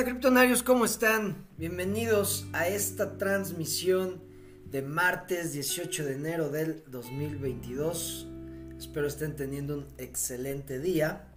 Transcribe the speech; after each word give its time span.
Hola 0.00 0.08
criptonarios, 0.08 0.62
¿cómo 0.62 0.86
están? 0.86 1.46
Bienvenidos 1.58 2.46
a 2.54 2.66
esta 2.66 3.18
transmisión 3.18 4.22
de 4.64 4.80
martes 4.80 5.52
18 5.52 6.06
de 6.06 6.14
enero 6.14 6.48
del 6.48 6.84
2022. 6.86 8.26
Espero 8.78 9.06
estén 9.06 9.36
teniendo 9.36 9.76
un 9.76 9.86
excelente 9.98 10.78
día 10.78 11.28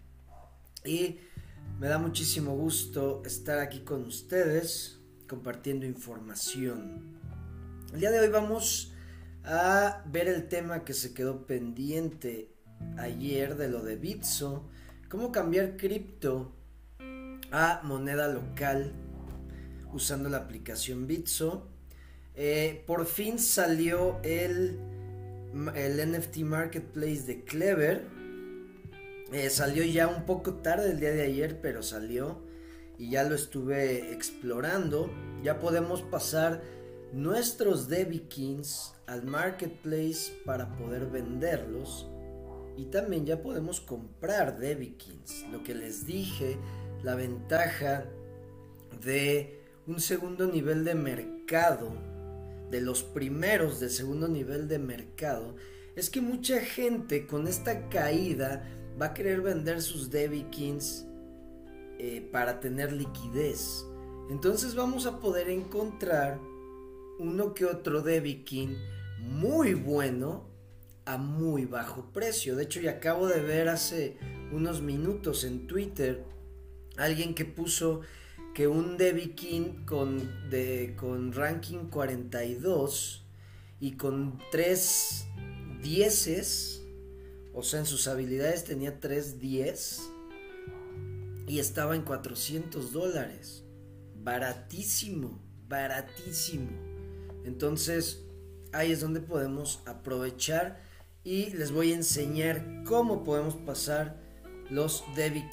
y 0.85 1.17
me 1.77 1.89
da 1.89 1.97
muchísimo 1.97 2.55
gusto 2.55 3.21
estar 3.25 3.59
aquí 3.59 3.81
con 3.81 4.05
ustedes 4.05 5.01
compartiendo 5.27 5.85
información. 5.85 7.19
El 7.93 7.99
día 7.99 8.11
de 8.11 8.21
hoy 8.21 8.29
vamos 8.29 8.93
a 9.43 10.03
ver 10.05 10.29
el 10.29 10.47
tema 10.47 10.85
que 10.85 10.93
se 10.93 11.13
quedó 11.13 11.45
pendiente 11.45 12.55
ayer 12.97 13.57
de 13.57 13.67
lo 13.67 13.83
de 13.83 13.97
Bitso, 13.97 14.69
cómo 15.09 15.33
cambiar 15.33 15.75
cripto 15.75 16.62
a 17.53 17.81
moneda 17.83 18.27
local 18.27 18.91
usando 19.93 20.27
la 20.27 20.37
aplicación 20.37 21.07
Bitso. 21.07 21.67
Eh, 22.35 22.83
por 22.87 23.05
fin 23.05 23.37
salió 23.37 24.19
el, 24.23 24.79
el 25.75 26.11
NFT 26.11 26.37
Marketplace 26.39 27.21
de 27.21 27.43
Clever. 27.43 28.07
Eh, 29.31 29.49
salió 29.51 29.83
ya 29.83 30.07
un 30.07 30.25
poco 30.25 30.55
tarde 30.55 30.91
el 30.91 30.99
día 30.99 31.11
de 31.11 31.21
ayer, 31.21 31.61
pero 31.61 31.83
salió 31.83 32.41
y 32.97 33.11
ya 33.11 33.23
lo 33.23 33.35
estuve 33.35 34.11
explorando. 34.11 35.11
Ya 35.43 35.59
podemos 35.59 36.01
pasar 36.01 36.63
nuestros 37.11 37.87
Debikins 37.87 38.95
al 39.05 39.23
marketplace 39.25 40.41
para 40.43 40.75
poder 40.75 41.05
venderlos. 41.05 42.07
Y 42.77 42.85
también 42.85 43.27
ya 43.27 43.43
podemos 43.43 43.79
comprar 43.79 44.57
Debikins. 44.57 45.45
Lo 45.51 45.61
que 45.61 45.75
les 45.75 46.07
dije 46.07 46.57
la 47.03 47.15
ventaja 47.15 48.05
de 49.03 49.59
un 49.85 49.99
segundo 49.99 50.47
nivel 50.47 50.85
de 50.85 50.95
mercado, 50.95 51.91
de 52.71 52.81
los 52.81 53.03
primeros 53.03 53.79
de 53.79 53.89
segundo 53.89 54.27
nivel 54.27 54.67
de 54.67 54.79
mercado, 54.79 55.55
es 55.95 56.09
que 56.09 56.21
mucha 56.21 56.59
gente 56.61 57.27
con 57.27 57.47
esta 57.47 57.89
caída 57.89 58.67
va 58.99 59.07
a 59.07 59.13
querer 59.13 59.41
vender 59.41 59.81
sus 59.81 60.09
Debikins 60.09 61.05
eh, 61.99 62.27
para 62.31 62.59
tener 62.59 62.91
liquidez. 62.91 63.85
Entonces 64.29 64.73
vamos 64.73 65.05
a 65.05 65.19
poder 65.19 65.49
encontrar 65.49 66.39
uno 67.19 67.53
que 67.53 67.65
otro 67.65 68.01
Debikin 68.01 68.77
muy 69.19 69.73
bueno 69.73 70.47
a 71.05 71.17
muy 71.17 71.65
bajo 71.65 72.11
precio. 72.11 72.55
De 72.55 72.63
hecho, 72.63 72.79
ya 72.79 72.91
acabo 72.91 73.27
de 73.27 73.41
ver 73.41 73.69
hace 73.69 74.17
unos 74.51 74.81
minutos 74.81 75.43
en 75.43 75.67
Twitter 75.67 76.23
alguien 76.97 77.33
que 77.35 77.45
puso 77.45 78.01
que 78.53 78.67
un 78.67 78.97
Debbie 78.97 79.33
King 79.33 79.85
con, 79.85 80.49
de, 80.49 80.95
con 80.97 81.33
ranking 81.33 81.89
42 81.89 83.25
y 83.79 83.93
con 83.93 84.39
3 84.51 85.25
dieces, 85.81 86.83
o 87.53 87.63
sea, 87.63 87.79
en 87.79 87.85
sus 87.85 88.07
habilidades 88.07 88.63
tenía 88.63 88.99
3 88.99 89.39
10 89.39 90.01
y 91.47 91.59
estaba 91.59 91.95
en 91.95 92.03
400 92.03 92.93
dólares. 92.93 93.63
Baratísimo, 94.15 95.41
baratísimo. 95.67 96.69
Entonces, 97.43 98.23
ahí 98.71 98.91
es 98.91 99.01
donde 99.01 99.19
podemos 99.19 99.81
aprovechar 99.85 100.81
y 101.23 101.49
les 101.51 101.71
voy 101.71 101.91
a 101.91 101.95
enseñar 101.95 102.83
cómo 102.85 103.23
podemos 103.23 103.55
pasar 103.55 104.22
los 104.69 105.03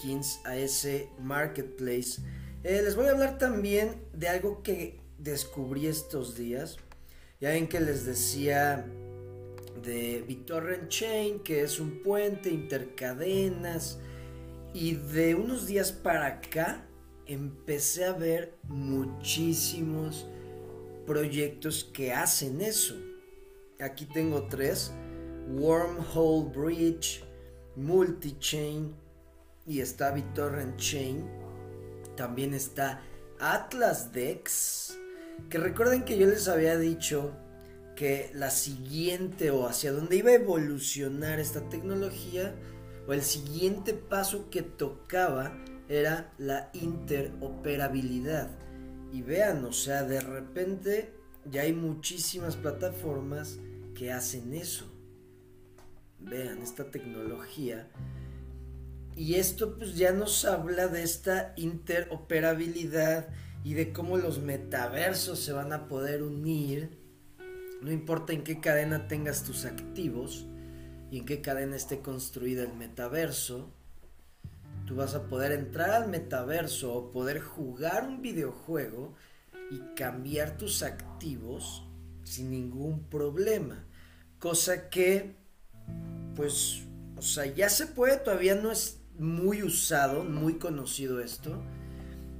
Kings 0.00 0.40
a 0.44 0.56
ese 0.56 1.08
marketplace. 1.18 2.20
Eh, 2.62 2.82
les 2.82 2.96
voy 2.96 3.06
a 3.06 3.12
hablar 3.12 3.38
también 3.38 4.02
de 4.12 4.28
algo 4.28 4.62
que 4.62 5.00
descubrí 5.18 5.86
estos 5.86 6.36
días. 6.36 6.76
Ya 7.40 7.50
ven 7.50 7.68
que 7.68 7.80
les 7.80 8.04
decía 8.04 8.86
de 9.82 10.24
BitTorrent 10.26 10.88
Chain, 10.88 11.40
que 11.40 11.62
es 11.62 11.80
un 11.80 12.02
puente, 12.02 12.50
intercadenas. 12.50 13.98
Y 14.74 14.94
de 14.94 15.34
unos 15.34 15.66
días 15.66 15.90
para 15.90 16.26
acá 16.26 16.86
empecé 17.26 18.04
a 18.04 18.12
ver 18.12 18.54
muchísimos 18.64 20.26
proyectos 21.06 21.84
que 21.84 22.12
hacen 22.12 22.60
eso. 22.60 22.94
Aquí 23.80 24.04
tengo 24.06 24.46
tres. 24.48 24.92
Wormhole 25.48 26.50
Bridge, 26.54 27.24
Multichain 27.80 28.94
y 29.66 29.80
está 29.80 30.10
BitTorrent 30.10 30.76
Chain. 30.76 31.24
También 32.16 32.52
está 32.54 33.00
Atlas 33.38 34.12
Dex. 34.12 34.98
Que 35.48 35.58
recuerden 35.58 36.04
que 36.04 36.18
yo 36.18 36.26
les 36.26 36.48
había 36.48 36.76
dicho 36.76 37.32
que 37.96 38.30
la 38.34 38.50
siguiente 38.50 39.50
o 39.50 39.66
hacia 39.66 39.92
dónde 39.92 40.16
iba 40.16 40.30
a 40.30 40.34
evolucionar 40.34 41.40
esta 41.40 41.68
tecnología 41.68 42.54
o 43.06 43.14
el 43.14 43.22
siguiente 43.22 43.94
paso 43.94 44.50
que 44.50 44.62
tocaba 44.62 45.56
era 45.88 46.32
la 46.36 46.70
interoperabilidad. 46.74 48.50
Y 49.12 49.22
vean, 49.22 49.64
o 49.64 49.72
sea, 49.72 50.02
de 50.02 50.20
repente 50.20 51.14
ya 51.50 51.62
hay 51.62 51.72
muchísimas 51.72 52.56
plataformas 52.56 53.58
que 53.94 54.12
hacen 54.12 54.54
eso 54.54 54.99
vean 56.20 56.62
esta 56.62 56.90
tecnología. 56.90 57.88
Y 59.16 59.34
esto 59.34 59.76
pues 59.76 59.96
ya 59.96 60.12
nos 60.12 60.44
habla 60.44 60.88
de 60.88 61.02
esta 61.02 61.52
interoperabilidad 61.56 63.28
y 63.64 63.74
de 63.74 63.92
cómo 63.92 64.16
los 64.16 64.40
metaversos 64.40 65.38
se 65.40 65.52
van 65.52 65.72
a 65.72 65.88
poder 65.88 66.22
unir. 66.22 66.98
No 67.82 67.90
importa 67.90 68.32
en 68.32 68.44
qué 68.44 68.60
cadena 68.60 69.08
tengas 69.08 69.44
tus 69.44 69.64
activos 69.64 70.46
y 71.10 71.18
en 71.18 71.26
qué 71.26 71.40
cadena 71.40 71.76
esté 71.76 72.00
construida 72.00 72.62
el 72.62 72.74
metaverso, 72.74 73.72
tú 74.86 74.94
vas 74.96 75.14
a 75.14 75.26
poder 75.26 75.52
entrar 75.52 75.90
al 75.90 76.08
metaverso 76.08 76.94
o 76.94 77.10
poder 77.10 77.40
jugar 77.40 78.06
un 78.06 78.22
videojuego 78.22 79.14
y 79.70 79.78
cambiar 79.94 80.56
tus 80.56 80.82
activos 80.82 81.84
sin 82.24 82.50
ningún 82.50 83.04
problema. 83.04 83.84
Cosa 84.38 84.88
que 84.88 85.39
pues, 86.36 86.82
o 87.16 87.22
sea, 87.22 87.46
ya 87.46 87.68
se 87.68 87.86
puede, 87.86 88.16
todavía 88.16 88.54
no 88.54 88.70
es 88.70 88.98
muy 89.18 89.62
usado, 89.62 90.24
muy 90.24 90.54
conocido 90.54 91.20
esto, 91.20 91.62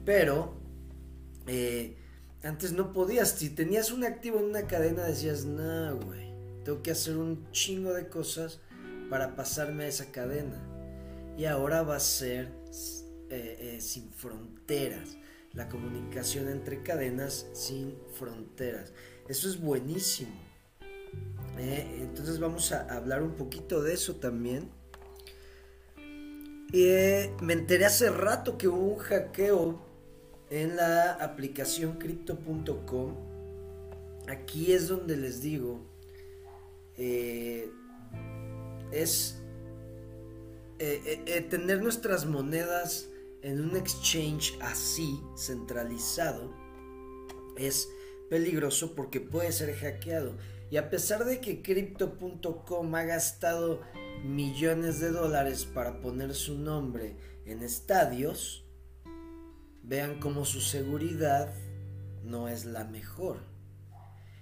pero 0.05 0.55
eh, 1.47 1.97
antes 2.43 2.73
no 2.73 2.93
podías, 2.93 3.33
si 3.33 3.51
tenías 3.51 3.93
un 3.93 4.05
activo 4.05 4.39
en 4.39 4.47
una 4.47 4.67
cadena 4.67 5.05
decías, 5.05 5.45
no, 5.45 5.97
güey, 5.97 6.33
tengo 6.65 6.83
que 6.83 6.91
hacer 6.91 7.17
un 7.17 7.51
chingo 7.53 7.93
de 7.93 8.09
cosas 8.09 8.61
para 9.11 9.37
pasarme 9.37 9.85
a 9.85 9.89
esa 9.89 10.11
cadena. 10.13 10.59
Y 11.37 11.45
ahora 11.45 11.83
va 11.83 11.97
a 11.97 12.01
ser 12.01 12.53
eh, 13.31 13.77
eh, 13.77 13.81
sin 13.81 14.11
fronteras, 14.13 15.17
la 15.53 15.69
comunicación 15.69 16.49
entre 16.49 16.83
cadenas 16.83 17.47
sin 17.53 17.95
fronteras. 18.19 18.93
Eso 19.29 19.49
es 19.49 19.61
buenísimo. 19.61 20.50
Eh, 21.59 21.99
entonces 22.01 22.41
vamos 22.41 22.73
a 22.73 22.83
hablar 22.95 23.23
un 23.23 23.33
poquito 23.33 23.83
de 23.83 23.95
eso 23.95 24.17
también. 24.17 24.71
Eh, 26.73 27.35
me 27.43 27.53
enteré 27.53 27.85
hace 27.85 28.11
rato 28.11 28.57
que 28.57 28.69
hubo 28.69 28.95
un 28.95 28.99
hackeo 28.99 29.81
en 30.51 30.77
la 30.77 31.13
aplicación 31.13 31.99
crypto.com. 31.99 33.15
Aquí 34.29 34.73
es 34.73 34.89
donde 34.89 35.17
les 35.17 35.43
digo, 35.43 35.81
eh, 36.97 37.71
es 38.93 39.37
tener 41.51 41.83
nuestras 41.83 42.25
monedas 42.25 43.09
en 43.43 43.61
un 43.61 43.77
exchange 43.77 44.57
así, 44.61 45.21
centralizado, 45.37 46.55
es 47.57 47.89
peligroso 48.29 48.95
porque 48.95 49.21
puede 49.21 49.53
ser 49.53 49.75
hackeado. 49.75 50.37
Y 50.71 50.77
a 50.77 50.89
pesar 50.89 51.25
de 51.25 51.41
que 51.41 51.63
crypto.com 51.63 52.95
ha 52.95 53.03
gastado 53.03 53.81
millones 54.25 55.01
de 55.01 55.11
dólares 55.11 55.65
para 55.65 56.01
poner 56.01 56.35
su 56.35 56.59
nombre 56.59 57.17
en 57.45 57.63
estadios, 57.63 58.65
vean 59.83 60.21
cómo 60.21 60.45
su 60.45 60.61
seguridad 60.61 61.53
no 62.25 62.49
es 62.49 62.65
la 62.65 62.85
mejor. 62.85 63.39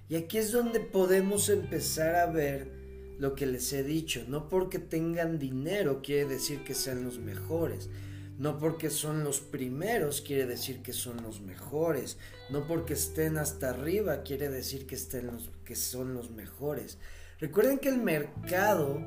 Y 0.09 0.17
aquí 0.17 0.39
es 0.39 0.53
donde 0.53 0.81
podemos 0.81 1.49
empezar 1.49 2.17
a 2.17 2.27
ver 2.27 2.71
lo 3.19 3.35
que 3.35 3.47
les 3.47 3.73
he 3.73 3.83
dicho. 3.83 4.25
No 4.29 4.49
porque 4.49 4.79
tengan 4.79 5.39
dinero 5.39 6.03
quiere 6.03 6.27
decir 6.27 6.63
que 6.65 6.75
sean 6.75 7.05
los 7.05 7.19
mejores. 7.19 7.89
No 8.39 8.57
porque 8.57 8.89
son 8.89 9.25
los 9.25 9.41
primeros 9.41 10.21
quiere 10.21 10.47
decir 10.47 10.81
que 10.81 10.93
son 10.93 11.23
los 11.23 11.41
mejores. 11.41 12.19
No 12.51 12.69
porque 12.69 12.95
estén 12.95 13.37
hasta 13.37 13.71
arriba 13.71 14.23
quiere 14.23 14.49
decir 14.49 14.87
que, 14.87 14.95
estén 14.95 15.27
los, 15.27 15.51
que 15.65 15.75
son 15.75 16.15
los 16.15 16.31
mejores. 16.31 16.99
Recuerden 17.41 17.79
que 17.79 17.89
el 17.89 17.99
mercado 17.99 19.03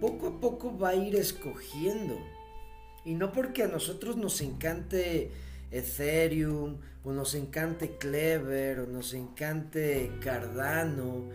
poco 0.00 0.26
a 0.26 0.40
poco 0.40 0.76
va 0.76 0.90
a 0.90 0.94
ir 0.96 1.14
escogiendo. 1.14 2.18
Y 3.04 3.14
no 3.14 3.30
porque 3.30 3.62
a 3.62 3.68
nosotros 3.68 4.16
nos 4.16 4.40
encante 4.40 5.30
Ethereum, 5.70 6.78
o 7.04 7.12
nos 7.12 7.36
encante 7.36 7.96
Clever, 7.98 8.80
o 8.80 8.86
nos 8.86 9.14
encante 9.14 10.10
Cardano, 10.20 11.28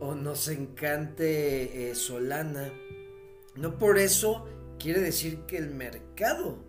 o 0.00 0.14
nos 0.14 0.48
encante 0.48 1.90
eh, 1.90 1.94
Solana. 1.94 2.72
No 3.56 3.78
por 3.78 3.98
eso 3.98 4.46
quiere 4.78 5.00
decir 5.00 5.40
que 5.40 5.58
el 5.58 5.70
mercado 5.70 6.67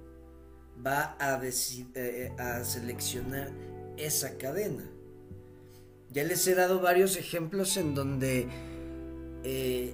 va 0.86 1.16
a, 1.20 1.42
eh, 1.44 2.32
a 2.38 2.64
seleccionar 2.64 3.52
esa 3.98 4.38
cadena. 4.38 4.84
Ya 6.12 6.24
les 6.24 6.48
he 6.48 6.56
dado 6.56 6.80
varios 6.80 7.18
ejemplos 7.18 7.78
en 7.78 7.94
donde 7.94 8.48
eh, 9.44 9.94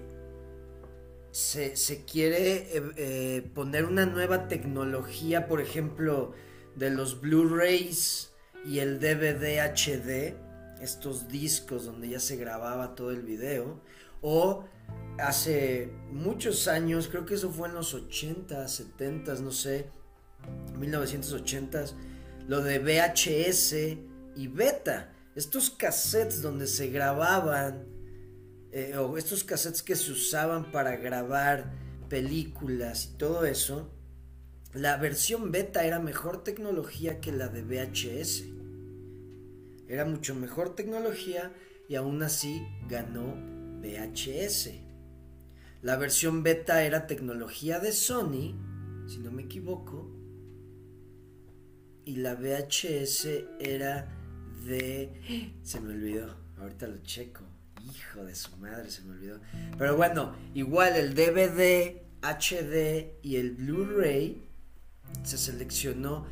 se, 1.31 2.05
quiere 2.05 2.69
eh, 2.95 3.49
poner 3.53 3.85
una 3.85 4.05
nueva 4.05 4.47
tecnología, 4.47 5.47
por 5.47 5.59
ejemplo, 5.59 6.33
de 6.75 6.89
los 6.89 7.19
Blu-rays 7.19 8.31
y 8.65 8.79
el 8.79 8.99
DVD 8.99 9.59
HD, 9.59 10.35
estos 10.81 11.27
discos 11.27 11.85
donde 11.85 12.09
ya 12.09 12.19
se 12.19 12.37
grababa 12.37 12.95
todo 12.95 13.11
el 13.11 13.21
video, 13.21 13.81
o 14.21 14.63
hace 15.19 15.91
muchos 16.11 16.69
años, 16.69 17.09
creo 17.09 17.25
que 17.25 17.35
eso 17.35 17.51
fue 17.51 17.67
en 17.67 17.75
los 17.75 17.93
80, 17.93 18.67
70, 18.67 19.35
no 19.35 19.51
sé, 19.51 19.87
1980, 20.77 21.85
lo 22.47 22.61
de 22.61 22.79
VHS 22.79 23.73
y 24.35 24.47
beta, 24.47 25.13
estos 25.35 25.69
cassettes 25.69 26.41
donde 26.41 26.67
se 26.67 26.89
grababan, 26.89 27.85
eh, 28.71 28.97
o 28.97 29.17
estos 29.17 29.43
cassettes 29.43 29.81
que 29.81 29.95
se 29.95 30.11
usaban 30.11 30.71
para 30.71 30.97
grabar 30.97 31.71
películas 32.09 33.11
y 33.13 33.17
todo 33.17 33.45
eso, 33.45 33.91
la 34.73 34.97
versión 34.97 35.51
beta 35.51 35.85
era 35.85 35.99
mejor 35.99 36.43
tecnología 36.43 37.21
que 37.21 37.31
la 37.31 37.47
de 37.47 37.61
VHS. 37.61 38.43
Era 39.87 40.03
mucho 40.03 40.35
mejor 40.35 40.75
tecnología 40.75 41.53
y 41.87 41.95
aún 41.95 42.21
así 42.23 42.61
ganó 42.89 43.35
VHS. 43.81 44.71
La 45.81 45.97
versión 45.97 46.43
beta 46.43 46.83
era 46.83 47.07
tecnología 47.07 47.79
de 47.79 47.91
Sony, 47.91 48.55
si 49.07 49.19
no 49.19 49.31
me 49.31 49.43
equivoco, 49.43 50.14
y 52.05 52.17
la 52.17 52.35
VHS 52.35 53.27
era 53.59 54.07
de... 54.65 55.51
Se 55.63 55.79
me 55.81 55.93
olvidó, 55.93 56.35
ahorita 56.57 56.87
lo 56.87 56.97
checo. 57.03 57.43
Hijo 57.83 58.23
de 58.23 58.35
su 58.35 58.55
madre, 58.57 58.89
se 58.89 59.03
me 59.03 59.11
olvidó. 59.11 59.39
Pero 59.77 59.95
bueno, 59.95 60.35
igual 60.53 60.95
el 60.95 61.13
DVD, 61.13 62.01
HD 62.21 63.13
y 63.21 63.35
el 63.35 63.51
Blu-ray 63.51 64.41
se 65.23 65.37
seleccionó 65.37 66.25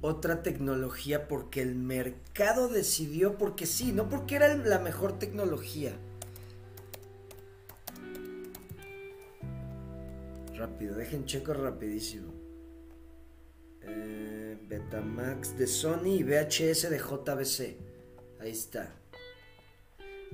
otra 0.00 0.42
tecnología 0.42 1.28
porque 1.28 1.62
el 1.62 1.74
mercado 1.74 2.68
decidió, 2.68 3.36
porque 3.38 3.66
sí, 3.66 3.92
no 3.92 4.08
porque 4.08 4.36
era 4.36 4.54
la 4.56 4.78
mejor 4.78 5.18
tecnología. 5.18 5.92
Rápido, 10.56 10.96
dejen 10.96 11.24
checo 11.24 11.54
rapidísimo. 11.54 12.32
Eh, 13.82 14.37
Betamax 14.68 15.56
de 15.56 15.66
Sony 15.66 16.18
y 16.18 16.22
VHS 16.22 16.90
de 16.90 16.98
JBC. 16.98 17.76
Ahí 18.38 18.50
está. 18.50 18.94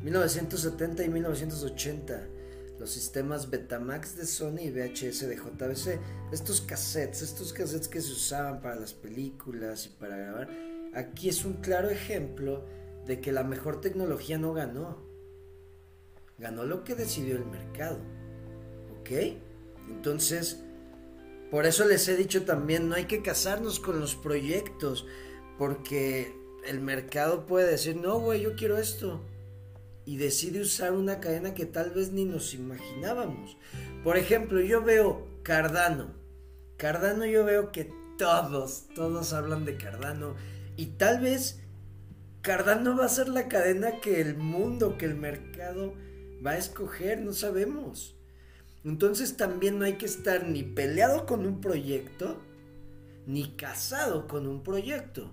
1970 0.02 1.04
y 1.04 1.08
1980. 1.08 2.26
Los 2.81 2.90
sistemas 2.90 3.48
Betamax 3.48 4.16
de 4.16 4.26
Sony 4.26 4.62
y 4.62 4.70
VHS 4.70 5.28
de 5.28 5.36
JBC. 5.36 6.00
Estos 6.32 6.60
cassettes, 6.62 7.22
estos 7.22 7.52
cassettes 7.52 7.86
que 7.86 8.00
se 8.00 8.10
usaban 8.10 8.60
para 8.60 8.75
las 8.75 8.92
películas 8.92 9.86
y 9.86 9.88
para 9.90 10.16
grabar. 10.16 10.50
Aquí 10.94 11.28
es 11.28 11.44
un 11.44 11.54
claro 11.54 11.88
ejemplo 11.88 12.64
de 13.06 13.20
que 13.20 13.30
la 13.30 13.44
mejor 13.44 13.80
tecnología 13.80 14.37
no 14.37 14.52
ganó. 14.52 14.98
Ganó 16.38 16.64
lo 16.64 16.82
que 16.82 16.96
decidió 16.96 17.37
el 17.37 17.46
mercado. 17.46 18.00
¿Ok? 18.98 19.10
Entonces, 19.88 20.63
por 21.54 21.66
eso 21.66 21.84
les 21.84 22.08
he 22.08 22.16
dicho 22.16 22.44
también, 22.44 22.88
no 22.88 22.96
hay 22.96 23.04
que 23.04 23.22
casarnos 23.22 23.78
con 23.78 24.00
los 24.00 24.16
proyectos, 24.16 25.06
porque 25.56 26.36
el 26.66 26.80
mercado 26.80 27.46
puede 27.46 27.70
decir, 27.70 27.94
no, 27.94 28.18
güey, 28.18 28.40
yo 28.40 28.56
quiero 28.56 28.76
esto. 28.76 29.20
Y 30.04 30.16
decide 30.16 30.60
usar 30.60 30.94
una 30.94 31.20
cadena 31.20 31.54
que 31.54 31.64
tal 31.64 31.90
vez 31.90 32.10
ni 32.10 32.24
nos 32.24 32.54
imaginábamos. 32.54 33.56
Por 34.02 34.16
ejemplo, 34.16 34.60
yo 34.62 34.82
veo 34.82 35.28
Cardano. 35.44 36.12
Cardano 36.76 37.24
yo 37.24 37.44
veo 37.44 37.70
que 37.70 37.88
todos, 38.18 38.88
todos 38.96 39.32
hablan 39.32 39.64
de 39.64 39.76
Cardano. 39.76 40.34
Y 40.76 40.86
tal 40.86 41.20
vez 41.20 41.60
Cardano 42.42 42.96
va 42.96 43.04
a 43.04 43.08
ser 43.08 43.28
la 43.28 43.46
cadena 43.46 44.00
que 44.00 44.20
el 44.20 44.36
mundo, 44.36 44.98
que 44.98 45.04
el 45.04 45.14
mercado 45.14 45.94
va 46.44 46.50
a 46.50 46.58
escoger, 46.58 47.20
no 47.20 47.32
sabemos. 47.32 48.16
Entonces 48.84 49.36
también 49.36 49.78
no 49.78 49.86
hay 49.86 49.94
que 49.94 50.06
estar 50.06 50.46
ni 50.46 50.62
peleado 50.62 51.25
con 51.25 51.46
un 51.46 51.60
proyecto, 51.60 52.40
ni 53.26 53.52
casado 53.52 54.28
con 54.28 54.46
un 54.46 54.62
proyecto. 54.62 55.31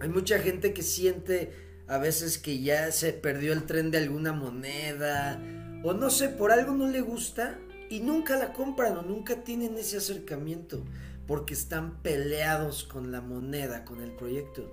Hay 0.00 0.10
mucha 0.10 0.38
gente 0.38 0.74
que 0.74 0.82
siente 0.82 1.52
a 1.88 1.98
veces 1.98 2.38
que 2.38 2.60
ya 2.60 2.92
se 2.92 3.12
perdió 3.14 3.52
el 3.52 3.64
tren 3.64 3.90
de 3.90 3.98
alguna 3.98 4.32
moneda, 4.32 5.40
o 5.82 5.94
no 5.94 6.10
sé, 6.10 6.28
por 6.28 6.52
algo 6.52 6.72
no 6.72 6.88
le 6.88 7.00
gusta 7.00 7.58
y 7.88 8.00
nunca 8.00 8.36
la 8.36 8.52
compran 8.52 8.96
o 8.98 9.02
nunca 9.02 9.42
tienen 9.42 9.78
ese 9.78 9.96
acercamiento, 9.96 10.84
porque 11.26 11.54
están 11.54 12.02
peleados 12.02 12.84
con 12.84 13.12
la 13.12 13.22
moneda, 13.22 13.84
con 13.84 14.02
el 14.02 14.10
proyecto. 14.10 14.70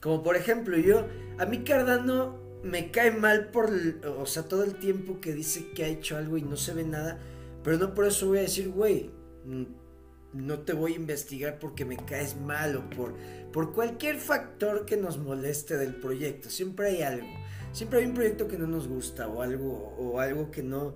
Como 0.00 0.22
por 0.22 0.34
ejemplo 0.34 0.76
yo, 0.78 1.06
a 1.38 1.46
mí 1.46 1.62
Cardano 1.62 2.49
me 2.62 2.90
cae 2.90 3.10
mal 3.10 3.48
por, 3.50 3.70
o 4.18 4.26
sea, 4.26 4.44
todo 4.44 4.64
el 4.64 4.74
tiempo 4.74 5.20
que 5.20 5.32
dice 5.32 5.70
que 5.74 5.84
ha 5.84 5.88
hecho 5.88 6.16
algo 6.16 6.36
y 6.36 6.42
no 6.42 6.56
se 6.56 6.74
ve 6.74 6.84
nada, 6.84 7.18
pero 7.62 7.78
no 7.78 7.94
por 7.94 8.06
eso 8.06 8.28
voy 8.28 8.38
a 8.38 8.42
decir, 8.42 8.70
güey, 8.70 9.10
no 10.32 10.60
te 10.60 10.72
voy 10.72 10.92
a 10.92 10.96
investigar 10.96 11.58
porque 11.58 11.84
me 11.84 11.96
caes 11.96 12.36
mal 12.36 12.76
o 12.76 12.88
por, 12.90 13.14
por 13.52 13.72
cualquier 13.72 14.18
factor 14.18 14.84
que 14.86 14.96
nos 14.96 15.18
moleste 15.18 15.76
del 15.76 15.94
proyecto. 15.94 16.50
Siempre 16.50 16.88
hay 16.88 17.02
algo, 17.02 17.28
siempre 17.72 18.00
hay 18.00 18.06
un 18.06 18.14
proyecto 18.14 18.46
que 18.46 18.58
no 18.58 18.66
nos 18.66 18.88
gusta 18.88 19.28
o 19.28 19.42
algo, 19.42 19.94
o 19.98 20.20
algo 20.20 20.50
que 20.50 20.62
no, 20.62 20.94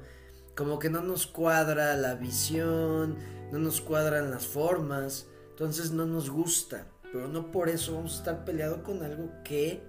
como 0.54 0.78
que 0.78 0.90
no 0.90 1.02
nos 1.02 1.26
cuadra 1.26 1.96
la 1.96 2.14
visión, 2.14 3.16
no 3.50 3.58
nos 3.58 3.80
cuadran 3.80 4.30
las 4.30 4.46
formas, 4.46 5.28
entonces 5.50 5.92
no 5.92 6.06
nos 6.06 6.30
gusta, 6.30 6.88
pero 7.12 7.28
no 7.28 7.50
por 7.50 7.68
eso 7.68 7.94
vamos 7.94 8.14
a 8.14 8.18
estar 8.18 8.44
peleado 8.44 8.82
con 8.82 9.02
algo 9.02 9.30
que 9.44 9.82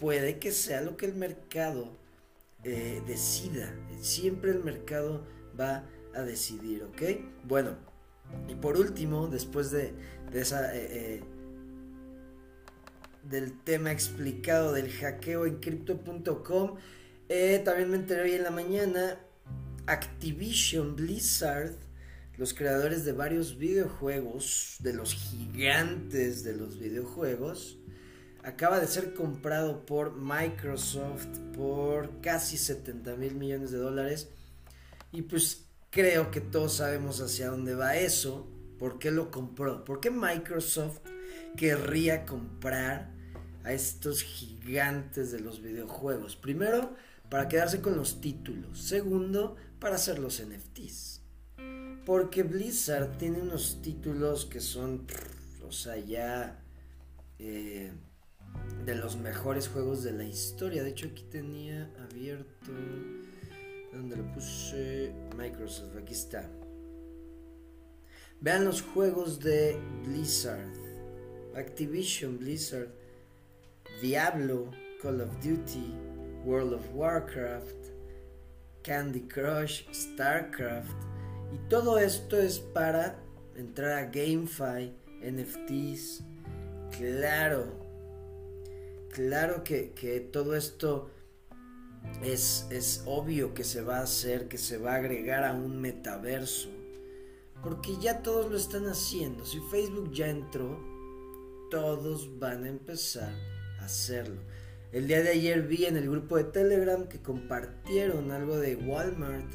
puede 0.00 0.38
que 0.38 0.50
sea 0.50 0.80
lo 0.80 0.96
que 0.96 1.06
el 1.06 1.14
mercado 1.14 1.96
eh, 2.64 3.02
decida. 3.06 3.74
Siempre 4.00 4.50
el 4.50 4.64
mercado 4.64 5.26
va 5.58 5.84
a 6.14 6.22
decidir, 6.22 6.82
¿ok? 6.84 7.02
Bueno, 7.44 7.76
y 8.48 8.54
por 8.54 8.76
último, 8.76 9.28
después 9.28 9.70
de, 9.70 9.92
esa... 10.32 10.74
Eh, 10.74 10.88
eh, 10.90 11.24
del 13.22 13.52
tema 13.62 13.92
explicado 13.92 14.72
del 14.72 14.90
hackeo 14.90 15.44
en 15.44 15.56
crypto.com, 15.60 16.76
también 17.64 17.90
me 17.90 17.96
enteré 17.96 18.22
hoy 18.22 18.32
en 18.32 18.42
la 18.42 18.50
mañana, 18.50 19.20
Activision 19.86 20.96
Blizzard, 20.96 21.76
los 22.38 22.54
creadores 22.54 23.04
de 23.04 23.12
varios 23.12 23.58
videojuegos, 23.58 24.76
de 24.80 24.94
los 24.94 25.14
gigantes 25.14 26.42
de 26.42 26.56
los 26.56 26.78
videojuegos, 26.78 27.79
acaba 28.42 28.80
de 28.80 28.86
ser 28.86 29.14
comprado 29.14 29.84
por 29.84 30.16
Microsoft 30.16 31.26
por 31.56 32.20
casi 32.20 32.56
70 32.56 33.16
mil 33.16 33.34
millones 33.34 33.70
de 33.70 33.78
dólares. 33.78 34.28
Y 35.12 35.22
pues 35.22 35.64
creo 35.90 36.30
que 36.30 36.40
todos 36.40 36.74
sabemos 36.74 37.20
hacia 37.20 37.50
dónde 37.50 37.74
va 37.74 37.96
eso. 37.96 38.48
¿Por 38.78 38.98
qué 38.98 39.10
lo 39.10 39.30
compró? 39.30 39.84
¿Por 39.84 40.00
qué 40.00 40.10
Microsoft 40.10 41.00
querría 41.56 42.24
comprar 42.24 43.10
a 43.64 43.72
estos 43.72 44.22
gigantes 44.22 45.32
de 45.32 45.40
los 45.40 45.60
videojuegos? 45.62 46.36
Primero, 46.36 46.94
para 47.28 47.48
quedarse 47.48 47.80
con 47.80 47.96
los 47.96 48.20
títulos. 48.20 48.80
Segundo, 48.80 49.56
para 49.78 49.96
hacer 49.96 50.18
los 50.18 50.42
NFTs. 50.42 51.20
Porque 52.06 52.42
Blizzard 52.42 53.18
tiene 53.18 53.42
unos 53.42 53.82
títulos 53.82 54.46
que 54.46 54.60
son, 54.60 55.06
o 55.66 55.72
sea, 55.72 55.96
ya... 55.98 56.62
Eh, 57.38 57.92
de 58.84 58.94
los 58.94 59.16
mejores 59.16 59.68
juegos 59.68 60.02
de 60.02 60.12
la 60.12 60.24
historia. 60.24 60.82
De 60.82 60.90
hecho, 60.90 61.08
aquí 61.08 61.24
tenía 61.24 61.90
abierto. 62.08 62.72
¿Dónde 63.92 64.16
lo 64.16 64.32
puse? 64.32 65.12
Microsoft, 65.36 65.96
aquí 65.96 66.14
está. 66.14 66.48
Vean 68.40 68.64
los 68.64 68.80
juegos 68.80 69.38
de 69.40 69.78
Blizzard, 70.04 70.72
Activision 71.54 72.38
Blizzard, 72.38 72.88
Diablo, 74.00 74.70
Call 75.02 75.20
of 75.20 75.30
Duty, 75.44 75.94
World 76.44 76.72
of 76.72 76.84
Warcraft, 76.94 77.76
Candy 78.82 79.20
Crush, 79.22 79.84
StarCraft. 79.92 80.96
Y 81.52 81.68
todo 81.68 81.98
esto 81.98 82.38
es 82.38 82.58
para 82.58 83.18
entrar 83.56 83.92
a 83.92 84.04
GameFi, 84.06 84.94
NFTs, 85.22 86.24
Claro, 86.90 87.79
claro 89.12 89.64
que, 89.64 89.92
que 89.92 90.20
todo 90.20 90.56
esto 90.56 91.10
es, 92.22 92.66
es 92.70 93.02
obvio 93.06 93.54
que 93.54 93.64
se 93.64 93.82
va 93.82 93.98
a 93.98 94.02
hacer, 94.02 94.48
que 94.48 94.58
se 94.58 94.78
va 94.78 94.92
a 94.92 94.96
agregar 94.96 95.44
a 95.44 95.52
un 95.52 95.80
metaverso. 95.80 96.70
Porque 97.62 97.96
ya 98.00 98.22
todos 98.22 98.50
lo 98.50 98.56
están 98.56 98.86
haciendo. 98.86 99.44
Si 99.44 99.60
Facebook 99.70 100.12
ya 100.12 100.28
entró, 100.28 100.82
todos 101.70 102.38
van 102.38 102.64
a 102.64 102.68
empezar 102.68 103.32
a 103.80 103.84
hacerlo. 103.84 104.40
El 104.92 105.06
día 105.06 105.22
de 105.22 105.30
ayer 105.30 105.62
vi 105.62 105.84
en 105.84 105.96
el 105.96 106.10
grupo 106.10 106.36
de 106.36 106.44
Telegram 106.44 107.06
que 107.06 107.22
compartieron 107.22 108.32
algo 108.32 108.58
de 108.58 108.74
Walmart, 108.76 109.46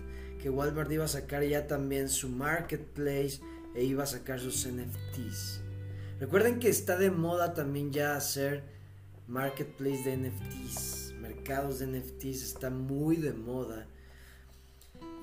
que 0.41 0.49
Walmart 0.49 0.91
iba 0.91 1.05
a 1.05 1.09
sacar 1.09 1.43
ya 1.43 1.67
también 1.67 2.07
su 2.07 2.29
marketplace 2.29 3.41
e 3.75 3.83
iba 3.83 4.03
a 4.03 4.07
sacar 4.07 4.39
sus 4.39 4.65
NFTs. 4.65 5.61
Recuerden 6.19 6.59
que 6.59 6.69
está 6.69 6.97
de 6.97 7.11
moda 7.11 7.53
también 7.53 7.91
ya 7.91 8.15
hacer 8.15 8.63
marketplace 9.27 10.03
de 10.03 10.17
NFTs, 10.17 11.13
mercados 11.19 11.79
de 11.79 11.87
NFTs, 11.87 12.43
está 12.43 12.69
muy 12.69 13.17
de 13.17 13.33
moda. 13.33 13.87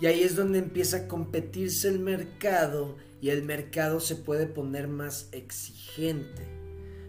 Y 0.00 0.06
ahí 0.06 0.22
es 0.22 0.34
donde 0.34 0.58
empieza 0.58 0.96
a 0.96 1.08
competirse 1.08 1.88
el 1.88 2.00
mercado 2.00 2.96
y 3.20 3.30
el 3.30 3.44
mercado 3.44 4.00
se 4.00 4.16
puede 4.16 4.46
poner 4.46 4.88
más 4.88 5.28
exigente. 5.32 6.42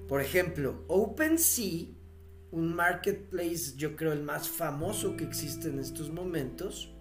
Por 0.07 0.21
ejemplo, 0.21 0.83
OpenSea, 0.87 1.87
un 2.51 2.75
marketplace 2.75 3.73
yo 3.77 3.95
creo 3.95 4.13
el 4.13 4.21
más 4.21 4.47
famoso 4.47 5.17
que 5.17 5.23
existe 5.23 5.69
en 5.69 5.79
estos 5.79 6.11
momentos, 6.11 6.93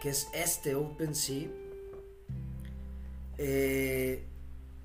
que 0.00 0.08
es 0.08 0.28
este 0.32 0.74
OpenSea, 0.74 1.48
eh, 3.36 4.24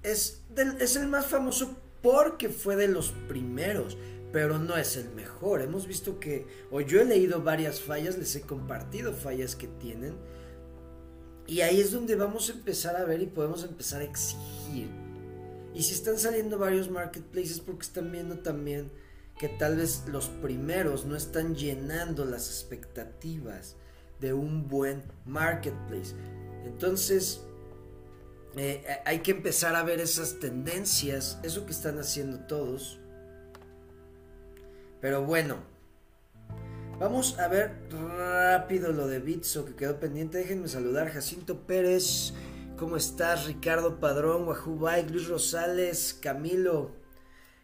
es, 0.04 0.44
es 0.80 0.96
el 0.98 1.08
más 1.08 1.28
famoso 1.28 1.78
porque 2.06 2.50
fue 2.50 2.76
de 2.76 2.88
los 2.88 3.14
primeros, 3.28 3.98
pero 4.32 4.60
no 4.60 4.78
es 4.78 4.96
el 4.96 5.10
mejor. 5.16 5.64
Hemos 5.64 5.88
visto 5.88 6.20
que, 6.20 6.46
o 6.70 6.80
yo 6.80 7.02
he 7.02 7.06
leído 7.06 7.42
varias 7.42 7.82
fallas, 7.82 8.20
les 8.20 8.36
he 8.36 8.42
compartido 8.42 9.12
fallas 9.12 9.56
que 9.56 9.68
tienen, 9.68 10.14
y 11.48 11.62
ahí 11.62 11.82
es 11.82 11.92
donde 11.92 12.16
vamos 12.16 12.50
a 12.50 12.54
empezar 12.54 12.96
a 12.96 13.06
ver 13.06 13.24
y 13.24 13.26
podemos 13.26 13.64
empezar 13.64 14.02
a 14.02 14.06
exigir. 14.06 14.88
Y 15.74 15.82
si 15.82 15.96
están 15.96 16.20
saliendo 16.20 16.60
varios 16.60 16.92
marketplaces 16.92 17.60
porque 17.60 17.88
están 17.88 18.12
viendo 18.12 18.38
también 18.38 18.92
que 19.40 19.50
tal 19.50 19.78
vez 19.78 20.04
los 20.08 20.28
primeros 20.28 21.06
no 21.06 21.16
están 21.16 21.56
llenando 21.56 22.24
las 22.24 22.50
expectativas 22.50 23.78
de 24.22 24.34
un 24.34 24.68
buen 24.68 25.02
marketplace. 25.26 26.14
Entonces, 26.66 27.42
eh, 28.58 28.84
eh, 28.88 28.98
hay 29.06 29.20
que 29.20 29.32
empezar 29.32 29.76
a 29.76 29.84
ver 29.84 30.00
esas 30.00 30.40
tendencias, 30.40 31.40
eso 31.44 31.66
que 31.66 31.72
están 31.72 32.00
haciendo 32.00 32.40
todos. 32.42 33.00
Pero 35.02 35.24
bueno, 35.24 35.58
vamos 37.00 37.38
a 37.38 37.48
ver 37.48 37.74
rápido 37.92 38.92
lo 38.92 39.08
de 39.08 39.20
Bitso 39.20 39.66
que 39.66 39.76
quedó 39.76 40.00
pendiente. 40.00 40.38
Déjenme 40.38 40.68
saludar, 40.68 41.10
Jacinto 41.10 41.68
Pérez. 41.68 42.34
¿Cómo 42.78 42.98
estás? 42.98 43.46
Ricardo 43.46 44.00
Padrón, 44.00 44.48
Wahoo 44.48 44.78
Bike, 44.78 45.12
Luis 45.12 45.28
Rosales, 45.28 46.18
Camilo. 46.22 46.92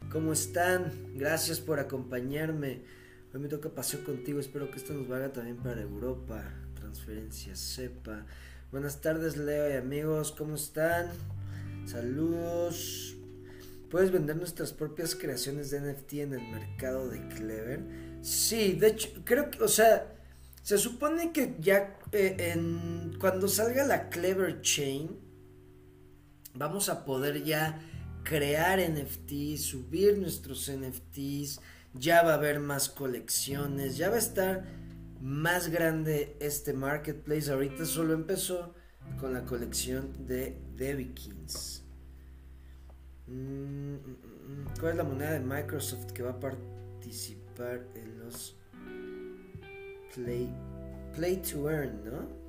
¿Cómo 0.10 0.34
están? 0.34 0.92
Gracias 1.16 1.60
por 1.60 1.80
acompañarme. 1.80 2.82
Hoy 3.34 3.40
me 3.40 3.48
toca 3.48 3.70
paseo 3.70 4.04
contigo. 4.04 4.40
Espero 4.40 4.70
que 4.70 4.78
esto 4.78 4.94
nos 4.94 5.08
valga 5.08 5.32
también 5.32 5.58
para 5.58 5.82
Europa. 5.82 6.44
Transferencia 6.76 7.56
SEPA. 7.56 8.26
Buenas 8.72 9.02
tardes, 9.02 9.36
Leo 9.36 9.70
y 9.70 9.74
amigos, 9.76 10.32
¿cómo 10.32 10.56
están? 10.56 11.08
Saludos. 11.86 13.18
¿Puedes 13.90 14.14
vender 14.14 14.38
nuestras 14.38 14.72
propias 14.72 15.14
creaciones 15.14 15.72
de 15.72 15.82
NFT 15.82 16.14
en 16.14 16.34
el 16.36 16.48
mercado 16.48 17.10
de 17.10 17.28
Clever? 17.28 17.84
Sí, 18.22 18.72
de 18.72 18.88
hecho, 18.88 19.10
creo 19.26 19.52
que, 19.52 19.62
o 19.62 19.68
sea, 19.68 20.16
se 20.62 20.78
supone 20.78 21.34
que 21.34 21.58
ya 21.60 22.00
eh, 22.14 22.38
en, 22.40 23.18
cuando 23.20 23.50
salga 23.50 23.84
la 23.84 24.08
Clever 24.08 24.62
Chain, 24.62 25.20
vamos 26.54 26.88
a 26.88 27.04
poder 27.04 27.44
ya 27.44 27.78
crear 28.24 28.80
NFTs, 28.80 29.64
subir 29.64 30.18
nuestros 30.18 30.72
NFTs, 30.72 31.60
ya 31.94 32.24
va 32.24 32.32
a 32.32 32.36
haber 32.36 32.62
más 32.62 32.88
colecciones, 32.88 33.98
ya 33.98 34.10
va 34.10 34.16
a 34.16 34.20
estar 34.20 34.64
más 35.22 35.70
grande 35.70 36.36
este 36.40 36.74
marketplace. 36.74 37.52
Ahorita 37.52 37.86
solo 37.86 38.14
empezó 38.14 38.74
con 39.20 39.34
la 39.34 39.46
colección 39.46 40.26
de 40.26 40.58
Debikins. 40.76 41.84
Mm, 43.28 43.34
mm, 43.34 43.98
mm, 43.98 44.66
¿Cuál 44.80 44.92
es 44.92 44.98
la 44.98 45.04
moneda 45.04 45.32
de 45.32 45.40
Microsoft 45.40 46.12
que 46.12 46.24
va 46.24 46.32
a 46.32 46.40
participar 46.40 47.88
en 47.96 48.20
los 48.20 48.58
Play, 50.16 50.54
Play 51.16 51.38
to 51.38 51.70
Earn, 51.70 52.04
no? 52.04 52.42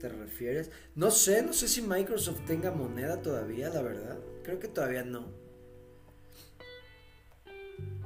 ¿Te 0.00 0.08
refieres? 0.08 0.70
No 0.94 1.10
sé, 1.10 1.42
no 1.42 1.52
sé 1.52 1.68
si 1.68 1.82
Microsoft 1.82 2.44
tenga 2.46 2.70
moneda 2.70 3.22
todavía, 3.22 3.68
la 3.68 3.82
verdad. 3.82 4.18
Creo 4.42 4.58
que 4.58 4.68
todavía 4.68 5.04
no. 5.04 5.32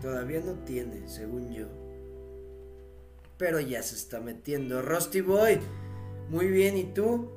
Todavía 0.01 0.41
no 0.41 0.53
tiene, 0.65 1.09
según 1.09 1.53
yo 1.53 1.67
pero 3.39 3.61
ya 3.61 3.83
se 3.83 3.95
está 3.95 4.21
metiendo. 4.21 4.83
Rusty 4.83 5.21
Boy, 5.21 5.61
muy 6.29 6.49
bien, 6.49 6.77
¿y 6.77 6.85
tú? 6.85 7.31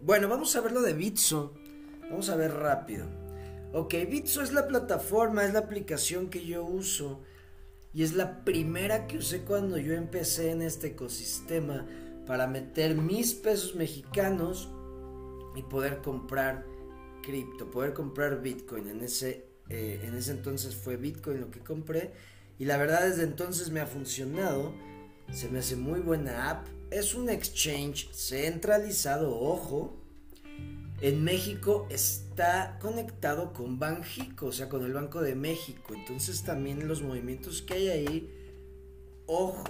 Bueno, 0.00 0.28
vamos 0.28 0.54
a 0.56 0.60
ver 0.60 0.72
lo 0.72 0.80
de 0.80 0.94
Bitso. 0.94 1.54
Vamos 2.08 2.30
a 2.30 2.36
ver 2.36 2.54
rápido. 2.54 3.06
Ok, 3.72 3.94
Bitso 4.08 4.42
es 4.42 4.52
la 4.52 4.66
plataforma, 4.66 5.44
es 5.44 5.52
la 5.52 5.58
aplicación 5.58 6.30
que 6.30 6.46
yo 6.46 6.64
uso. 6.64 7.20
Y 7.92 8.04
es 8.04 8.14
la 8.14 8.44
primera 8.44 9.06
que 9.06 9.18
usé 9.18 9.42
cuando 9.42 9.76
yo 9.76 9.94
empecé 9.94 10.52
en 10.52 10.62
este 10.62 10.88
ecosistema 10.88 11.86
para 12.26 12.46
meter 12.46 12.94
mis 12.94 13.34
pesos 13.34 13.74
mexicanos 13.74 14.70
y 15.56 15.62
poder 15.62 15.98
comprar 15.98 16.64
cripto, 17.22 17.70
poder 17.70 17.92
comprar 17.92 18.40
Bitcoin. 18.40 18.88
En 18.88 19.02
ese, 19.02 19.46
eh, 19.68 20.00
en 20.04 20.14
ese 20.14 20.30
entonces 20.30 20.76
fue 20.76 20.96
Bitcoin 20.96 21.40
lo 21.40 21.50
que 21.50 21.60
compré. 21.60 22.12
Y 22.58 22.66
la 22.66 22.76
verdad 22.76 23.06
desde 23.06 23.24
entonces 23.24 23.70
me 23.70 23.80
ha 23.80 23.86
funcionado 23.86 24.72
se 25.32 25.48
me 25.48 25.58
hace 25.58 25.76
muy 25.76 26.00
buena 26.00 26.50
app. 26.50 26.66
Es 26.90 27.14
un 27.14 27.28
exchange 27.28 28.08
centralizado, 28.12 29.38
ojo. 29.38 29.96
En 31.00 31.22
México 31.22 31.86
está 31.90 32.78
conectado 32.80 33.52
con 33.52 33.78
Banjico, 33.78 34.46
o 34.46 34.52
sea, 34.52 34.68
con 34.68 34.84
el 34.84 34.92
Banco 34.92 35.20
de 35.20 35.34
México. 35.34 35.94
Entonces 35.94 36.42
también 36.42 36.88
los 36.88 37.02
movimientos 37.02 37.62
que 37.62 37.74
hay 37.74 37.88
ahí, 37.88 38.30
ojo, 39.26 39.64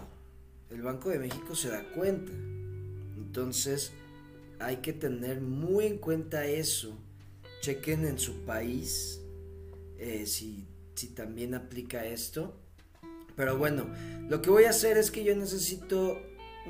el 0.71 0.83
Banco 0.83 1.11
de 1.11 1.19
México 1.19 1.55
se 1.55 1.69
da 1.69 1.83
cuenta. 1.95 2.33
Entonces 3.17 3.93
hay 4.59 4.77
que 4.77 4.93
tener 4.93 5.41
muy 5.41 5.87
en 5.87 5.99
cuenta 5.99 6.47
eso. 6.47 6.97
Chequen 7.61 8.07
en 8.07 8.19
su 8.19 8.45
país 8.45 9.21
eh, 9.99 10.25
si, 10.27 10.67
si 10.95 11.09
también 11.09 11.55
aplica 11.55 12.07
esto. 12.07 12.57
Pero 13.39 13.57
bueno, 13.57 13.87
lo 14.29 14.43
que 14.43 14.51
voy 14.51 14.65
a 14.65 14.71
hacer 14.71 14.99
es 14.99 15.13
que 15.13 15.23
yo 15.23 15.35
necesito 15.37 16.21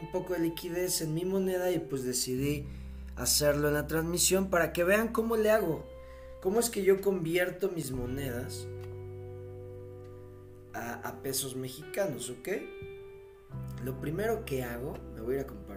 un 0.01 0.13
poco 0.13 0.35
de 0.35 0.41
liquidez 0.41 1.01
en 1.01 1.15
mi 1.15 1.25
moneda 1.25 1.71
y 1.71 1.79
pues 1.79 2.05
decidí 2.05 2.67
hacerlo 3.17 3.69
en 3.69 3.75
la 3.75 3.87
transmisión 3.87 4.51
para 4.51 4.75
que 4.75 4.85
vean 4.85 5.09
cómo 5.09 5.39
le 5.39 5.51
hago. 5.51 5.87
Cómo 6.43 6.61
es 6.61 6.69
que 6.69 6.85
yo 6.85 7.01
convierto 7.01 7.71
mis 7.71 7.91
monedas 7.91 8.69
a, 10.75 11.23
pesos 11.23 11.57
mexicanos, 11.57 12.29
¿ok? 12.29 12.49
Lo 13.83 13.99
primero 13.99 14.45
que 14.45 14.63
hago, 14.63 14.95
me 15.15 15.23
voy 15.23 15.37
a 15.37 15.39
ir 15.39 15.45
a 15.45 15.47
compartir 15.47 15.68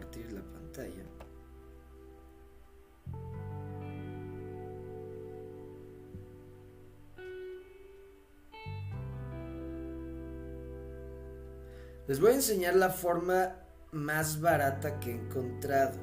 Les 12.12 12.20
voy 12.20 12.32
a 12.32 12.36
enseñar 12.36 12.76
la 12.76 12.90
forma 12.90 13.56
más 13.94 14.42
barata 14.42 15.00
que 15.00 15.12
he 15.12 15.16
encontrado. 15.16 15.98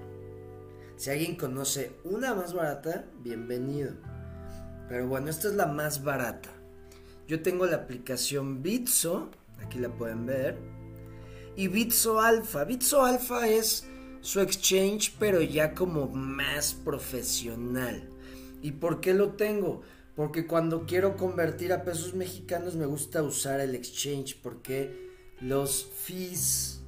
Si 0.96 1.10
alguien 1.10 1.36
conoce 1.36 1.92
una 2.02 2.34
más 2.34 2.54
barata, 2.54 3.04
bienvenido. 3.22 3.92
Pero 4.88 5.06
bueno, 5.06 5.28
esta 5.28 5.48
es 5.48 5.54
la 5.54 5.66
más 5.66 6.02
barata. 6.02 6.48
Yo 7.26 7.42
tengo 7.42 7.66
la 7.66 7.76
aplicación 7.76 8.62
Bitso, 8.62 9.28
aquí 9.62 9.78
la 9.78 9.90
pueden 9.90 10.24
ver. 10.24 10.56
Y 11.56 11.68
Bitso 11.68 12.22
Alpha. 12.22 12.64
Bitso 12.64 13.04
Alpha 13.04 13.46
es 13.46 13.86
su 14.22 14.40
exchange, 14.40 15.14
pero 15.18 15.42
ya 15.42 15.74
como 15.74 16.08
más 16.08 16.72
profesional. 16.72 18.08
¿Y 18.62 18.72
por 18.72 19.02
qué 19.02 19.12
lo 19.12 19.32
tengo? 19.32 19.82
Porque 20.16 20.46
cuando 20.46 20.86
quiero 20.86 21.18
convertir 21.18 21.70
a 21.70 21.84
pesos 21.84 22.14
mexicanos 22.14 22.76
me 22.76 22.86
gusta 22.86 23.22
usar 23.22 23.60
el 23.60 23.74
exchange. 23.74 24.40
Porque 24.42 25.07
los 25.40 25.86
fees 25.86 26.80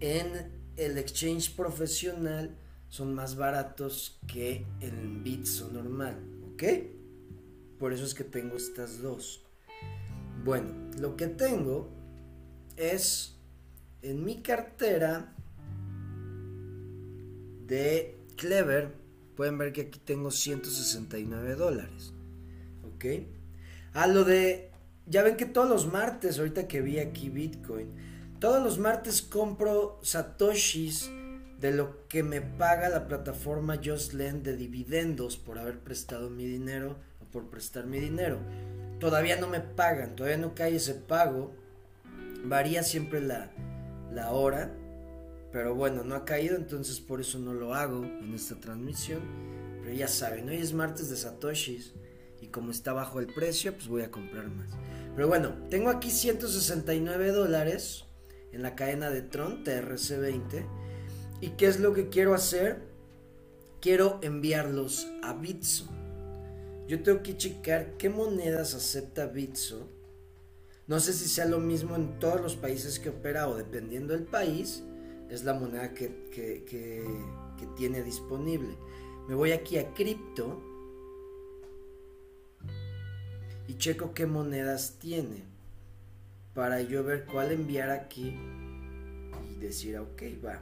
en 0.00 0.50
el 0.76 0.98
exchange 0.98 1.54
profesional 1.54 2.56
son 2.88 3.14
más 3.14 3.36
baratos 3.36 4.20
que 4.26 4.66
el 4.80 5.22
Bitso 5.22 5.70
normal, 5.70 6.16
¿ok? 6.52 6.62
por 7.82 7.92
eso 7.92 8.04
es 8.04 8.14
que 8.14 8.22
tengo 8.22 8.56
estas 8.56 9.02
dos. 9.02 9.42
Bueno, 10.44 10.68
lo 11.00 11.16
que 11.16 11.26
tengo 11.26 11.90
es 12.76 13.34
en 14.02 14.24
mi 14.24 14.40
cartera 14.40 15.34
de 17.66 18.16
Clever. 18.36 18.94
Pueden 19.34 19.58
ver 19.58 19.72
que 19.72 19.80
aquí 19.80 19.98
tengo 19.98 20.30
169 20.30 21.56
dólares. 21.56 22.12
¿Ok? 22.84 23.04
A 23.94 24.06
lo 24.06 24.22
de... 24.22 24.70
Ya 25.06 25.22
ven 25.22 25.36
que 25.36 25.46
todos 25.46 25.68
los 25.68 25.92
martes, 25.92 26.38
ahorita 26.38 26.68
que 26.68 26.80
vi 26.80 26.98
aquí 26.98 27.28
Bitcoin, 27.28 27.90
todos 28.38 28.62
los 28.62 28.78
martes 28.78 29.22
compro 29.22 29.98
satoshis 30.02 31.10
de 31.60 31.72
lo 31.72 32.08
que 32.08 32.22
me 32.22 32.40
paga 32.40 32.88
la 32.88 33.06
plataforma 33.06 33.80
JustLend 33.80 34.42
de 34.42 34.56
dividendos 34.56 35.36
por 35.36 35.58
haber 35.58 35.78
prestado 35.78 36.28
mi 36.28 36.44
dinero 36.44 36.96
o 37.20 37.24
por 37.26 37.50
prestar 37.50 37.86
mi 37.86 38.00
dinero. 38.00 38.38
Todavía 38.98 39.36
no 39.36 39.48
me 39.48 39.60
pagan, 39.60 40.16
todavía 40.16 40.38
no 40.38 40.54
cae 40.54 40.76
ese 40.76 40.94
pago. 40.94 41.52
Varía 42.44 42.82
siempre 42.82 43.20
la, 43.20 43.50
la 44.12 44.32
hora. 44.32 44.72
Pero 45.52 45.74
bueno, 45.74 46.02
no 46.02 46.14
ha 46.14 46.24
caído, 46.24 46.56
entonces 46.56 46.98
por 46.98 47.20
eso 47.20 47.38
no 47.38 47.52
lo 47.52 47.74
hago 47.74 48.04
en 48.04 48.34
esta 48.34 48.56
transmisión. 48.56 49.20
Pero 49.82 49.94
ya 49.94 50.08
saben, 50.08 50.48
hoy 50.48 50.56
es 50.56 50.72
martes 50.72 51.10
de 51.10 51.16
Satoshis. 51.16 51.92
Como 52.52 52.70
está 52.70 52.92
bajo 52.92 53.18
el 53.18 53.26
precio, 53.26 53.72
pues 53.72 53.88
voy 53.88 54.02
a 54.02 54.10
comprar 54.10 54.48
más. 54.48 54.68
Pero 55.16 55.26
bueno, 55.26 55.54
tengo 55.70 55.90
aquí 55.90 56.10
169 56.10 57.32
dólares 57.32 58.04
en 58.52 58.62
la 58.62 58.74
cadena 58.74 59.10
de 59.10 59.22
Tron 59.22 59.64
TRC20. 59.64 60.66
¿Y 61.40 61.48
qué 61.50 61.66
es 61.66 61.80
lo 61.80 61.94
que 61.94 62.08
quiero 62.08 62.34
hacer? 62.34 62.82
Quiero 63.80 64.20
enviarlos 64.22 65.08
a 65.22 65.32
Bitso. 65.32 65.88
Yo 66.86 67.02
tengo 67.02 67.22
que 67.22 67.36
checar 67.36 67.96
qué 67.96 68.10
monedas 68.10 68.74
acepta 68.74 69.26
Bitso. 69.26 69.88
No 70.86 71.00
sé 71.00 71.12
si 71.14 71.28
sea 71.28 71.46
lo 71.46 71.58
mismo 71.58 71.96
en 71.96 72.18
todos 72.18 72.40
los 72.40 72.54
países 72.54 72.98
que 72.98 73.08
opera 73.08 73.48
o 73.48 73.56
dependiendo 73.56 74.12
del 74.12 74.24
país, 74.24 74.82
es 75.30 75.44
la 75.44 75.54
moneda 75.54 75.94
que, 75.94 76.28
que 76.30 77.66
tiene 77.76 78.02
disponible. 78.02 78.76
Me 79.26 79.34
voy 79.34 79.52
aquí 79.52 79.78
a 79.78 79.94
cripto 79.94 80.71
y 83.72 83.78
checo 83.78 84.12
qué 84.12 84.26
monedas 84.26 84.96
tiene 84.98 85.44
para 86.52 86.82
yo 86.82 87.02
ver 87.04 87.24
cuál 87.24 87.52
enviar 87.52 87.88
aquí 87.88 88.36
y 89.50 89.60
decir, 89.60 89.96
ok, 89.96 90.22
va. 90.44 90.60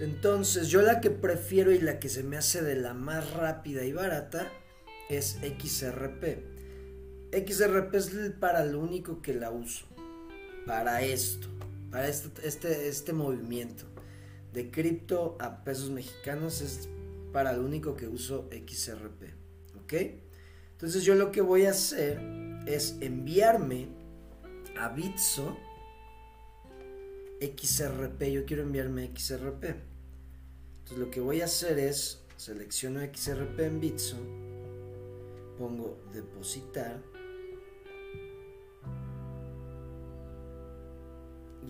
Entonces, 0.00 0.68
yo 0.68 0.82
la 0.82 1.00
que 1.00 1.10
prefiero 1.10 1.70
y 1.70 1.78
la 1.78 2.00
que 2.00 2.08
se 2.08 2.24
me 2.24 2.36
hace 2.36 2.62
de 2.62 2.74
la 2.74 2.94
más 2.94 3.32
rápida 3.32 3.84
y 3.84 3.92
barata 3.92 4.50
es 5.08 5.38
XRP. 5.40 6.38
XRP 7.32 7.94
es 7.94 8.10
para 8.40 8.64
lo 8.64 8.80
único 8.80 9.22
que 9.22 9.34
la 9.34 9.52
uso. 9.52 9.86
Para 10.66 11.02
esto. 11.02 11.46
Para 11.92 12.08
este, 12.08 12.48
este, 12.48 12.88
este 12.88 13.12
movimiento. 13.12 13.84
De 14.52 14.72
cripto 14.72 15.36
a 15.38 15.62
pesos 15.62 15.90
mexicanos 15.90 16.60
es 16.60 16.88
para 17.32 17.52
lo 17.52 17.64
único 17.64 17.94
que 17.94 18.08
uso 18.08 18.48
XRP. 18.50 19.39
Entonces 19.92 21.04
yo 21.04 21.14
lo 21.14 21.30
que 21.30 21.40
voy 21.40 21.66
a 21.66 21.70
hacer 21.70 22.20
es 22.66 22.96
enviarme 23.00 23.88
a 24.78 24.88
Bitso 24.88 25.56
XRP. 27.40 28.22
Yo 28.32 28.44
quiero 28.44 28.62
enviarme 28.62 29.10
XRP. 29.14 29.64
Entonces 30.78 30.98
lo 30.98 31.10
que 31.10 31.20
voy 31.20 31.40
a 31.40 31.44
hacer 31.44 31.78
es 31.78 32.22
selecciono 32.36 33.00
XRP 33.00 33.60
en 33.60 33.80
Bitso, 33.80 34.16
pongo 35.58 35.98
depositar 36.12 37.02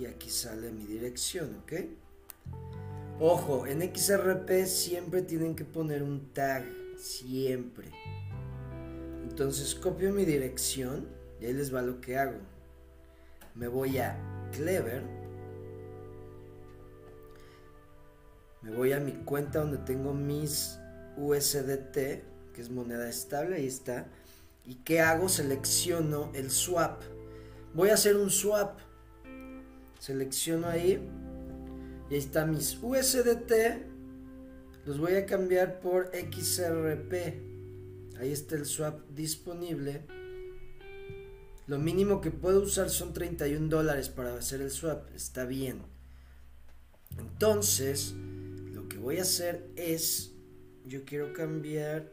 y 0.00 0.06
aquí 0.06 0.30
sale 0.30 0.70
mi 0.70 0.86
dirección, 0.86 1.56
¿ok? 1.62 1.72
Ojo, 3.18 3.66
en 3.66 3.82
XRP 3.94 4.64
siempre 4.66 5.22
tienen 5.22 5.54
que 5.54 5.64
poner 5.64 6.02
un 6.02 6.32
tag, 6.32 6.64
siempre. 6.96 7.90
Entonces 9.30 9.76
copio 9.76 10.12
mi 10.12 10.24
dirección 10.24 11.06
y 11.40 11.46
ahí 11.46 11.52
les 11.52 11.72
va 11.74 11.82
lo 11.82 12.00
que 12.00 12.18
hago. 12.18 12.38
Me 13.54 13.68
voy 13.68 13.98
a 13.98 14.18
Clever. 14.52 15.04
Me 18.60 18.72
voy 18.72 18.92
a 18.92 18.98
mi 19.00 19.12
cuenta 19.12 19.60
donde 19.60 19.78
tengo 19.78 20.12
mis 20.12 20.78
USDT, 21.16 21.94
que 22.52 22.60
es 22.60 22.70
moneda 22.70 23.08
estable, 23.08 23.56
ahí 23.56 23.66
está. 23.66 24.08
¿Y 24.66 24.74
qué 24.74 25.00
hago? 25.00 25.28
Selecciono 25.28 26.30
el 26.34 26.50
swap. 26.50 27.00
Voy 27.72 27.90
a 27.90 27.94
hacer 27.94 28.16
un 28.16 28.30
swap. 28.30 28.80
Selecciono 30.00 30.66
ahí. 30.66 31.08
Y 32.10 32.14
ahí 32.14 32.18
están 32.18 32.50
mis 32.50 32.76
USDT. 32.82 33.52
Los 34.84 34.98
voy 34.98 35.14
a 35.14 35.24
cambiar 35.24 35.80
por 35.80 36.10
XRP. 36.12 37.49
Ahí 38.20 38.32
está 38.32 38.54
el 38.54 38.66
swap 38.66 39.00
disponible. 39.08 40.04
Lo 41.66 41.78
mínimo 41.78 42.20
que 42.20 42.30
puedo 42.30 42.60
usar 42.60 42.90
son 42.90 43.14
31 43.14 43.68
dólares 43.68 44.10
para 44.10 44.34
hacer 44.34 44.60
el 44.60 44.70
swap. 44.70 45.08
Está 45.14 45.46
bien. 45.46 45.80
Entonces, 47.18 48.12
lo 48.74 48.86
que 48.88 48.98
voy 48.98 49.20
a 49.20 49.22
hacer 49.22 49.70
es, 49.74 50.32
yo 50.84 51.06
quiero 51.06 51.32
cambiar 51.32 52.12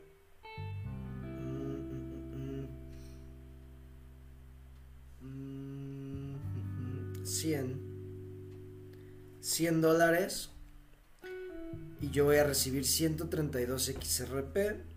100 7.23 7.87
100 9.41 9.81
dólares 9.81 10.51
y 11.99 12.09
yo 12.11 12.23
voy 12.23 12.37
a 12.37 12.45
recibir 12.45 12.85
132 12.85 13.91
XRP 13.99 14.96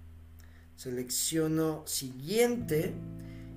selecciono 0.81 1.87
siguiente 1.87 2.95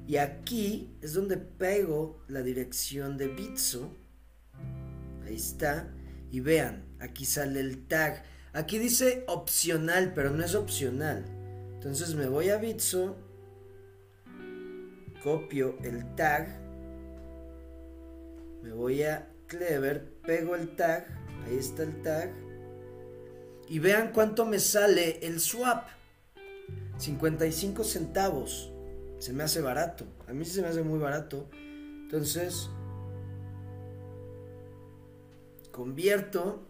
y 0.06 0.18
aquí 0.18 0.94
es 1.02 1.14
donde 1.14 1.38
pego 1.38 2.22
la 2.28 2.42
dirección 2.42 3.16
de 3.16 3.30
Bitso. 3.30 3.96
Ahí 5.26 5.36
está. 5.36 5.88
Y 6.32 6.42
vean 6.42 6.84
aquí 7.00 7.24
sale 7.24 7.62
el 7.62 7.88
tag. 7.88 8.26
Aquí 8.52 8.78
dice 8.78 9.24
opcional 9.28 10.12
pero 10.14 10.32
no 10.32 10.44
es 10.44 10.54
opcional. 10.54 11.24
Entonces 11.76 12.14
me 12.14 12.28
voy 12.28 12.50
a 12.50 12.58
Bitso 12.58 13.16
copio 15.24 15.78
el 15.82 16.16
tag. 16.16 16.60
Me 18.64 18.74
voy 18.74 19.04
a 19.04 19.30
Clever, 19.48 20.12
pego 20.26 20.56
el 20.56 20.76
tag, 20.76 21.06
ahí 21.46 21.58
está 21.58 21.84
el 21.84 22.02
tag, 22.02 22.34
y 23.70 23.78
vean 23.78 24.12
cuánto 24.12 24.46
me 24.46 24.58
sale 24.58 25.20
el 25.22 25.40
swap. 25.40 25.86
55 27.04 27.84
centavos. 27.84 28.72
Se 29.20 29.34
me 29.34 29.44
hace 29.44 29.62
barato. 29.62 30.06
A 30.28 30.34
mí 30.34 30.46
sí 30.46 30.52
se 30.52 30.62
me 30.62 30.68
hace 30.68 30.84
muy 30.84 31.00
barato. 31.00 31.50
Entonces, 31.54 32.70
convierto. 35.72 36.68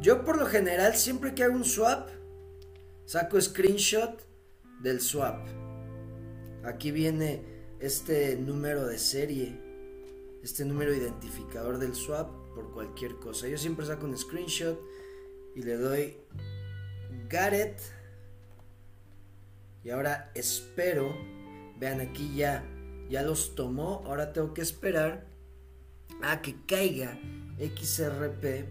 Yo 0.00 0.24
por 0.24 0.38
lo 0.38 0.46
general, 0.46 0.96
siempre 0.96 1.34
que 1.34 1.44
hago 1.44 1.54
un 1.54 1.64
swap, 1.64 2.08
saco 3.04 3.40
screenshot 3.40 4.20
del 4.82 5.00
swap. 5.00 5.46
Aquí 6.64 6.90
viene 6.90 7.44
este 7.80 8.36
número 8.36 8.86
de 8.86 8.98
serie 8.98 9.72
este 10.42 10.64
número 10.64 10.94
identificador 10.94 11.78
del 11.78 11.94
swap 11.94 12.28
por 12.54 12.72
cualquier 12.72 13.16
cosa. 13.16 13.46
Yo 13.48 13.56
siempre 13.56 13.86
saco 13.86 14.06
un 14.06 14.18
screenshot 14.18 14.78
y 15.54 15.62
le 15.62 15.76
doy 15.76 16.16
Got 17.30 17.78
Y 19.84 19.90
ahora 19.90 20.30
espero. 20.34 21.16
Vean 21.78 22.00
aquí 22.00 22.34
ya. 22.34 22.64
Ya 23.08 23.22
los 23.22 23.54
tomó. 23.54 24.02
Ahora 24.06 24.32
tengo 24.32 24.54
que 24.54 24.62
esperar 24.62 25.26
a 26.22 26.40
que 26.40 26.56
caiga 26.66 27.18
XRP 27.58 28.66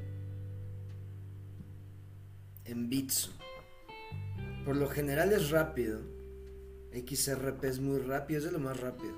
en 2.65 2.89
Bitso. 2.89 3.31
Por 4.65 4.75
lo 4.75 4.87
general 4.89 5.31
es 5.33 5.49
rápido. 5.49 5.99
XRP 6.93 7.63
es 7.65 7.79
muy 7.79 7.99
rápido, 7.99 8.39
es 8.39 8.45
de 8.45 8.51
lo 8.51 8.59
más 8.59 8.79
rápido. 8.79 9.13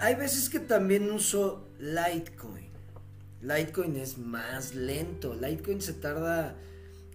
Hay 0.00 0.14
veces 0.14 0.48
que 0.48 0.60
también 0.60 1.10
uso 1.10 1.68
Litecoin. 1.78 2.70
Litecoin 3.42 3.96
es 3.96 4.18
más 4.18 4.74
lento. 4.74 5.34
Litecoin 5.34 5.82
se 5.82 5.92
tarda 5.92 6.56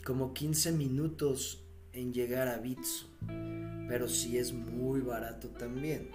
como 0.05 0.33
15 0.33 0.71
minutos 0.71 1.60
en 1.93 2.13
llegar 2.13 2.47
a 2.47 2.57
Bitso. 2.57 3.07
Pero 3.87 4.07
sí 4.07 4.37
es 4.37 4.53
muy 4.53 5.01
barato 5.01 5.49
también. 5.49 6.09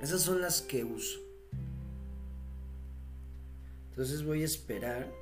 Esas 0.00 0.22
son 0.22 0.40
las 0.40 0.62
que 0.62 0.84
uso. 0.84 1.20
Entonces 3.90 4.24
voy 4.24 4.42
a 4.42 4.46
esperar 4.46 5.12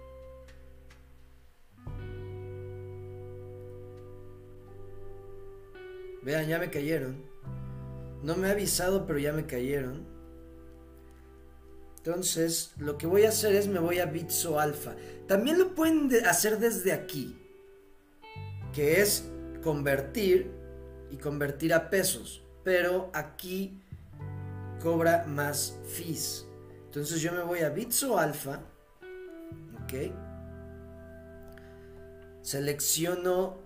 Vean, 6.22 6.48
ya 6.48 6.59
me 6.59 6.70
cayeron. 6.70 7.16
No 8.22 8.37
me 8.37 8.48
ha 8.48 8.53
avisado, 8.53 9.07
pero 9.07 9.18
ya 9.18 9.33
me 9.33 9.46
cayeron. 9.46 10.07
Entonces, 11.96 12.72
lo 12.79 12.98
que 12.98 13.07
voy 13.07 13.24
a 13.24 13.31
hacer 13.31 13.55
es 13.55 13.68
me 13.68 13.79
voy 13.79 13.98
a 13.98 14.07
Bitso 14.07 14.59
Alpha. 14.59 14.96
También 15.26 15.59
lo 15.59 15.74
pueden 15.74 16.11
hacer 16.26 16.59
desde 16.59 16.92
aquí, 16.92 17.39
que 18.73 19.01
es 19.01 19.29
convertir 19.63 20.51
y 21.11 21.17
convertir 21.17 21.75
a 21.75 21.91
pesos, 21.91 22.43
pero 22.65 23.11
aquí 23.13 23.81
cobra 24.81 25.25
más 25.27 25.79
fees. 25.87 26.47
Entonces 26.87 27.21
yo 27.21 27.33
me 27.33 27.43
voy 27.43 27.61
a 27.61 27.71
Bitso 27.71 28.19
Alpha, 28.19 28.61
ok, 29.85 30.13
selecciono 32.43 33.59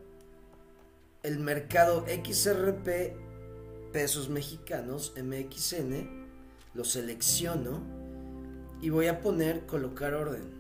el 1.23 1.39
mercado 1.39 2.05
XRP 2.07 3.15
pesos 3.93 4.29
mexicanos 4.29 5.15
MXN, 5.17 6.27
lo 6.75 6.85
selecciono 6.85 7.81
y 8.81 8.91
voy 8.91 9.07
a 9.07 9.21
poner 9.21 9.67
colocar 9.67 10.15
orden. 10.15 10.53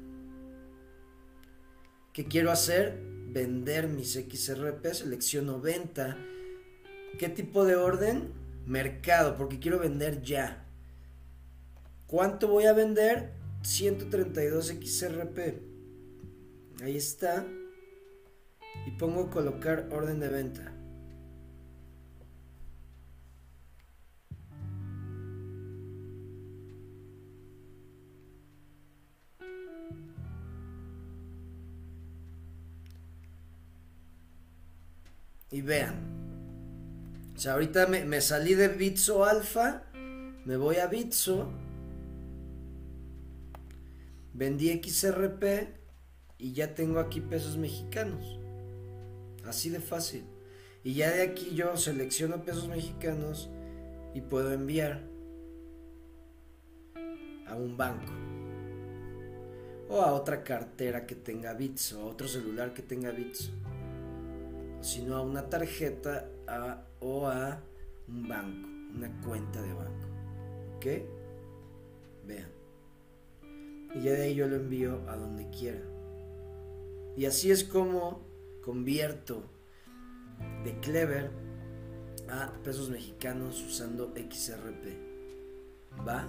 ¿Qué 2.13 2.27
quiero 2.27 2.53
hacer? 2.53 3.14
Vender 3.35 3.89
mis 3.89 4.13
XRP, 4.13 4.95
selecciono 4.95 5.61
venta. 5.61 6.17
¿Qué 7.19 7.29
tipo 7.29 7.65
de 7.65 7.75
orden? 7.75 8.33
Mercado, 8.65 9.37
porque 9.37 9.59
quiero 9.59 9.81
vender 9.81 10.23
ya. 10.23 10.65
¿Cuánto 12.07 12.47
voy 12.47 12.67
a 12.67 12.73
vender? 12.73 13.33
132 13.63 14.69
XRP. 14.81 15.39
Ahí 16.81 16.97
está. 16.97 17.45
Y 18.87 18.93
pongo 18.93 19.31
colocar 19.31 19.89
orden 19.91 20.21
de 20.21 20.29
venta. 20.29 20.74
Y 35.55 35.63
vean. 35.63 35.95
O 37.37 37.39
sea, 37.39 37.53
ahorita 37.53 37.87
me, 37.87 38.21
salí 38.21 38.55
de 38.55 38.67
Bitso 38.67 39.25
Alpha. 39.25 39.85
Me 40.45 40.57
voy 40.57 40.79
a 40.79 40.89
Bitso. 40.89 41.49
Vendí 44.33 44.73
XRP. 44.83 45.69
Y 46.39 46.55
ya 46.55 46.75
tengo 46.75 46.99
aquí 46.99 47.21
pesos 47.21 47.57
mexicanos. 47.57 48.41
Así 49.45 49.71
de 49.71 49.79
fácil. 49.79 50.25
Y 50.83 50.95
ya 50.95 51.13
de 51.13 51.23
aquí 51.23 51.55
yo 51.55 51.77
selecciono 51.77 52.43
pesos 52.43 52.67
mexicanos. 52.67 53.49
Y 54.13 54.23
puedo 54.23 54.53
enviar 54.53 55.05
a 57.47 57.55
un 57.55 57.77
banco. 57.77 58.13
O 59.89 60.03
a 60.03 60.15
otra 60.15 60.43
cartera 60.43 61.07
que 61.07 61.15
tenga 61.15 61.55
Bitso. 61.55 62.01
A 62.01 62.07
otro 62.07 62.27
celular 62.27 62.75
que 62.75 62.83
tenga 62.83 63.13
Bitso 63.13 63.53
sino 64.85 65.17
a 65.17 65.23
una 65.23 65.49
tarjeta 65.49 66.29
o 67.01 67.27
a 67.27 67.59
un 68.07 68.29
banco, 68.29 68.69
una 68.95 69.21
cuenta 69.23 69.63
de 69.63 69.73
banco. 69.73 70.07
¿Ok? 70.77 70.87
Vean. 72.27 72.49
Y 73.95 74.03
ya 74.03 74.13
de 74.13 74.23
ahí 74.25 74.35
yo 74.35 74.47
lo 74.47 74.57
envío 74.57 75.01
a 75.09 75.17
donde 75.17 75.49
quiera. 75.49 75.81
Y 77.17 77.25
así 77.25 77.51
es 77.51 77.65
como 77.65 78.21
convierto 78.63 79.43
de 80.65 80.79
Clever 80.81 81.31
a 82.29 82.53
pesos 82.63 82.91
mexicanos 82.91 83.63
usando 83.63 84.13
XRP. 84.15 84.99
¿Va? 86.07 86.29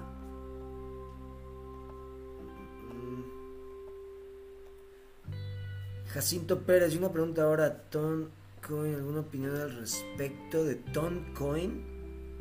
Jacinto 6.08 6.62
Pérez, 6.62 6.96
una 6.96 7.12
pregunta 7.12 7.44
ahora, 7.44 7.90
Ton 7.90 8.30
¿alguna 8.74 9.20
opinión 9.20 9.56
al 9.56 9.76
respecto 9.76 10.64
de 10.66 10.76
Toncoin? 10.76 11.84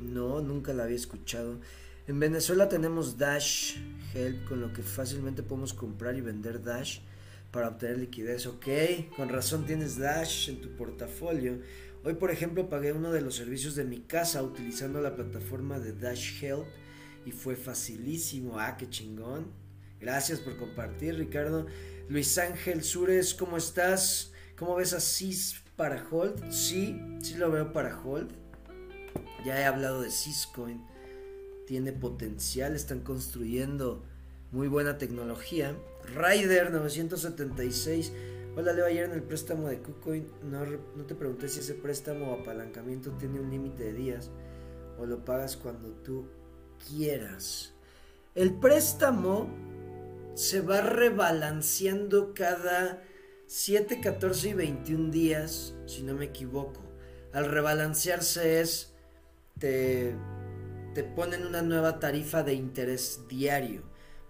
No, 0.00 0.40
nunca 0.40 0.72
la 0.72 0.84
había 0.84 0.96
escuchado. 0.96 1.60
En 2.06 2.18
Venezuela 2.18 2.68
tenemos 2.68 3.18
Dash 3.18 3.76
Help, 4.14 4.48
con 4.48 4.60
lo 4.60 4.72
que 4.72 4.82
fácilmente 4.82 5.42
podemos 5.42 5.74
comprar 5.74 6.16
y 6.16 6.22
vender 6.22 6.62
Dash 6.62 7.00
para 7.50 7.68
obtener 7.68 7.98
liquidez. 7.98 8.46
Ok, 8.46 8.66
con 9.16 9.28
razón 9.28 9.66
tienes 9.66 9.98
Dash 9.98 10.48
en 10.48 10.62
tu 10.62 10.74
portafolio. 10.76 11.60
Hoy, 12.04 12.14
por 12.14 12.30
ejemplo, 12.30 12.70
pagué 12.70 12.92
uno 12.92 13.12
de 13.12 13.20
los 13.20 13.36
servicios 13.36 13.74
de 13.74 13.84
mi 13.84 14.00
casa 14.00 14.42
utilizando 14.42 15.02
la 15.02 15.14
plataforma 15.14 15.78
de 15.78 15.92
Dash 15.92 16.42
Help 16.42 16.64
y 17.26 17.32
fue 17.32 17.54
facilísimo. 17.54 18.58
Ah, 18.58 18.76
qué 18.78 18.88
chingón. 18.88 19.52
Gracias 20.00 20.40
por 20.40 20.56
compartir, 20.56 21.16
Ricardo. 21.16 21.66
Luis 22.08 22.38
Ángel 22.38 22.82
Sures, 22.82 23.34
¿cómo 23.34 23.58
estás? 23.58 24.32
¿Cómo 24.56 24.76
ves 24.76 24.92
a 24.92 25.00
CIS 25.00 25.63
para 25.76 26.06
Hold? 26.10 26.50
Sí, 26.50 27.00
sí 27.20 27.34
lo 27.34 27.50
veo 27.50 27.72
para 27.72 28.00
Hold. 28.02 28.30
Ya 29.44 29.60
he 29.60 29.64
hablado 29.64 30.02
de 30.02 30.10
Syscoin. 30.10 30.84
Tiene 31.66 31.92
potencial, 31.92 32.74
están 32.74 33.00
construyendo 33.00 34.02
muy 34.52 34.68
buena 34.68 34.98
tecnología. 34.98 35.76
Rider 36.14 36.70
976. 36.70 38.12
Hola, 38.56 38.72
Leo, 38.72 38.86
ayer 38.86 39.04
en 39.04 39.12
el 39.12 39.22
préstamo 39.22 39.68
de 39.68 39.80
KuCoin 39.80 40.28
no, 40.44 40.64
no 40.64 41.04
te 41.04 41.16
pregunté 41.16 41.48
si 41.48 41.58
ese 41.58 41.74
préstamo 41.74 42.30
o 42.30 42.40
apalancamiento 42.40 43.10
tiene 43.12 43.40
un 43.40 43.50
límite 43.50 43.84
de 43.84 43.92
días 43.94 44.30
o 44.98 45.06
lo 45.06 45.24
pagas 45.24 45.56
cuando 45.56 45.88
tú 45.88 46.26
quieras. 46.88 47.72
El 48.36 48.54
préstamo 48.54 49.48
se 50.34 50.60
va 50.60 50.82
rebalanceando 50.82 52.32
cada 52.32 53.02
7, 53.46 54.00
14 54.00 54.48
y 54.48 54.52
21 54.54 55.10
días, 55.10 55.74
si 55.86 56.02
no 56.02 56.14
me 56.14 56.26
equivoco. 56.26 56.80
Al 57.32 57.46
rebalancearse 57.46 58.60
es, 58.60 58.94
te, 59.58 60.14
te 60.94 61.04
ponen 61.04 61.46
una 61.46 61.62
nueva 61.62 62.00
tarifa 62.00 62.42
de 62.42 62.54
interés 62.54 63.22
diario, 63.28 63.82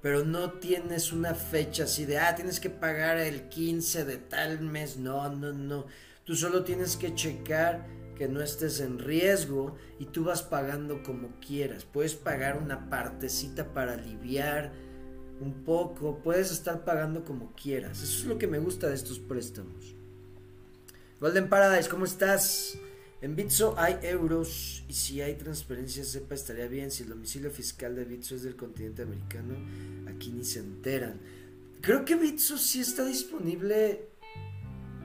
pero 0.03 0.25
no 0.25 0.53
tienes 0.53 1.13
una 1.13 1.35
fecha 1.35 1.85
así 1.85 2.05
de, 2.05 2.19
ah, 2.19 2.35
tienes 2.35 2.61
que 2.61 2.71
pagar 2.71 3.19
el 3.19 3.49
15 3.49 4.05
de 4.05 4.17
tal 4.19 4.61
mes. 4.61 4.97
No, 4.97 5.29
no, 5.31 5.53
no. 5.53 5.87
Tú 6.25 6.35
solo 6.35 6.65
tienes 6.65 6.97
que 6.97 7.15
checar 7.15 7.87
que 8.15 8.29
no 8.29 8.41
estés 8.41 8.81
en 8.81 8.99
riesgo 8.99 9.77
y 9.99 10.07
tú 10.07 10.25
vas 10.25 10.43
pagando 10.43 11.03
como 11.03 11.39
quieras. 11.41 11.85
Puedes 11.85 12.15
pagar 12.15 12.59
una 12.59 12.89
partecita 12.89 13.73
para 13.73 13.95
aliviar 13.95 14.73
un 15.41 15.65
poco, 15.65 16.19
puedes 16.23 16.51
estar 16.51 16.85
pagando 16.85 17.25
como 17.25 17.53
quieras. 17.55 18.03
Eso 18.03 18.21
es 18.21 18.25
lo 18.25 18.39
que 18.39 18.47
me 18.47 18.59
gusta 18.59 18.89
de 18.89 18.95
estos 18.95 19.19
préstamos. 19.19 19.95
Golden 21.21 21.49
Paradise, 21.49 21.89
¿cómo 21.89 22.05
estás? 22.05 22.79
En 23.21 23.37
Bitso 23.37 23.75
hay 23.79 23.99
euros 24.03 24.85
y 24.89 24.93
si 24.93 25.23
hay 25.23 25.37
transferencias, 25.37 26.09
sepa, 26.09 26.35
estaría 26.35 26.67
bien. 26.67 26.91
Si 26.91 27.05
el 27.05 27.09
domicilio 27.09 27.51
fiscal 27.51 27.97
de 27.97 28.05
Bitso 28.05 28.35
es 28.35 28.43
del 28.43 28.57
continente 28.57 29.03
americano, 29.03 29.55
aquí 30.07 30.31
ni 30.31 30.45
se 30.45 30.59
enteran. 30.59 31.19
Creo 31.81 32.05
que 32.05 32.17
Bitso 32.17 32.59
sí 32.59 32.81
está 32.81 33.05
disponible 33.05 34.09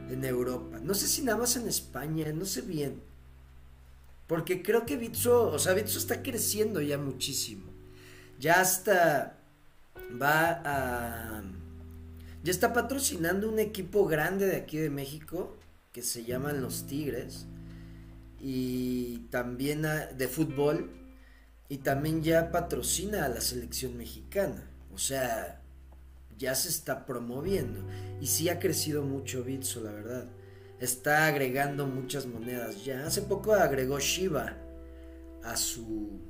en 0.09 0.25
Europa. 0.25 0.79
No 0.83 0.93
sé 0.93 1.07
si 1.07 1.21
nada 1.21 1.37
más 1.37 1.55
en 1.55 1.67
España, 1.67 2.31
no 2.33 2.45
sé 2.45 2.61
bien. 2.61 3.01
Porque 4.27 4.61
creo 4.61 4.85
que 4.85 4.97
Bitso, 4.97 5.47
o 5.51 5.59
sea, 5.59 5.73
Bitso 5.73 5.97
está 5.97 6.21
creciendo 6.21 6.81
ya 6.81 6.97
muchísimo. 6.97 7.71
Ya 8.39 8.59
hasta 8.59 9.38
va 10.09 10.61
a... 10.63 11.43
Ya 12.43 12.51
está 12.51 12.73
patrocinando 12.73 13.49
un 13.49 13.59
equipo 13.59 14.05
grande 14.05 14.45
de 14.47 14.55
aquí 14.55 14.77
de 14.77 14.89
México 14.89 15.57
que 15.91 16.01
se 16.01 16.23
llaman 16.23 16.61
los 16.61 16.85
Tigres 16.85 17.47
y 18.39 19.19
también 19.29 19.81
de 19.81 20.27
fútbol 20.27 20.89
y 21.67 21.79
también 21.79 22.23
ya 22.23 22.51
patrocina 22.51 23.25
a 23.25 23.29
la 23.29 23.41
selección 23.41 23.97
mexicana. 23.97 24.63
O 24.93 24.97
sea, 24.97 25.61
ya 26.37 26.55
se 26.55 26.69
está 26.69 27.05
promoviendo 27.05 27.85
y 28.21 28.27
sí 28.27 28.49
ha 28.49 28.59
crecido 28.59 29.03
mucho 29.03 29.43
Bitso, 29.43 29.81
la 29.81 29.91
verdad. 29.91 30.25
Está 30.79 31.27
agregando 31.27 31.85
muchas 31.85 32.25
monedas 32.25 32.85
ya. 32.85 33.05
Hace 33.05 33.21
poco 33.23 33.53
agregó 33.53 33.99
Shiba 33.99 34.55
a 35.43 35.57
su 35.57 36.28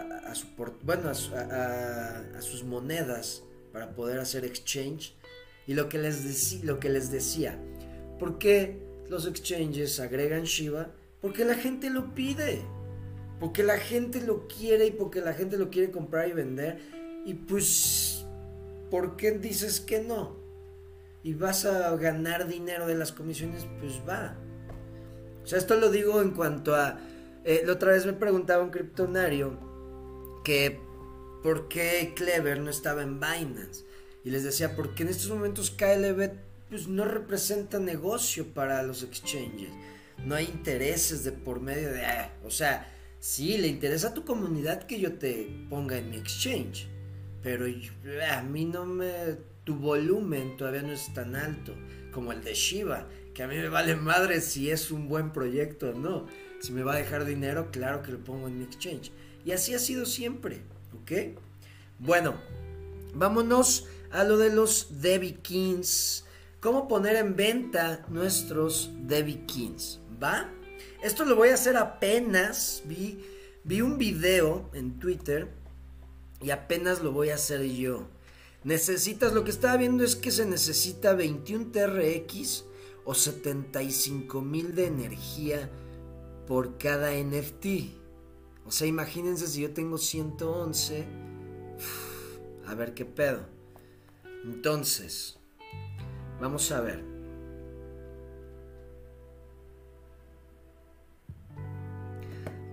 a, 0.00 0.34
su 0.34 0.46
bueno, 0.82 1.10
a, 1.10 2.40
sus 2.40 2.64
monedas 2.64 3.42
para 3.72 3.90
poder 3.90 4.18
hacer 4.18 4.44
exchange. 4.44 5.14
Y 5.66 5.74
lo 5.74 5.88
que 5.88 5.98
les, 5.98 6.64
lo 6.64 6.78
que 6.78 6.88
les 6.88 7.10
decía, 7.10 7.58
¿por 8.18 8.38
qué 8.38 8.78
los 9.08 9.26
exchanges 9.26 9.98
agregan 10.00 10.44
Shiba? 10.44 10.90
Porque 11.20 11.44
la 11.44 11.54
gente 11.54 11.90
lo 11.90 12.14
pide. 12.14 12.62
Porque 13.40 13.62
la 13.62 13.78
gente 13.78 14.20
lo 14.20 14.48
quiere 14.48 14.86
y 14.86 14.90
porque 14.92 15.20
la 15.20 15.34
gente 15.34 15.58
lo 15.58 15.70
quiere 15.70 15.90
comprar 15.90 16.28
y 16.28 16.32
vender. 16.32 16.78
Y 17.24 17.34
pues, 17.34 18.24
¿por 18.90 19.16
qué 19.16 19.32
dices 19.32 19.80
que 19.80 20.00
no? 20.00 20.36
Y 21.22 21.34
vas 21.34 21.64
a 21.64 21.94
ganar 21.96 22.46
dinero 22.46 22.86
de 22.86 22.94
las 22.94 23.12
comisiones, 23.12 23.66
pues 23.80 24.00
va. 24.08 24.36
O 25.42 25.46
sea, 25.46 25.58
esto 25.58 25.76
lo 25.76 25.90
digo 25.90 26.22
en 26.22 26.30
cuanto 26.30 26.74
a... 26.74 26.98
Eh, 27.44 27.62
la 27.64 27.74
otra 27.74 27.92
vez 27.92 28.06
me 28.06 28.12
preguntaba 28.12 28.62
un 28.62 28.70
criptonario 28.70 29.65
que 30.46 30.78
por 31.42 31.66
qué 31.66 32.12
Clever 32.14 32.60
no 32.60 32.70
estaba 32.70 33.02
en 33.02 33.18
Binance. 33.18 33.84
Y 34.22 34.30
les 34.30 34.44
decía, 34.44 34.76
porque 34.76 35.02
en 35.02 35.08
estos 35.08 35.28
momentos 35.28 35.72
KLB 35.72 36.30
pues, 36.68 36.86
no 36.86 37.04
representa 37.04 37.80
negocio 37.80 38.54
para 38.54 38.84
los 38.84 39.02
exchanges. 39.02 39.70
No 40.24 40.36
hay 40.36 40.44
intereses 40.44 41.24
de 41.24 41.32
por 41.32 41.60
medio 41.60 41.90
de... 41.90 42.06
Ah, 42.06 42.32
o 42.44 42.52
sea, 42.52 42.94
sí, 43.18 43.58
le 43.58 43.66
interesa 43.66 44.08
a 44.08 44.14
tu 44.14 44.24
comunidad 44.24 44.84
que 44.84 45.00
yo 45.00 45.14
te 45.14 45.48
ponga 45.68 45.98
en 45.98 46.10
mi 46.10 46.16
exchange. 46.16 46.86
Pero 47.42 47.66
a 48.30 48.42
mí 48.42 48.66
no 48.66 48.86
me... 48.86 49.10
Tu 49.64 49.74
volumen 49.74 50.56
todavía 50.56 50.82
no 50.82 50.92
es 50.92 51.12
tan 51.12 51.34
alto 51.34 51.74
como 52.12 52.30
el 52.30 52.44
de 52.44 52.54
Shiba. 52.54 53.08
Que 53.34 53.42
a 53.42 53.48
mí 53.48 53.56
me 53.56 53.68
vale 53.68 53.96
madre 53.96 54.40
si 54.40 54.70
es 54.70 54.92
un 54.92 55.08
buen 55.08 55.32
proyecto 55.32 55.90
o 55.90 55.98
no. 55.98 56.28
Si 56.60 56.72
me 56.72 56.84
va 56.84 56.94
a 56.94 56.98
dejar 56.98 57.24
dinero, 57.24 57.72
claro 57.72 58.00
que 58.04 58.12
lo 58.12 58.22
pongo 58.22 58.46
en 58.46 58.58
mi 58.58 58.64
exchange. 58.64 59.10
Y 59.46 59.52
así 59.52 59.74
ha 59.74 59.78
sido 59.78 60.04
siempre. 60.04 60.60
¿Ok? 61.00 61.38
Bueno, 62.00 62.34
vámonos 63.14 63.86
a 64.10 64.24
lo 64.24 64.38
de 64.38 64.52
los 64.52 65.00
Debbie 65.00 65.36
Kings. 65.36 66.24
¿Cómo 66.60 66.88
poner 66.88 67.14
en 67.14 67.36
venta 67.36 68.04
nuestros 68.08 68.90
Debbie 69.02 69.46
Kings? 69.46 70.00
¿Va? 70.20 70.50
Esto 71.00 71.24
lo 71.24 71.36
voy 71.36 71.50
a 71.50 71.54
hacer 71.54 71.76
apenas. 71.76 72.82
Vi, 72.86 73.24
vi 73.62 73.82
un 73.82 73.98
video 73.98 74.68
en 74.74 74.98
Twitter 74.98 75.48
y 76.42 76.50
apenas 76.50 77.00
lo 77.00 77.12
voy 77.12 77.30
a 77.30 77.36
hacer 77.36 77.62
yo. 77.62 78.08
Necesitas, 78.64 79.32
lo 79.32 79.44
que 79.44 79.52
estaba 79.52 79.76
viendo 79.76 80.02
es 80.02 80.16
que 80.16 80.32
se 80.32 80.44
necesita 80.44 81.14
21 81.14 81.70
TRX 81.70 82.64
o 83.04 83.14
75 83.14 84.40
mil 84.40 84.74
de 84.74 84.86
energía 84.86 85.70
por 86.48 86.78
cada 86.78 87.12
NFT. 87.12 88.05
O 88.66 88.70
sea, 88.70 88.86
imagínense 88.86 89.46
si 89.46 89.62
yo 89.62 89.72
tengo 89.72 89.96
111. 89.98 91.06
a 92.66 92.74
ver 92.74 92.94
qué 92.94 93.04
pedo. 93.04 93.40
Entonces, 94.44 95.38
vamos 96.40 96.72
a 96.72 96.80
ver. 96.80 97.04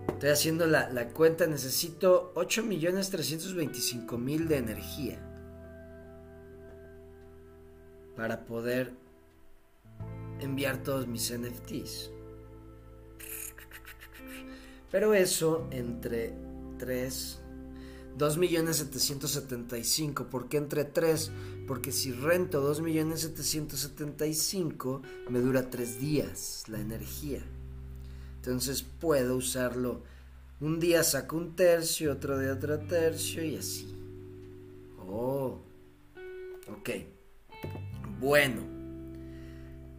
Estoy 0.07 0.29
haciendo 0.29 0.65
la, 0.67 0.89
la 0.89 1.09
cuenta, 1.09 1.45
necesito 1.47 2.33
8.325.000 2.35 4.47
de 4.47 4.57
energía 4.57 5.19
para 8.15 8.45
poder 8.45 8.93
enviar 10.39 10.77
todos 10.77 11.07
mis 11.07 11.31
NFTs. 11.31 12.11
Pero 14.93 15.13
eso 15.15 15.67
entre 15.71 16.33
3, 16.77 17.39
2.775. 18.15 20.27
¿Por 20.27 20.47
qué 20.47 20.57
entre 20.57 20.85
3? 20.85 21.31
Porque 21.67 21.91
si 21.91 22.11
rento 22.11 22.61
2.775 22.71 25.01
me 25.31 25.39
dura 25.39 25.71
3 25.71 25.99
días 25.99 26.65
la 26.67 26.79
energía. 26.79 27.41
Entonces 28.35 28.83
puedo 28.83 29.35
usarlo. 29.35 30.03
Un 30.59 30.79
día 30.79 31.01
saco 31.01 31.37
un 31.37 31.55
tercio, 31.55 32.11
otro 32.11 32.37
día 32.37 32.53
otro 32.53 32.77
tercio 32.81 33.43
y 33.43 33.55
así. 33.55 33.97
Oh. 34.99 35.59
Ok. 36.67 36.91
Bueno. 38.19 38.61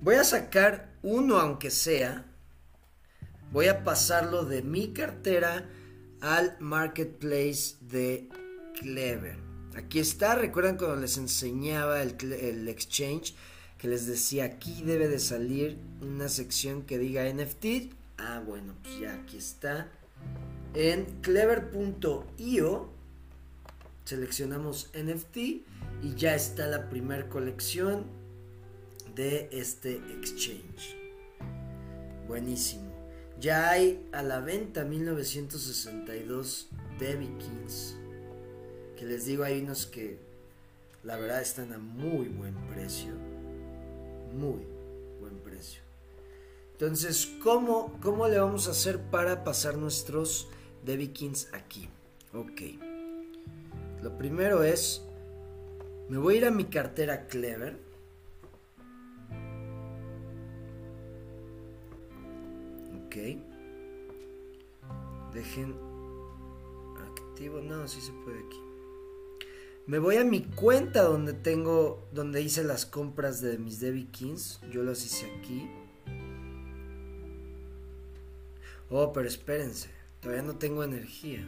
Voy 0.00 0.14
a 0.14 0.22
sacar 0.22 0.94
uno 1.02 1.40
aunque 1.40 1.72
sea. 1.72 2.30
Voy 3.54 3.68
a 3.68 3.84
pasarlo 3.84 4.44
de 4.44 4.62
mi 4.62 4.88
cartera 4.88 5.70
al 6.20 6.56
marketplace 6.58 7.76
de 7.82 8.28
Clever. 8.80 9.36
Aquí 9.76 10.00
está, 10.00 10.34
recuerdan 10.34 10.76
cuando 10.76 10.96
les 10.96 11.18
enseñaba 11.18 12.02
el, 12.02 12.68
exchange 12.68 13.36
que 13.78 13.86
les 13.86 14.08
decía 14.08 14.46
aquí 14.46 14.82
debe 14.82 15.06
de 15.06 15.20
salir 15.20 15.78
una 16.02 16.28
sección 16.28 16.82
que 16.82 16.98
diga 16.98 17.32
NFT. 17.32 17.94
Ah, 18.18 18.42
bueno, 18.44 18.74
pues 18.82 18.98
ya 18.98 19.14
aquí 19.14 19.36
está. 19.36 19.88
En 20.74 21.04
clever.io 21.20 22.88
seleccionamos 24.04 24.90
NFT 25.00 25.36
y 26.02 26.14
ya 26.16 26.34
está 26.34 26.66
la 26.66 26.90
primera 26.90 27.28
colección 27.28 28.04
de 29.14 29.48
este 29.52 29.94
exchange. 30.18 30.96
Buenísimo. 32.26 32.83
Ya 33.44 33.68
hay 33.68 34.08
a 34.12 34.22
la 34.22 34.40
venta 34.40 34.86
1962 34.86 36.70
Debbie 36.98 37.36
Kings. 37.36 37.94
Que 38.96 39.04
les 39.04 39.26
digo, 39.26 39.44
hay 39.44 39.60
unos 39.60 39.84
que 39.84 40.18
la 41.02 41.18
verdad 41.18 41.42
están 41.42 41.74
a 41.74 41.78
muy 41.78 42.28
buen 42.28 42.54
precio. 42.68 43.12
Muy 44.32 44.62
buen 45.20 45.36
precio. 45.44 45.82
Entonces, 46.72 47.34
¿cómo, 47.42 47.98
cómo 48.00 48.26
le 48.28 48.38
vamos 48.38 48.66
a 48.66 48.70
hacer 48.70 48.98
para 48.98 49.44
pasar 49.44 49.76
nuestros 49.76 50.48
Debbie 50.82 51.12
Kings 51.12 51.48
aquí? 51.52 51.90
Ok. 52.32 52.62
Lo 54.02 54.16
primero 54.16 54.64
es, 54.64 55.02
me 56.08 56.16
voy 56.16 56.36
a 56.36 56.38
ir 56.38 56.44
a 56.46 56.50
mi 56.50 56.64
cartera 56.64 57.26
Clever 57.26 57.76
Dejen 65.32 65.74
activo. 66.98 67.60
No, 67.60 67.86
sí 67.86 68.00
se 68.00 68.12
puede 68.24 68.38
aquí. 68.40 68.58
Me 69.86 69.98
voy 69.98 70.16
a 70.16 70.24
mi 70.24 70.42
cuenta 70.42 71.02
donde 71.02 71.32
tengo, 71.32 72.08
donde 72.12 72.40
hice 72.40 72.64
las 72.64 72.86
compras 72.86 73.40
de 73.40 73.58
mis 73.58 73.80
Debbie 73.80 74.06
Kings. 74.06 74.60
Yo 74.70 74.82
las 74.82 75.04
hice 75.04 75.30
aquí. 75.38 75.70
Oh, 78.90 79.12
pero 79.12 79.28
espérense. 79.28 79.90
Todavía 80.20 80.42
no 80.42 80.56
tengo 80.56 80.82
energía. 80.82 81.46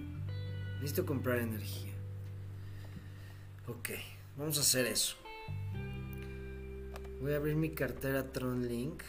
Necesito 0.74 1.06
comprar 1.06 1.38
energía. 1.38 1.94
Ok, 3.66 3.90
vamos 4.36 4.58
a 4.58 4.60
hacer 4.60 4.86
eso. 4.86 5.16
Voy 7.20 7.32
a 7.32 7.36
abrir 7.36 7.56
mi 7.56 7.70
cartera 7.70 8.30
Tron 8.30 8.68
Link. 8.68 9.02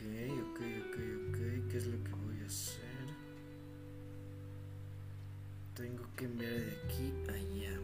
Ok, 0.00 0.08
ok, 0.56 0.96
ok. 1.28 1.36
¿Qué 1.70 1.76
es 1.76 1.86
lo 1.86 2.02
que 2.02 2.10
voy 2.10 2.40
a 2.42 2.46
hacer? 2.46 2.80
Tengo 5.76 6.02
que 6.16 6.24
enviar 6.24 6.52
de 6.52 6.72
aquí 6.84 7.12
a 7.28 7.32
allá. 7.32 7.78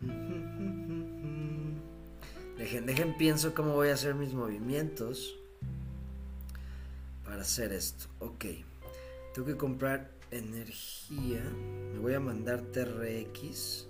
Dejen, 2.56 2.86
dejen, 2.86 3.14
pienso 3.18 3.54
cómo 3.54 3.74
voy 3.74 3.88
a 3.88 3.94
hacer 3.94 4.14
mis 4.14 4.32
movimientos 4.32 5.36
para 7.24 7.42
hacer 7.42 7.72
esto. 7.72 8.06
Ok, 8.20 8.46
tengo 9.34 9.46
que 9.46 9.58
comprar 9.58 10.10
energía. 10.30 11.42
Me 11.92 11.98
voy 11.98 12.14
a 12.14 12.20
mandar 12.20 12.62
TRX. 12.72 13.89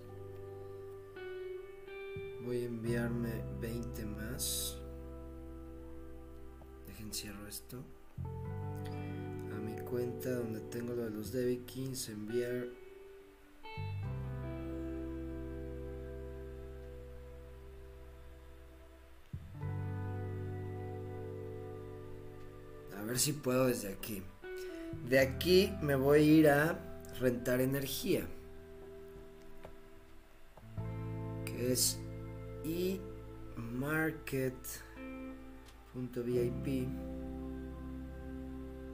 Voy 2.44 2.62
a 2.62 2.66
enviarme 2.66 3.42
20 3.60 4.06
más. 4.06 4.78
Dejen 6.86 7.12
cierro 7.12 7.46
esto. 7.46 7.84
A 8.24 9.58
mi 9.60 9.76
cuenta 9.82 10.30
donde 10.30 10.60
tengo 10.60 10.94
lo 10.94 11.04
de 11.04 11.10
los 11.10 11.32
Debbie 11.32 11.64
Kings, 11.66 12.08
enviar. 12.08 12.66
A 22.98 23.02
ver 23.04 23.18
si 23.18 23.34
puedo 23.34 23.66
desde 23.66 23.92
aquí. 23.92 24.22
De 25.08 25.18
aquí 25.18 25.72
me 25.82 25.94
voy 25.94 26.18
a 26.18 26.22
ir 26.22 26.48
a 26.48 26.78
rentar 27.20 27.60
energía. 27.60 28.26
Que 31.44 31.72
es 31.72 31.98
y 32.64 33.00
market.vip 33.56 34.88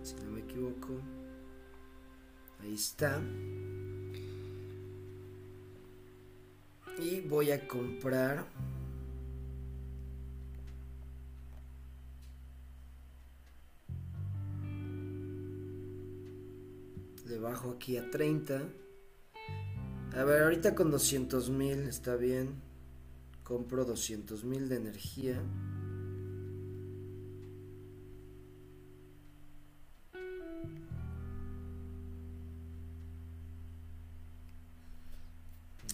si 0.03 0.15
no 0.25 0.31
me 0.31 0.41
equivoco. 0.41 1.01
Ahí 2.61 2.75
está. 2.75 3.21
Y 6.99 7.21
voy 7.23 7.51
a 7.51 7.67
comprar 7.67 8.47
le 17.27 17.39
bajo 17.39 17.73
aquí 17.73 17.97
a 17.97 18.09
30 18.11 18.63
a 20.15 20.25
ver 20.25 20.45
ahorita 20.45 20.77
con 20.77 20.93
200 20.93 21.51
mil 21.51 21.81
está 21.89 22.15
bien 22.15 22.55
Compro 23.47 23.87
200.000 23.87 24.67
de 24.67 24.75
energía. 24.75 25.41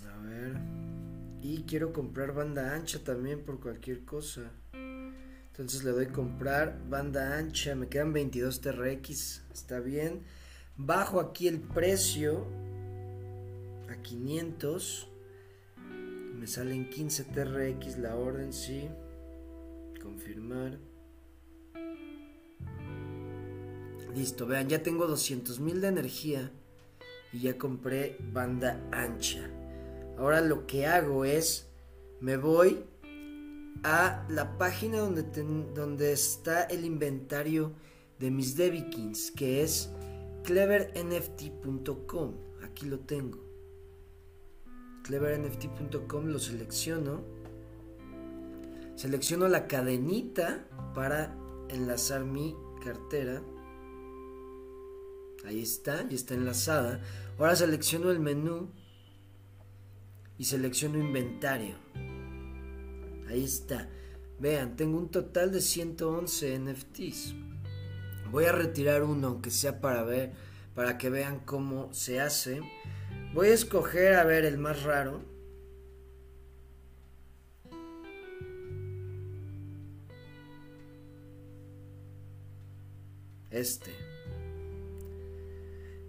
A 0.09 0.19
ver. 0.23 0.57
Y 1.43 1.65
quiero 1.65 1.93
comprar 1.93 2.33
banda 2.33 2.75
ancha 2.75 3.05
también 3.05 3.45
por 3.45 3.61
cualquier 3.61 4.07
cosa. 4.07 4.51
Entonces 4.73 5.85
le 5.85 5.91
doy 5.91 6.07
comprar 6.07 6.89
banda 6.89 7.37
ancha. 7.37 7.75
Me 7.75 7.87
quedan 7.87 8.15
22 8.15 8.63
TRX. 8.63 9.43
Está 9.53 9.81
bien. 9.81 10.23
Bajo 10.79 11.21
aquí 11.21 11.49
el 11.49 11.61
precio 11.61 12.47
a 13.91 13.97
500. 14.01 15.12
Me 16.39 16.47
salen 16.47 16.89
15 16.89 17.25
TRX 17.25 17.99
la 17.99 18.17
orden, 18.17 18.53
sí. 18.53 18.89
Confirmar. 20.03 20.79
Listo, 24.15 24.47
vean, 24.47 24.69
ya 24.69 24.83
tengo 24.83 25.07
200 25.07 25.61
mil 25.61 25.81
de 25.81 25.89
energía 25.89 26.51
y 27.33 27.41
ya 27.41 27.57
compré 27.57 28.19
banda 28.33 28.87
ancha. 28.91 29.51
Ahora 30.19 30.41
lo 30.41 30.67
que 30.67 30.87
hago 30.87 31.25
es, 31.25 31.69
me 32.21 32.37
voy 32.37 32.85
a 33.85 34.27
la 34.29 34.59
página 34.59 34.99
donde, 34.99 35.23
donde 35.75 36.13
está 36.13 36.65
el 36.65 36.85
inventario 36.85 37.73
de 38.19 38.31
mis 38.31 38.57
Debikins, 38.57 39.31
que 39.31 39.63
es 39.63 39.91
clevernft.com. 40.45 42.35
Aquí 42.63 42.87
lo 42.87 43.01
tengo. 43.01 43.52
clevernft.com 45.03 46.27
lo 46.27 46.39
selecciono. 46.39 47.23
Selecciono 48.95 49.49
la 49.49 49.67
cadenita 49.67 50.67
para 50.95 51.35
enlazar 51.69 52.25
mi 52.25 52.55
cartera. 52.85 53.43
Ahí 55.45 55.61
está, 55.61 56.09
ya 56.09 56.15
está 56.15 56.35
enlazada. 56.35 57.01
Ahora 57.39 57.57
selecciono 57.57 58.11
el 58.11 58.21
menú 58.21 58.71
y 60.39 60.45
selecciono 60.45 60.99
inventario. 60.99 61.77
Ahí 63.29 63.45
está. 63.45 63.89
Vean, 64.39 64.77
tengo 64.77 64.99
un 64.99 65.11
total 65.11 65.53
de 65.53 65.61
111 65.61 66.59
NFTs. 66.59 67.35
Voy 68.31 68.45
a 68.45 68.53
retirar 68.53 69.03
uno, 69.03 69.29
aunque 69.29 69.51
sea 69.51 69.81
para 69.81 70.03
ver, 70.05 70.33
para 70.75 70.99
que 70.99 71.11
vean 71.11 71.41
cómo 71.41 71.93
se 71.93 72.21
hace. 72.21 72.61
Voy 73.35 73.49
a 73.49 73.55
escoger, 73.55 74.15
a 74.15 74.25
ver, 74.25 74.45
el 74.45 74.59
más 74.59 74.83
raro. 74.83 75.23
Este. 83.51 83.93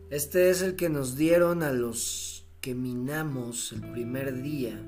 Este 0.09 0.49
es 0.49 0.61
el 0.61 0.75
que 0.75 0.89
nos 0.89 1.15
dieron 1.15 1.63
a 1.63 1.71
los 1.71 2.45
que 2.61 2.75
minamos 2.75 3.71
el 3.73 3.81
primer 3.91 4.41
día 4.41 4.79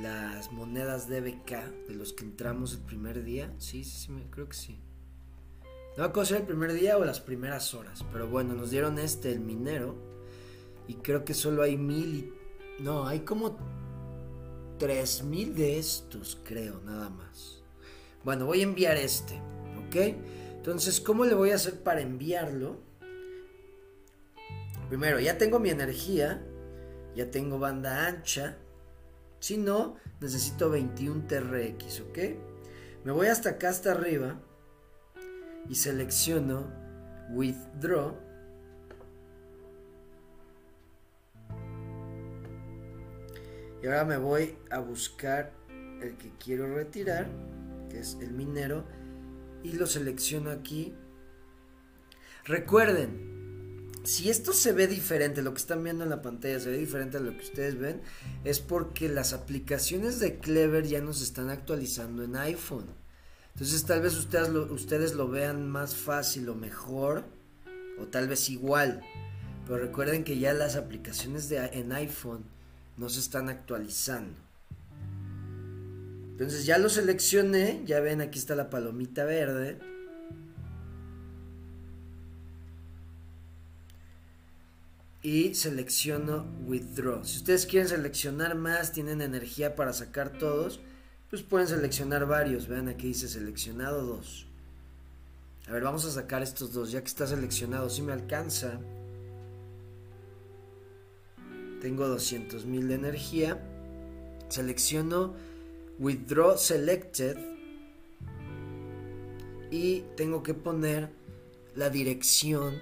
las 0.00 0.50
monedas 0.50 1.08
de 1.08 1.20
BK 1.20 1.88
de 1.88 1.94
los 1.94 2.12
que 2.12 2.24
entramos 2.24 2.74
el 2.74 2.80
primer 2.80 3.22
día. 3.22 3.54
Sí, 3.58 3.84
sí, 3.84 4.06
sí, 4.06 4.26
creo 4.30 4.48
que 4.48 4.56
sí. 4.56 4.80
No 5.96 6.04
me 6.04 6.04
acuerdo 6.04 6.36
el 6.36 6.44
primer 6.44 6.72
día 6.72 6.96
o 6.96 7.04
las 7.04 7.20
primeras 7.20 7.74
horas, 7.74 8.04
pero 8.12 8.26
bueno, 8.26 8.54
nos 8.54 8.70
dieron 8.70 8.98
este, 8.98 9.30
el 9.30 9.40
minero, 9.40 10.11
y 10.88 10.94
creo 10.94 11.24
que 11.24 11.34
solo 11.34 11.62
hay 11.62 11.76
mil 11.76 12.14
y... 12.14 12.32
No, 12.82 13.06
hay 13.06 13.20
como 13.20 13.56
tres 14.78 15.22
mil 15.22 15.54
de 15.54 15.78
estos, 15.78 16.40
creo, 16.44 16.80
nada 16.80 17.08
más. 17.10 17.62
Bueno, 18.24 18.46
voy 18.46 18.60
a 18.60 18.64
enviar 18.64 18.96
este, 18.96 19.34
¿ok? 19.86 20.16
Entonces, 20.56 21.00
¿cómo 21.00 21.24
le 21.24 21.34
voy 21.34 21.50
a 21.50 21.56
hacer 21.56 21.82
para 21.82 22.00
enviarlo? 22.00 22.80
Primero, 24.88 25.20
ya 25.20 25.38
tengo 25.38 25.58
mi 25.58 25.70
energía, 25.70 26.44
ya 27.14 27.30
tengo 27.30 27.58
banda 27.58 28.06
ancha. 28.06 28.58
Si 29.40 29.56
no, 29.56 29.96
necesito 30.20 30.70
21 30.70 31.26
TRX, 31.26 32.00
¿ok? 32.00 32.18
Me 33.04 33.12
voy 33.12 33.26
hasta 33.26 33.50
acá, 33.50 33.70
hasta 33.70 33.92
arriba, 33.92 34.40
y 35.68 35.74
selecciono 35.74 36.70
Withdraw. 37.30 38.16
Y 43.82 43.86
ahora 43.86 44.04
me 44.04 44.16
voy 44.16 44.56
a 44.70 44.78
buscar 44.78 45.52
el 46.00 46.16
que 46.16 46.30
quiero 46.38 46.72
retirar, 46.72 47.28
que 47.90 47.98
es 47.98 48.16
el 48.20 48.32
minero, 48.32 48.84
y 49.64 49.72
lo 49.72 49.86
selecciono 49.86 50.50
aquí. 50.50 50.94
Recuerden, 52.44 53.90
si 54.04 54.30
esto 54.30 54.52
se 54.52 54.72
ve 54.72 54.86
diferente, 54.86 55.42
lo 55.42 55.52
que 55.52 55.60
están 55.60 55.82
viendo 55.82 56.04
en 56.04 56.10
la 56.10 56.22
pantalla 56.22 56.60
se 56.60 56.70
ve 56.70 56.78
diferente 56.78 57.16
a 57.16 57.20
lo 57.20 57.32
que 57.32 57.44
ustedes 57.44 57.78
ven, 57.78 58.00
es 58.44 58.60
porque 58.60 59.08
las 59.08 59.32
aplicaciones 59.32 60.20
de 60.20 60.38
Clever 60.38 60.86
ya 60.86 61.00
nos 61.00 61.20
están 61.20 61.50
actualizando 61.50 62.22
en 62.22 62.36
iPhone. 62.36 62.86
Entonces 63.54 63.84
tal 63.84 64.00
vez 64.00 64.16
ustedes 64.16 64.48
lo, 64.48 64.72
ustedes 64.72 65.14
lo 65.14 65.28
vean 65.28 65.68
más 65.68 65.96
fácil 65.96 66.48
o 66.48 66.54
mejor, 66.54 67.24
o 67.98 68.06
tal 68.06 68.28
vez 68.28 68.48
igual. 68.48 69.02
Pero 69.66 69.78
recuerden 69.78 70.22
que 70.22 70.38
ya 70.38 70.52
las 70.52 70.76
aplicaciones 70.76 71.48
de, 71.48 71.58
en 71.58 71.92
iPhone 71.92 72.44
no 72.96 73.08
se 73.08 73.20
están 73.20 73.48
actualizando. 73.48 74.38
Entonces 76.32 76.66
ya 76.66 76.78
lo 76.78 76.88
seleccioné, 76.88 77.82
ya 77.84 78.00
ven 78.00 78.20
aquí 78.20 78.38
está 78.38 78.54
la 78.54 78.70
palomita 78.70 79.24
verde 79.24 79.78
y 85.22 85.54
selecciono 85.54 86.46
withdraw. 86.66 87.24
Si 87.24 87.38
ustedes 87.38 87.66
quieren 87.66 87.88
seleccionar 87.88 88.56
más, 88.56 88.92
tienen 88.92 89.20
energía 89.20 89.76
para 89.76 89.92
sacar 89.92 90.30
todos, 90.38 90.80
pues 91.30 91.42
pueden 91.42 91.68
seleccionar 91.68 92.26
varios. 92.26 92.66
Vean 92.66 92.88
aquí 92.88 93.08
dice 93.08 93.28
seleccionado 93.28 94.04
dos. 94.04 94.46
A 95.68 95.72
ver, 95.72 95.84
vamos 95.84 96.04
a 96.04 96.10
sacar 96.10 96.42
estos 96.42 96.72
dos, 96.72 96.90
ya 96.90 97.00
que 97.00 97.06
está 97.06 97.26
seleccionado. 97.26 97.88
Si 97.88 98.02
me 98.02 98.12
alcanza. 98.12 98.80
Tengo 101.82 102.06
200 102.06 102.64
mil 102.64 102.86
de 102.86 102.94
energía. 102.94 103.60
Selecciono 104.48 105.34
withdraw 105.98 106.56
selected. 106.56 107.36
Y 109.68 110.04
tengo 110.16 110.44
que 110.44 110.54
poner 110.54 111.10
la 111.74 111.90
dirección 111.90 112.78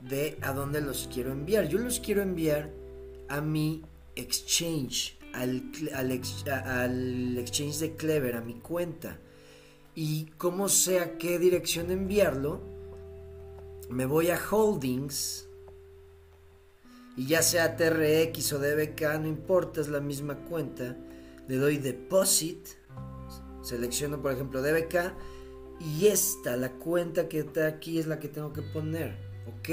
de 0.00 0.38
a 0.40 0.54
dónde 0.54 0.80
los 0.80 1.06
quiero 1.12 1.32
enviar. 1.32 1.68
Yo 1.68 1.78
los 1.78 2.00
quiero 2.00 2.22
enviar 2.22 2.70
a 3.28 3.42
mi 3.42 3.82
exchange, 4.16 5.18
al, 5.34 5.62
al, 5.92 6.10
exchange 7.36 7.78
de 7.78 7.94
Clever, 7.94 8.36
a 8.36 8.40
mi 8.40 8.54
cuenta. 8.54 9.18
Y 9.94 10.30
como 10.38 10.70
sé 10.70 11.00
a 11.00 11.18
qué 11.18 11.38
dirección 11.38 11.90
enviarlo, 11.90 12.62
me 13.90 14.06
voy 14.06 14.30
a 14.30 14.40
Holdings. 14.50 15.49
Y 17.20 17.26
ya 17.26 17.42
sea 17.42 17.76
TRX 17.76 18.54
o 18.54 18.58
DBK, 18.58 19.20
no 19.20 19.28
importa, 19.28 19.82
es 19.82 19.88
la 19.88 20.00
misma 20.00 20.36
cuenta. 20.36 20.96
Le 21.48 21.56
doy 21.56 21.76
Deposit. 21.76 22.66
Selecciono, 23.62 24.22
por 24.22 24.32
ejemplo, 24.32 24.62
DBK. 24.62 25.12
Y 25.80 26.06
esta, 26.06 26.56
la 26.56 26.72
cuenta 26.72 27.28
que 27.28 27.40
está 27.40 27.66
aquí, 27.66 27.98
es 27.98 28.06
la 28.06 28.18
que 28.18 28.28
tengo 28.28 28.54
que 28.54 28.62
poner. 28.62 29.18
¿Ok? 29.46 29.68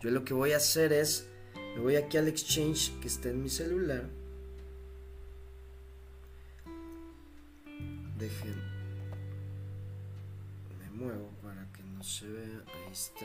Yo 0.00 0.10
lo 0.10 0.26
que 0.26 0.34
voy 0.34 0.52
a 0.52 0.58
hacer 0.58 0.92
es, 0.92 1.26
me 1.74 1.80
voy 1.80 1.96
aquí 1.96 2.18
al 2.18 2.28
exchange 2.28 2.92
que 3.00 3.08
está 3.08 3.30
en 3.30 3.42
mi 3.42 3.48
celular. 3.48 4.10
Dejen, 8.18 8.56
me 10.80 10.90
muevo 10.90 11.30
para 11.42 11.66
que 11.72 11.82
no 11.82 12.04
se 12.04 12.28
vea. 12.28 12.62
Ahí 12.74 12.92
está. 12.92 13.24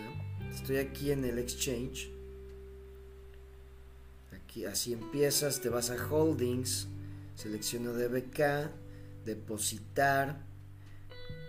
Estoy 0.50 0.78
aquí 0.78 1.12
en 1.12 1.26
el 1.26 1.38
exchange. 1.38 2.21
Así 4.70 4.94
empiezas, 4.94 5.62
te 5.62 5.70
vas 5.70 5.90
a 5.90 5.96
holdings, 6.10 6.88
selecciono 7.36 7.94
DBK, 7.94 8.70
depositar, 9.26 10.46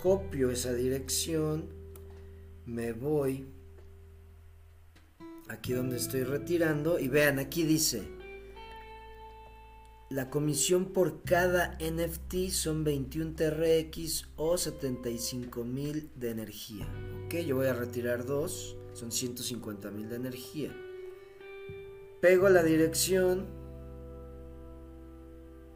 copio 0.00 0.50
esa 0.50 0.72
dirección 0.72 1.68
me 2.64 2.92
voy 2.92 3.46
aquí 5.48 5.72
donde 5.72 5.96
estoy 5.96 6.22
retirando 6.22 6.98
y 6.98 7.08
vean 7.08 7.38
aquí 7.38 7.64
dice 7.64 8.02
la 10.10 10.28
comisión 10.28 10.92
por 10.92 11.22
cada 11.22 11.78
NFT 11.80 12.50
son 12.50 12.84
21 12.84 13.34
TRX 13.34 14.28
o 14.36 14.58
75 14.58 15.64
mil 15.64 16.10
de 16.16 16.30
energía. 16.30 16.86
Ok, 17.24 17.36
yo 17.46 17.56
voy 17.56 17.68
a 17.68 17.72
retirar 17.72 18.26
dos, 18.26 18.76
son 18.92 19.10
150 19.10 19.90
mil 19.90 20.10
de 20.10 20.16
energía. 20.16 20.91
Pego 22.22 22.48
la 22.48 22.62
dirección. 22.62 23.46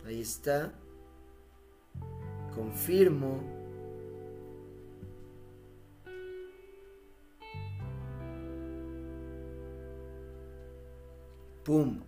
Ahí 0.05 0.20
está. 0.20 0.72
Confirmo. 2.55 3.42
¡Pum! 11.64 12.05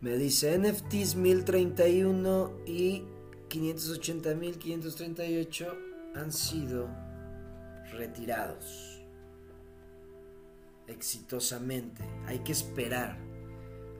Me 0.00 0.16
dice 0.16 0.58
NFTs 0.58 1.16
1031 1.16 2.50
y 2.64 3.04
580.538 3.50 5.66
han 6.14 6.32
sido 6.32 6.88
retirados 7.92 9.02
exitosamente. 10.86 12.02
Hay 12.26 12.38
que 12.38 12.52
esperar. 12.52 13.31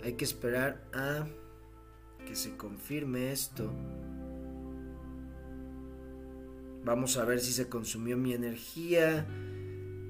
Hay 0.03 0.15
que 0.15 0.25
esperar 0.25 0.83
a 0.93 1.27
que 2.27 2.35
se 2.35 2.57
confirme 2.57 3.33
esto. 3.33 3.73
Vamos 6.85 7.17
a 7.17 7.25
ver 7.25 7.39
si 7.41 7.53
se 7.53 7.69
consumió 7.69 8.17
mi 8.17 8.33
energía, 8.33 9.27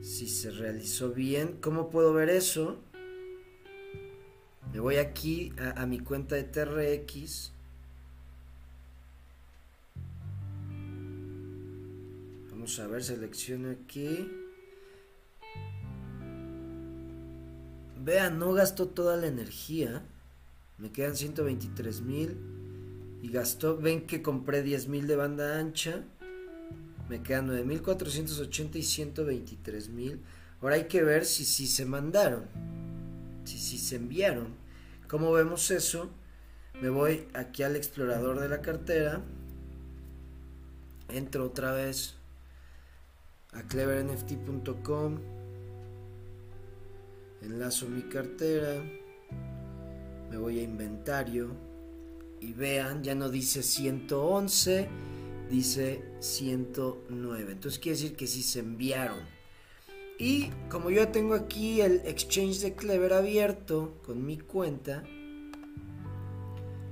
si 0.01 0.27
se 0.27 0.51
realizó 0.51 1.11
bien. 1.11 1.59
¿Cómo 1.61 1.91
puedo 1.91 2.15
ver 2.15 2.31
eso? 2.31 2.79
Me 4.73 4.81
voy 4.81 4.97
aquí 4.97 5.53
a, 5.59 5.85
mi 5.85 6.01
cuenta 6.01 6.35
de 6.37 6.45
TRX. 6.45 7.53
Vamos 12.51 12.79
a 12.79 12.87
ver, 12.87 13.05
selecciono 13.05 13.71
aquí. 13.71 14.31
Vean, 18.05 18.39
no 18.39 18.53
gastó 18.53 18.89
toda 18.89 19.17
la 19.17 19.29
energía. 19.29 20.03
Me 20.79 20.91
quedan 20.91 21.17
123 21.17 22.01
mil. 22.01 22.37
Y 23.23 23.31
gastó, 23.31 23.77
ven 23.77 24.07
que 24.07 24.21
compré 24.21 24.63
10 24.63 24.89
mil 24.89 25.07
de 25.07 25.15
banda 25.15 25.59
ancha. 25.59 26.03
Me 27.09 27.23
quedan 27.23 27.49
9.480 27.49 28.77
y 28.77 28.83
123 28.83 29.89
mil. 29.91 30.21
Ahora 30.61 30.75
hay 30.77 30.85
que 30.85 31.03
ver 31.03 31.25
si, 31.25 31.45
si 31.45 31.69
se 31.69 31.87
mandaron. 31.87 32.47
Si, 33.45 33.59
si 33.59 33.79
se 33.79 33.97
enviaron. 33.97 34.49
¿Cómo 35.07 35.31
vemos 35.31 35.71
eso? 35.71 36.11
Me 36.81 36.89
voy 36.89 37.29
aquí 37.35 37.63
al 37.63 37.77
explorador 37.77 38.41
de 38.41 38.49
la 38.49 38.61
cartera. 38.63 39.21
Entro 41.09 41.45
otra 41.47 41.73
vez 41.73 42.17
a 43.53 43.63
clevernft.com. 43.63 45.42
Enlazo 47.43 47.89
mi 47.89 48.03
cartera. 48.03 48.83
Me 50.31 50.39
voy 50.39 50.61
a 50.61 50.63
inventario. 50.63 51.57
Y 52.41 52.53
vean, 52.53 53.05
ya 53.05 53.15
no 53.15 53.29
dice 53.29 53.63
111, 53.63 54.89
dice 55.49 56.03
109. 56.21 57.53
Entonces 57.53 57.79
quiere 57.79 57.99
decir 57.99 58.17
que 58.17 58.27
sí 58.27 58.43
se 58.43 58.61
enviaron. 58.61 59.21
Y 60.19 60.51
como 60.69 60.91
yo 60.91 61.09
tengo 61.09 61.35
aquí 61.35 61.81
el 61.81 62.03
exchange 62.05 62.61
de 62.61 62.75
Clever 62.75 63.13
abierto 63.13 63.99
con 64.05 64.25
mi 64.25 64.39
cuenta, 64.39 65.03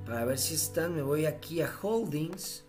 para 0.05 0.25
ver 0.25 0.37
si 0.37 0.55
están, 0.55 0.95
me 0.95 1.01
voy 1.01 1.25
aquí 1.25 1.61
a 1.61 1.71
Holdings 1.81 2.65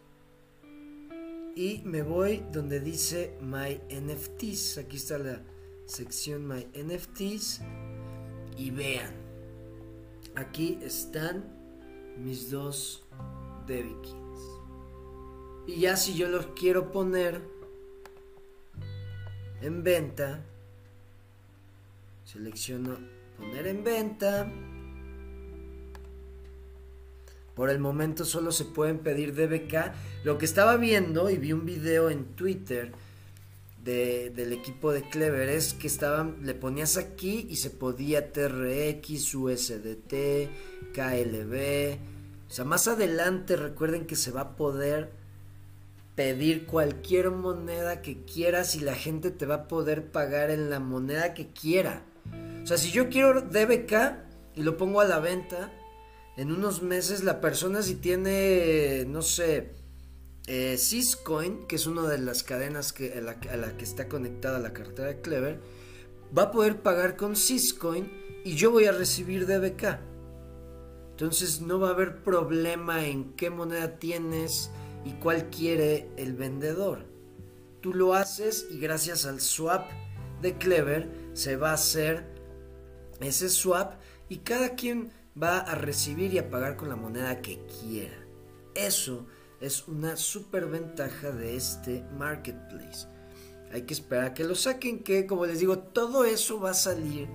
y 1.57 1.83
me 1.85 2.03
voy 2.03 2.45
donde 2.53 2.80
dice 2.80 3.37
My 3.41 3.80
NFTs. 3.91 4.78
Aquí 4.78 4.97
está 4.97 5.18
la 5.18 5.43
sección 5.93 6.47
My 6.47 6.66
NFTs 6.74 7.61
y 8.57 8.70
vean, 8.70 9.12
aquí 10.34 10.78
están 10.82 11.45
mis 12.16 12.51
dos 12.51 13.05
Debikins. 13.66 14.40
Y 15.66 15.80
ya 15.80 15.97
si 15.97 16.14
yo 16.14 16.28
los 16.28 16.47
quiero 16.59 16.90
poner 16.90 17.43
en 19.61 19.82
venta, 19.82 20.43
selecciono 22.24 22.97
poner 23.36 23.66
en 23.66 23.84
venta. 23.84 24.51
Por 27.55 27.68
el 27.68 27.78
momento 27.78 28.24
solo 28.24 28.51
se 28.51 28.64
pueden 28.64 29.01
pedir 29.01 29.34
DBK. 29.34 29.93
Lo 30.24 30.38
que 30.38 30.47
estaba 30.47 30.78
viendo 30.78 31.28
y 31.28 31.36
vi 31.36 31.53
un 31.53 31.66
video 31.66 32.09
en 32.09 32.24
Twitter 32.34 32.93
del 33.85 34.53
equipo 34.53 34.93
de 34.93 35.03
Clever 35.03 35.49
es 35.49 35.74
que 35.74 35.89
estaban, 35.89 36.37
le 36.43 36.55
ponías 36.55 36.97
aquí 36.97 37.47
y 37.51 37.57
se 37.57 37.70
podía 37.70 38.33
TRX, 38.33 39.35
USDT, 39.35 40.12
KLB. 40.93 41.99
O 42.49 42.55
sea, 42.55 42.64
más 42.64 42.87
adelante 42.87 43.57
recuerden 43.57 44.07
que 44.07 44.14
se 44.14 44.30
va 44.30 44.43
a 44.43 44.57
poder 44.57 45.11
pedir 46.14 46.66
cualquier 46.66 47.30
moneda 47.30 48.03
que 48.03 48.24
quieras 48.24 48.76
y 48.76 48.80
la 48.80 48.95
gente 48.95 49.30
te 49.30 49.47
va 49.47 49.55
a 49.55 49.68
poder 49.68 50.12
pagar 50.12 50.51
en 50.51 50.70
la 50.70 50.78
moneda 50.78 51.35
que 51.35 51.49
quiera. 51.49 52.05
O 52.62 52.66
sea, 52.66 52.78
si 52.78 52.91
yo 52.91 53.09
quiero 53.09 53.41
DBK 53.41 53.95
y 54.55 54.62
lo 54.62 54.76
pongo 54.76 55.01
a 55.01 55.07
la 55.07 55.18
venta, 55.18 55.72
en 56.37 56.53
unos 56.53 56.83
meses 56.83 57.24
la 57.24 57.41
persona 57.41 57.83
si 57.83 57.97
tiene, 57.97 59.05
no 59.09 59.22
sé, 59.22 59.72
eh, 60.47 60.76
Syscoin, 60.76 61.66
que 61.66 61.76
es 61.76 61.86
una 61.86 62.09
de 62.09 62.18
las 62.18 62.43
cadenas 62.43 62.93
que, 62.93 63.12
a, 63.12 63.20
la, 63.20 63.38
a 63.51 63.57
la 63.57 63.76
que 63.76 63.84
está 63.84 64.09
conectada 64.09 64.59
la 64.59 64.72
cartera 64.72 65.09
de 65.09 65.20
Clever, 65.20 65.61
va 66.36 66.45
a 66.45 66.51
poder 66.51 66.82
pagar 66.82 67.16
con 67.16 67.36
Syscoin 67.36 68.11
y 68.45 68.55
yo 68.55 68.70
voy 68.70 68.86
a 68.86 68.93
recibir 68.93 69.47
DBK. 69.47 69.99
Entonces 71.11 71.61
no 71.61 71.78
va 71.78 71.88
a 71.88 71.93
haber 71.93 72.22
problema 72.22 73.05
en 73.05 73.34
qué 73.34 73.51
moneda 73.51 73.99
tienes, 73.99 74.70
y 75.05 75.12
cuál 75.12 75.51
quiere 75.51 76.09
el 76.16 76.34
vendedor. 76.34 77.07
Tú 77.80 77.95
lo 77.95 78.14
haces 78.14 78.66
y 78.70 78.78
gracias 78.78 79.26
al 79.26 79.40
swap 79.40 79.90
de 80.40 80.57
Clever 80.57 81.09
se 81.32 81.57
va 81.57 81.70
a 81.70 81.74
hacer 81.74 82.24
ese 83.20 83.49
swap 83.49 83.95
y 84.28 84.38
cada 84.38 84.74
quien 84.74 85.12
va 85.40 85.59
a 85.59 85.74
recibir 85.74 86.32
y 86.32 86.38
a 86.38 86.51
pagar 86.51 86.76
con 86.76 86.88
la 86.88 86.97
moneda 86.97 87.40
que 87.40 87.64
quiera. 87.80 88.16
Eso 88.74 89.20
es 89.20 89.26
una 89.89 90.17
super 90.17 90.67
ventaja 90.67 91.31
de 91.31 91.57
este 91.57 92.05
marketplace. 92.19 93.07
Hay 93.73 93.83
que 93.83 93.95
esperar 93.95 94.25
a 94.27 94.35
que 94.35 94.45
lo 94.45 94.55
saquen, 94.55 95.03
que 95.03 95.27
como 95.27 95.47
les 95.47 95.61
digo, 95.61 95.79
todo 95.79 96.25
eso 96.25 96.61
va 96.61 96.71
a 96.71 96.75
salir 96.75 97.29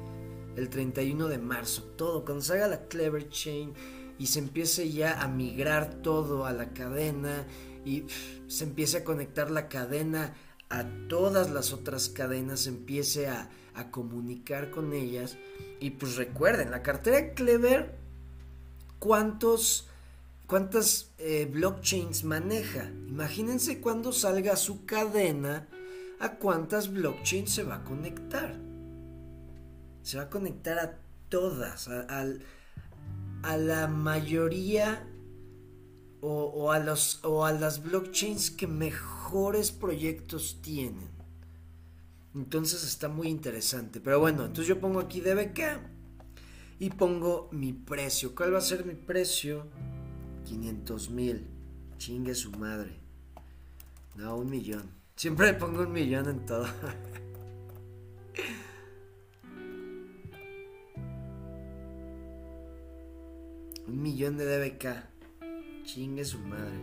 el 0.56 0.70
31 0.70 1.28
de 1.28 1.38
marzo. 1.38 1.84
Todo, 1.96 2.26
cuando 2.26 2.44
salga 2.44 2.68
la 2.68 2.88
Clever 2.88 3.30
Chain 3.30 3.74
y 4.20 4.28
se 4.28 4.40
empiece 4.40 4.92
ya 4.92 5.22
a 5.22 5.28
migrar 5.28 6.02
todo 6.02 6.46
a 6.46 6.52
la 6.52 6.74
cadena 6.74 7.46
y 7.86 8.04
se 8.48 8.66
empiece 8.66 8.98
a 8.98 9.04
conectar 9.04 9.50
la 9.50 9.70
cadena 9.70 10.36
a 10.70 10.86
todas 11.08 11.50
las 11.50 11.72
otras 11.72 12.10
cadenas, 12.10 12.68
empiece 12.68 13.28
a, 13.28 13.50
comunicar 13.92 14.72
con 14.72 14.92
ellas. 14.92 15.38
Y 15.80 15.92
pues 15.92 16.16
recuerden, 16.16 16.72
la 16.72 16.82
cartera 16.82 17.36
Clever, 17.36 17.96
¿cuántos, 18.98 19.88
¿cuántas 20.48 21.14
eh, 21.20 21.48
blockchains 21.52 22.24
maneja? 22.24 22.92
Imagínense 23.08 23.80
cuando 23.80 24.12
salga 24.12 24.56
su 24.56 24.86
cadena, 24.86 25.68
a 26.20 26.36
cuántas 26.36 26.92
blockchains 26.92 27.52
se 27.52 27.64
va 27.64 27.76
a 27.76 27.84
conectar. 27.84 28.58
Se 30.02 30.18
va 30.18 30.24
a 30.24 30.30
conectar 30.30 30.80
a 30.80 31.00
todas, 31.30 31.88
a 31.90 33.58
la 33.58 33.88
mayoría 33.88 35.06
o, 36.22 36.72
a 36.72 36.96
o 37.24 37.46
a 37.46 37.52
las 37.52 37.84
blockchains 37.84 38.52
que 38.52 38.68
mejores 38.68 39.72
proyectos 39.72 40.60
tienen. 40.62 41.10
Entonces 42.34 42.84
está 42.84 43.10
muy 43.10 43.28
interesante. 43.28 44.00
Pero 44.00 44.20
bueno, 44.20 44.46
entonces 44.46 44.68
yo 44.68 44.80
pongo 44.80 45.00
aquí 45.00 45.22
DBK 45.22 45.80
y 46.80 46.90
pongo 46.92 47.50
mi 47.52 47.74
precio. 47.74 48.36
¿Cuál 48.36 48.54
va 48.54 48.60
a 48.60 48.62
ser 48.62 48.86
mi 48.86 48.94
precio? 48.96 49.66
500 50.48 51.10
mil. 51.10 51.46
Chingue 51.98 52.34
su 52.34 52.52
madre. 52.52 52.92
No, 54.16 54.38
un 54.38 54.50
millón. 54.50 54.90
Siempre 55.16 55.54
pongo 55.54 55.82
un 55.82 55.92
millón 55.92 56.30
en 56.30 56.46
todo. 56.46 56.66
Un 63.88 64.02
millón 64.02 64.36
de 64.38 64.46
DBK. 64.46 64.86
Chingue 65.86 66.26
su 66.26 66.40
madre. 66.40 66.78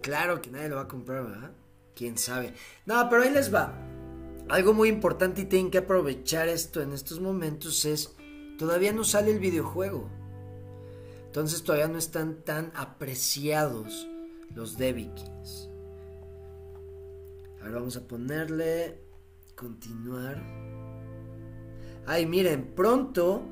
Claro 0.00 0.40
que 0.40 0.50
nadie 0.50 0.70
lo 0.70 0.76
va 0.76 0.82
a 0.82 0.88
comprar, 0.88 1.24
¿verdad? 1.24 1.50
Quién 1.94 2.16
sabe. 2.16 2.54
No, 2.86 3.06
pero 3.10 3.22
ahí 3.22 3.30
les 3.30 3.52
va. 3.52 3.74
Algo 4.48 4.72
muy 4.72 4.88
importante 4.88 5.42
y 5.42 5.44
tienen 5.44 5.70
que 5.70 5.76
aprovechar 5.78 6.48
esto 6.48 6.80
en 6.80 6.94
estos 6.94 7.20
momentos 7.20 7.84
es. 7.84 8.16
Todavía 8.56 8.94
no 8.94 9.04
sale 9.04 9.30
el 9.30 9.38
videojuego. 9.38 10.08
Entonces 11.36 11.62
todavía 11.62 11.88
no 11.88 11.98
están 11.98 12.44
tan 12.44 12.72
apreciados 12.74 14.08
los 14.54 14.78
Debikins. 14.78 15.68
Ahora 17.60 17.74
vamos 17.74 17.98
a 17.98 18.08
ponerle. 18.08 19.02
Continuar. 19.54 20.42
Ay, 22.06 22.24
miren, 22.24 22.72
pronto 22.74 23.42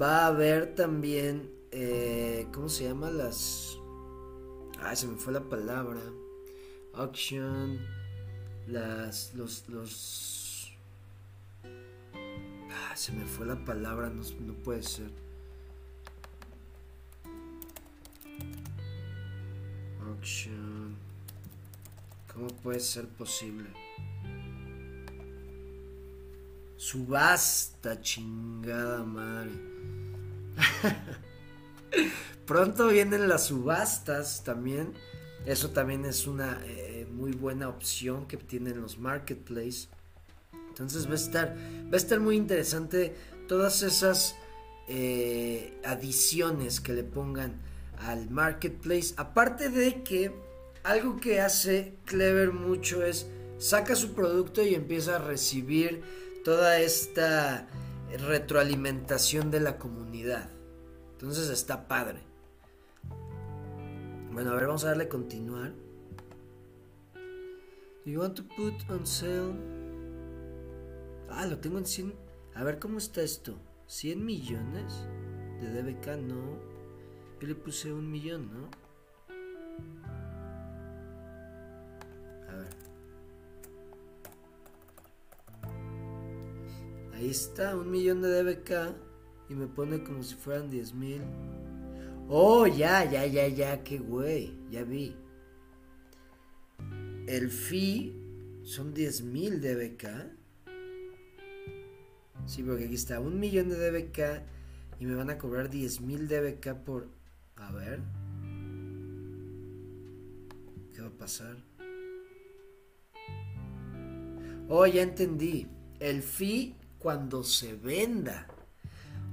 Va 0.00 0.20
a 0.20 0.26
haber 0.28 0.76
también, 0.76 1.50
eh, 1.72 2.46
¿cómo 2.52 2.68
se 2.68 2.84
llama? 2.84 3.10
Las... 3.10 3.80
Ah, 4.78 4.94
se 4.94 5.08
me 5.08 5.16
fue 5.16 5.32
la 5.32 5.42
palabra. 5.48 6.02
Auction. 6.92 7.80
Las... 8.68 9.34
Los... 9.34 9.68
los 9.68 10.72
ah, 11.64 12.94
se 12.94 13.10
me 13.10 13.26
fue 13.26 13.44
la 13.44 13.64
palabra, 13.64 14.08
no, 14.08 14.22
no 14.38 14.54
puede 14.62 14.84
ser. 14.84 15.23
¿Cómo 22.32 22.48
puede 22.48 22.80
ser 22.80 23.06
posible? 23.08 23.68
Subasta, 26.76 28.00
chingada 28.00 29.04
madre. 29.04 29.52
Pronto 32.46 32.88
vienen 32.88 33.28
las 33.28 33.46
subastas 33.46 34.42
también. 34.44 34.94
Eso 35.46 35.70
también 35.70 36.06
es 36.06 36.26
una 36.26 36.58
eh, 36.64 37.06
muy 37.12 37.32
buena 37.32 37.68
opción 37.68 38.26
que 38.26 38.36
tienen 38.36 38.80
los 38.80 38.98
marketplaces. 38.98 39.88
Entonces 40.68 41.06
va 41.06 41.12
a 41.12 41.16
estar, 41.16 41.56
va 41.86 41.94
a 41.94 41.96
estar 41.96 42.18
muy 42.20 42.36
interesante 42.36 43.14
todas 43.46 43.82
esas 43.82 44.36
eh, 44.88 45.78
adiciones 45.84 46.80
que 46.80 46.94
le 46.94 47.04
pongan 47.04 47.60
al 48.04 48.30
marketplace. 48.30 49.14
Aparte 49.16 49.70
de 49.70 50.02
que 50.02 50.32
algo 50.82 51.16
que 51.16 51.40
hace 51.40 51.96
Clever 52.04 52.52
mucho 52.52 53.04
es 53.04 53.26
saca 53.58 53.96
su 53.96 54.14
producto 54.14 54.62
y 54.62 54.74
empieza 54.74 55.16
a 55.16 55.18
recibir 55.18 56.02
toda 56.44 56.78
esta 56.78 57.66
retroalimentación 58.18 59.50
de 59.50 59.60
la 59.60 59.78
comunidad. 59.78 60.50
Entonces 61.12 61.48
está 61.48 61.88
padre. 61.88 62.20
Bueno, 64.32 64.50
a 64.50 64.54
ver, 64.54 64.66
vamos 64.66 64.84
a 64.84 64.88
darle 64.88 65.08
continuar. 65.08 65.72
Do 68.04 68.10
you 68.10 68.20
want 68.20 68.34
to 68.34 68.44
put 68.44 68.74
on 68.90 69.06
sale? 69.06 69.54
Ah, 71.30 71.46
lo 71.46 71.58
tengo 71.58 71.78
en 71.78 71.86
100. 71.86 72.14
A 72.54 72.62
ver 72.62 72.78
cómo 72.78 72.98
está 72.98 73.22
esto. 73.22 73.58
100 73.86 74.24
millones 74.24 75.06
de 75.60 75.82
DBK, 75.82 76.18
no. 76.18 76.73
Le 77.46 77.54
puse 77.54 77.92
un 77.92 78.10
millón, 78.10 78.50
¿no? 78.50 78.70
A 82.48 82.54
ver. 82.56 82.74
Ahí 87.12 87.28
está, 87.28 87.76
un 87.76 87.90
millón 87.90 88.22
de 88.22 88.42
DBK. 88.42 88.96
Y 89.50 89.54
me 89.54 89.66
pone 89.66 90.02
como 90.02 90.22
si 90.22 90.34
fueran 90.36 90.70
10 90.70 90.94
mil. 90.94 91.20
Oh, 92.28 92.66
ya, 92.66 93.04
ya, 93.04 93.26
ya, 93.26 93.46
ya, 93.48 93.84
qué 93.84 93.98
güey. 93.98 94.58
Ya 94.70 94.82
vi. 94.82 95.14
El 97.26 97.50
fee 97.50 98.14
son 98.62 98.94
10 98.94 99.22
mil 99.22 99.60
DBK. 99.60 100.06
Sí, 102.46 102.62
porque 102.62 102.86
aquí 102.86 102.94
está 102.94 103.20
un 103.20 103.38
millón 103.38 103.68
de 103.68 103.76
DBK 103.76 104.42
y 104.98 105.04
me 105.04 105.14
van 105.14 105.28
a 105.28 105.36
cobrar 105.36 105.68
10 105.68 106.00
mil 106.00 106.26
DBK 106.26 106.74
por... 106.84 107.13
A 107.56 107.70
ver. 107.72 108.00
¿Qué 110.94 111.02
va 111.02 111.08
a 111.08 111.18
pasar? 111.18 111.56
Oh, 114.68 114.86
ya 114.86 115.02
entendí. 115.02 115.66
El 116.00 116.22
fee 116.22 116.74
cuando 116.98 117.44
se 117.44 117.74
venda. 117.74 118.46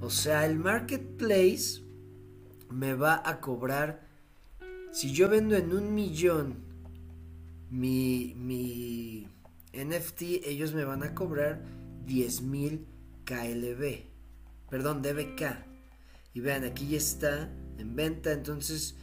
O 0.01 0.09
sea, 0.09 0.45
el 0.45 0.57
marketplace 0.57 1.81
me 2.69 2.93
va 2.93 3.21
a 3.25 3.39
cobrar, 3.39 4.07
si 4.91 5.13
yo 5.13 5.29
vendo 5.29 5.55
en 5.55 5.73
un 5.73 5.93
millón 5.93 6.55
mi, 7.69 8.33
mi 8.35 9.27
NFT, 9.73 10.45
ellos 10.45 10.73
me 10.73 10.83
van 10.83 11.03
a 11.03 11.13
cobrar 11.13 11.61
10 12.05 12.41
mil 12.41 12.87
KLB, 13.25 14.05
perdón, 14.69 15.01
DBK. 15.01 15.65
Y 16.33 16.39
vean, 16.39 16.63
aquí 16.63 16.87
ya 16.87 16.97
está 16.97 17.49
en 17.81 17.95
venta, 17.95 18.31
entonces 18.31 18.95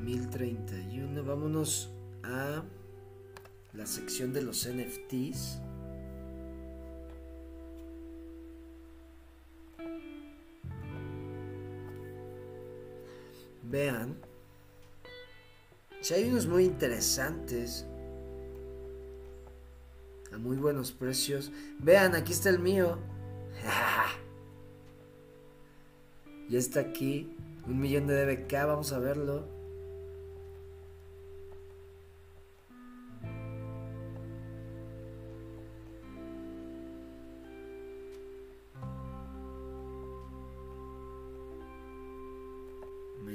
1031, 0.00 1.22
vámonos 1.24 1.90
a 2.22 2.62
la 3.72 3.86
sección 3.86 4.32
de 4.32 4.42
los 4.42 4.68
NFTs. 4.68 5.60
Vean. 13.62 14.16
Si 16.00 16.14
hay 16.14 16.28
unos 16.28 16.46
muy 16.46 16.64
interesantes. 16.64 17.86
A 20.32 20.38
muy 20.38 20.56
buenos 20.56 20.92
precios. 20.92 21.50
Vean, 21.78 22.14
aquí 22.14 22.32
está 22.32 22.50
el 22.50 22.58
mío. 22.58 22.98
ya 26.48 26.58
está 26.58 26.80
aquí. 26.80 27.36
Un 27.66 27.80
millón 27.80 28.06
de 28.06 28.24
DBK. 28.24 28.52
Vamos 28.66 28.92
a 28.92 28.98
verlo. 28.98 29.54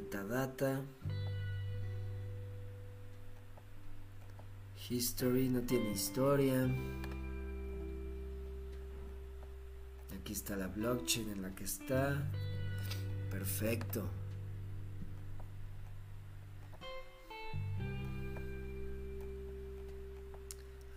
metadata. 0.10 0.82
History 4.89 5.49
no 5.49 5.62
tiene 5.62 5.91
historia. 5.91 6.68
Aquí 10.20 10.34
está 10.34 10.55
la 10.55 10.68
blockchain 10.68 11.30
en 11.30 11.41
la 11.43 11.53
que 11.53 11.64
está. 11.64 12.28
Perfecto. 13.39 14.03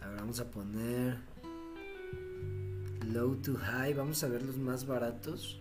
Ahora 0.00 0.16
vamos 0.16 0.40
a 0.40 0.50
poner 0.50 1.18
low 3.12 3.36
to 3.36 3.54
high. 3.54 3.94
Vamos 3.94 4.24
a 4.24 4.28
ver 4.28 4.42
los 4.42 4.56
más 4.56 4.88
baratos. 4.88 5.60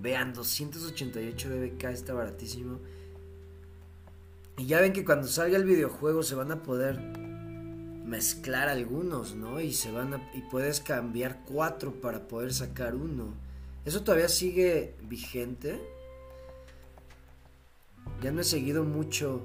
Vean, 0.00 0.32
288 0.32 1.50
DBK 1.50 1.84
está 1.90 2.14
baratísimo. 2.14 2.78
Y 4.56 4.64
ya 4.64 4.80
ven 4.80 4.94
que 4.94 5.04
cuando 5.04 5.28
salga 5.28 5.58
el 5.58 5.66
videojuego 5.66 6.22
se 6.22 6.36
van 6.36 6.52
a 6.52 6.62
poder 6.62 6.98
mezclar 8.06 8.70
algunos, 8.70 9.34
¿no? 9.34 9.60
Y 9.60 9.74
se 9.74 9.92
van 9.92 10.14
a, 10.14 10.30
y 10.32 10.40
puedes 10.40 10.80
cambiar 10.80 11.44
cuatro 11.44 12.00
para 12.00 12.28
poder 12.28 12.54
sacar 12.54 12.94
uno. 12.94 13.45
Eso 13.86 14.02
todavía 14.02 14.28
sigue 14.28 14.94
vigente. 15.02 15.80
Ya 18.20 18.32
no 18.32 18.42
he 18.42 18.44
seguido 18.44 18.84
mucho 18.84 19.40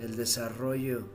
el 0.00 0.16
desarrollo 0.16 1.06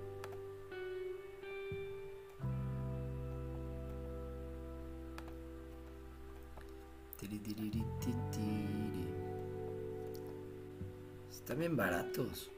Están 11.32 11.60
bien 11.60 11.76
baratos. 11.76 12.50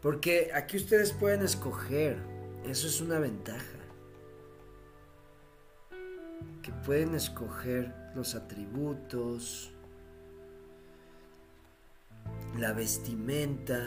Porque 0.00 0.50
aquí 0.54 0.76
ustedes 0.76 1.12
pueden 1.12 1.42
escoger. 1.42 2.16
Eso 2.64 2.86
es 2.86 3.00
una 3.00 3.18
ventaja. 3.18 3.85
Que 6.62 6.72
pueden 6.72 7.14
escoger 7.14 7.94
los 8.14 8.34
atributos, 8.34 9.70
la 12.58 12.72
vestimenta. 12.72 13.78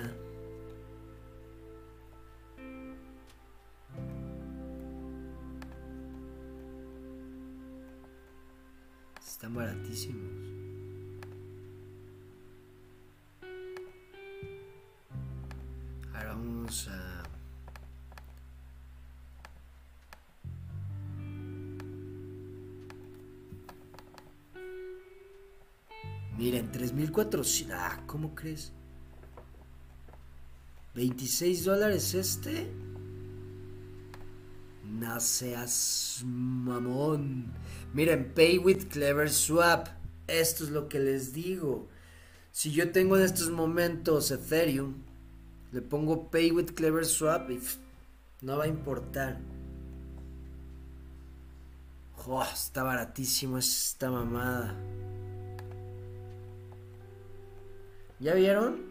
Están 9.19 9.55
baratísimos. 9.55 10.59
Ahora 16.13 16.33
vamos 16.33 16.89
a... 16.89 17.18
Miren, 26.39 26.71
3.400... 26.71 27.67
Ah, 27.73 28.01
¿cómo 28.07 28.33
crees? 28.33 28.71
¿26 30.95 31.63
dólares 31.65 32.13
este? 32.13 32.71
No 34.85 35.19
seas 35.19 36.23
mamón. 36.25 37.51
Miren, 37.93 38.31
Pay 38.33 38.57
with 38.59 38.87
Clever 38.87 39.29
Swap. 39.29 39.89
Esto 40.27 40.63
es 40.63 40.69
lo 40.69 40.87
que 40.87 40.99
les 40.99 41.33
digo. 41.33 41.89
Si 42.53 42.71
yo 42.71 42.89
tengo 42.93 43.17
en 43.17 43.23
estos 43.23 43.49
momentos 43.49 44.31
Ethereum, 44.31 44.93
le 45.73 45.81
pongo 45.81 46.31
Pay 46.31 46.51
with 46.51 46.71
Clever 46.73 47.05
Swap 47.05 47.51
y 47.51 47.59
no 48.43 48.57
va 48.57 48.63
a 48.63 48.67
importar. 48.67 49.41
Oh, 52.25 52.43
está 52.43 52.83
baratísimo 52.83 53.57
esta 53.57 54.09
mamada. 54.09 54.73
¿Ya 58.19 58.33
vieron? 58.33 58.89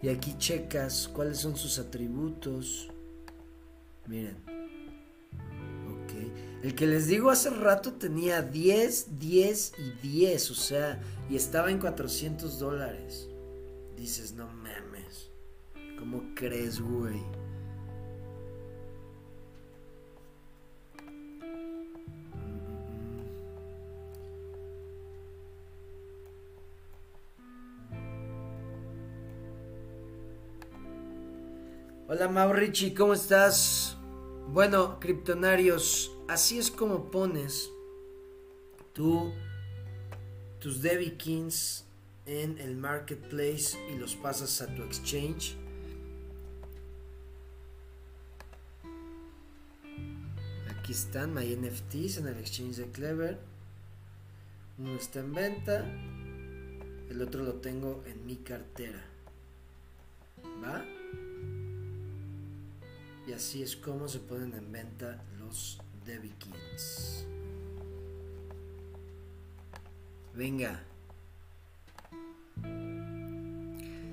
Y 0.00 0.08
aquí 0.08 0.36
checas 0.36 1.08
cuáles 1.08 1.38
son 1.38 1.56
sus 1.56 1.78
atributos. 1.78 2.90
Miren. 4.06 4.36
Ok. 5.86 6.64
El 6.64 6.74
que 6.74 6.86
les 6.86 7.06
digo 7.06 7.30
hace 7.30 7.50
rato 7.50 7.92
tenía 7.94 8.42
10, 8.42 9.18
10 9.18 9.72
y 9.78 10.08
10. 10.08 10.50
O 10.50 10.54
sea, 10.54 11.00
y 11.30 11.36
estaba 11.36 11.70
en 11.70 11.78
400 11.78 12.58
dólares. 12.58 13.28
Dices, 13.96 14.32
no 14.32 14.48
mames. 14.48 15.30
¿Cómo 15.98 16.34
crees, 16.34 16.80
güey? 16.80 17.22
Hola 32.14 32.28
Maurici, 32.28 32.92
¿cómo 32.92 33.14
estás? 33.14 33.96
Bueno, 34.48 35.00
criptonarios, 35.00 36.12
así 36.28 36.58
es 36.58 36.70
como 36.70 37.10
pones 37.10 37.70
tú 38.92 39.32
tus 40.60 40.82
Kings 41.16 41.86
en 42.26 42.58
el 42.58 42.76
marketplace 42.76 43.78
y 43.90 43.96
los 43.96 44.14
pasas 44.14 44.60
a 44.60 44.66
tu 44.74 44.82
exchange. 44.82 45.56
Aquí 50.68 50.92
están 50.92 51.32
my 51.32 51.46
NFTs 51.46 52.18
en 52.18 52.26
el 52.26 52.36
exchange 52.36 52.76
de 52.76 52.90
Clever. 52.90 53.38
Uno 54.76 54.96
está 54.96 55.20
en 55.20 55.32
venta, 55.32 55.78
el 57.08 57.22
otro 57.22 57.42
lo 57.42 57.54
tengo 57.54 58.04
en 58.04 58.26
mi 58.26 58.36
cartera. 58.36 59.02
¿Va? 60.62 60.84
Y 63.26 63.32
así 63.32 63.62
es 63.62 63.76
como 63.76 64.08
se 64.08 64.18
ponen 64.18 64.52
en 64.54 64.72
venta 64.72 65.24
los 65.38 65.80
Kings. 66.38 67.24
Venga. 70.34 70.82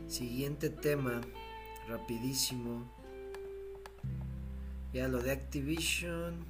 Siguiente 0.08 0.70
tema, 0.70 1.22
rapidísimo. 1.88 2.92
Ya 4.94 5.08
lo 5.08 5.22
de 5.22 5.32
Activision. 5.32 6.46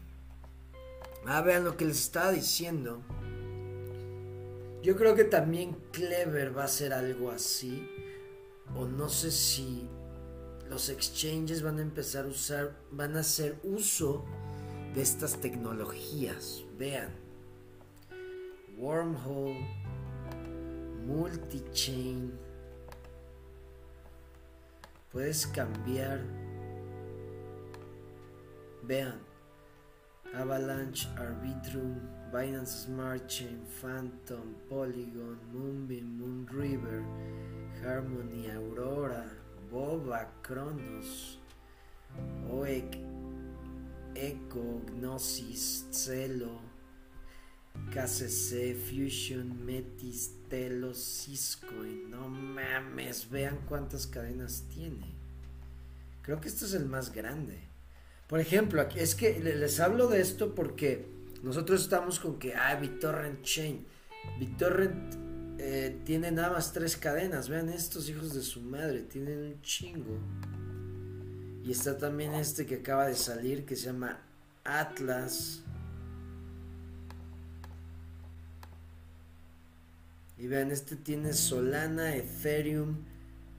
Ah, 1.26 1.41
vean 1.41 1.64
lo 1.64 1.78
que 1.78 1.86
les 1.86 1.99
estaba 1.99 2.32
diciendo. 2.32 3.01
Yo 4.82 4.95
creo 4.95 5.16
que 5.16 5.26
también 5.26 5.78
Clever 5.91 6.57
va 6.57 6.64
a 6.64 6.70
ser 6.70 6.93
algo 6.93 7.32
así. 7.32 7.88
O 8.76 8.86
no 8.86 9.10
sé 9.10 9.32
si 9.32 9.89
los 10.70 10.89
exchanges 10.89 11.61
van 11.61 11.80
a 11.80 11.82
empezar 11.82 12.26
a 12.26 12.28
usar, 12.28 12.76
van 12.91 13.17
a 13.17 13.22
hacer 13.22 13.59
uso 13.63 14.24
de 14.93 15.01
estas 15.01 15.39
tecnologías. 15.39 16.63
Vean, 16.78 17.09
wormhole, 18.78 19.65
multi-chain. 21.05 22.32
Puedes 25.11 25.47
cambiar. 25.47 26.22
Vean, 28.84 29.20
Avalanche, 30.36 31.07
Arbitrum, 31.17 31.99
Binance 32.32 32.86
Smart 32.86 33.28
Chain, 33.28 33.65
Phantom, 33.82 34.55
Polygon, 34.70 35.39
Moonbeam, 35.51 36.20
Moonriver, 36.20 37.03
Harmony, 37.84 38.49
Aurora, 38.51 39.39
Boba, 39.72 40.32
Cronos, 40.41 41.39
Oek, 42.49 42.97
Echo, 44.15 44.82
Gnosis, 44.91 45.88
Celo, 45.91 46.59
KCC, 47.93 48.76
Fusion, 48.76 49.65
Metis, 49.65 50.34
Telos, 50.49 50.97
Cisco. 50.97 51.86
Y 51.86 52.05
no 52.09 52.28
mames, 52.28 53.30
vean 53.30 53.59
cuántas 53.67 54.07
cadenas 54.07 54.65
tiene. 54.74 55.15
Creo 56.22 56.41
que 56.41 56.47
este 56.47 56.65
es 56.65 56.74
el 56.74 56.86
más 56.86 57.13
grande. 57.13 57.59
Por 58.28 58.39
ejemplo, 58.39 58.88
es 58.95 59.15
que 59.15 59.39
les 59.39 59.80
hablo 59.80 60.07
de 60.07 60.22
esto 60.22 60.53
porque 60.53 61.07
nosotros 61.41 61.82
estamos 61.82 62.20
con 62.20 62.38
que, 62.38 62.53
ah, 62.53 62.76
BitTorrent 62.76 63.41
Chain. 63.41 63.86
BitTorrent 64.39 65.28
eh, 65.62 65.99
tiene 66.05 66.32
nada 66.32 66.53
más 66.53 66.72
tres 66.72 66.95
cadenas. 66.95 67.49
Vean 67.49 67.68
estos 67.68 68.07
hijos 68.07 68.34
de 68.34 68.41
su 68.41 68.62
madre, 68.62 69.01
tienen 69.01 69.39
un 69.39 69.62
chingo. 69.62 70.18
Y 71.66 71.72
está 71.72 71.97
también 71.97 72.34
este 72.34 72.66
que 72.66 72.76
acaba 72.76 73.07
de 73.07 73.16
salir 73.16 73.66
que 73.66 73.76
se 73.76 73.88
llama 73.88 74.22
Atlas. 74.64 75.62
Y 80.38 80.47
vean, 80.47 80.72
este 80.72 80.95
tiene 80.95 81.34
Solana, 81.34 82.16
Ethereum, 82.16 82.95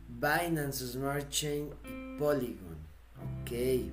Binance 0.09 0.86
Smart 0.86 1.28
Chain 1.28 1.68
y 1.84 2.18
Polygon. 2.18 2.78
Ok. 3.42 3.53
Y 3.53 3.92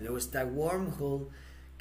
luego 0.00 0.18
está 0.18 0.44
Wormhole 0.44 1.26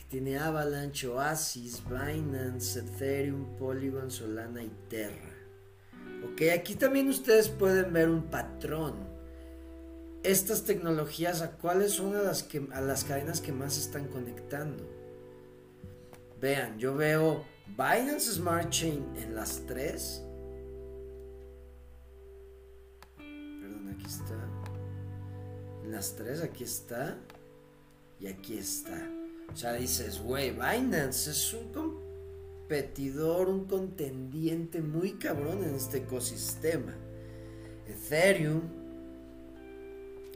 tiene 0.09 0.37
Avalanche, 0.37 1.07
Oasis, 1.07 1.81
Binance, 1.89 2.79
Ethereum, 2.79 3.57
Polygon, 3.57 4.11
Solana 4.11 4.63
y 4.63 4.71
Terra. 4.89 5.33
Ok, 6.23 6.43
aquí 6.53 6.75
también 6.75 7.09
ustedes 7.09 7.49
pueden 7.49 7.91
ver 7.93 8.09
un 8.09 8.23
patrón. 8.23 8.95
Estas 10.23 10.63
tecnologías, 10.63 11.41
¿a 11.41 11.51
cuáles 11.51 11.91
son 11.91 12.15
a 12.15 12.21
las, 12.21 12.43
que, 12.43 12.67
a 12.71 12.81
las 12.81 13.03
cadenas 13.03 13.41
que 13.41 13.51
más 13.51 13.77
están 13.77 14.07
conectando? 14.07 14.83
Vean, 16.39 16.77
yo 16.79 16.95
veo 16.95 17.45
Binance 17.67 18.33
Smart 18.33 18.69
Chain 18.69 19.05
en 19.17 19.35
las 19.35 19.65
tres. 19.67 20.23
Perdón, 23.17 23.95
aquí 23.95 24.05
está. 24.05 24.49
En 25.83 25.91
las 25.91 26.15
tres, 26.15 26.41
aquí 26.41 26.63
está. 26.63 27.17
Y 28.19 28.27
aquí 28.27 28.57
está. 28.57 29.07
O 29.51 29.55
sea, 29.55 29.73
dices, 29.73 30.21
güey, 30.21 30.51
Binance 30.51 31.31
es 31.31 31.53
un 31.53 31.71
competidor, 31.71 33.47
un 33.47 33.65
contendiente 33.65 34.81
muy 34.81 35.13
cabrón 35.13 35.63
en 35.63 35.75
este 35.75 35.99
ecosistema. 35.99 36.93
Ethereum, 37.87 38.61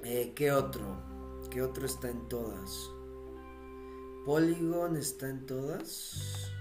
eh, 0.04 0.32
¿qué 0.36 0.52
otro? 0.52 0.98
¿Qué 1.50 1.62
otro 1.62 1.86
está 1.86 2.10
en 2.10 2.30
todas? 2.30 2.90
Polygon 4.26 4.96
está 4.96 5.30
en 5.30 5.46
todas. 5.46 6.52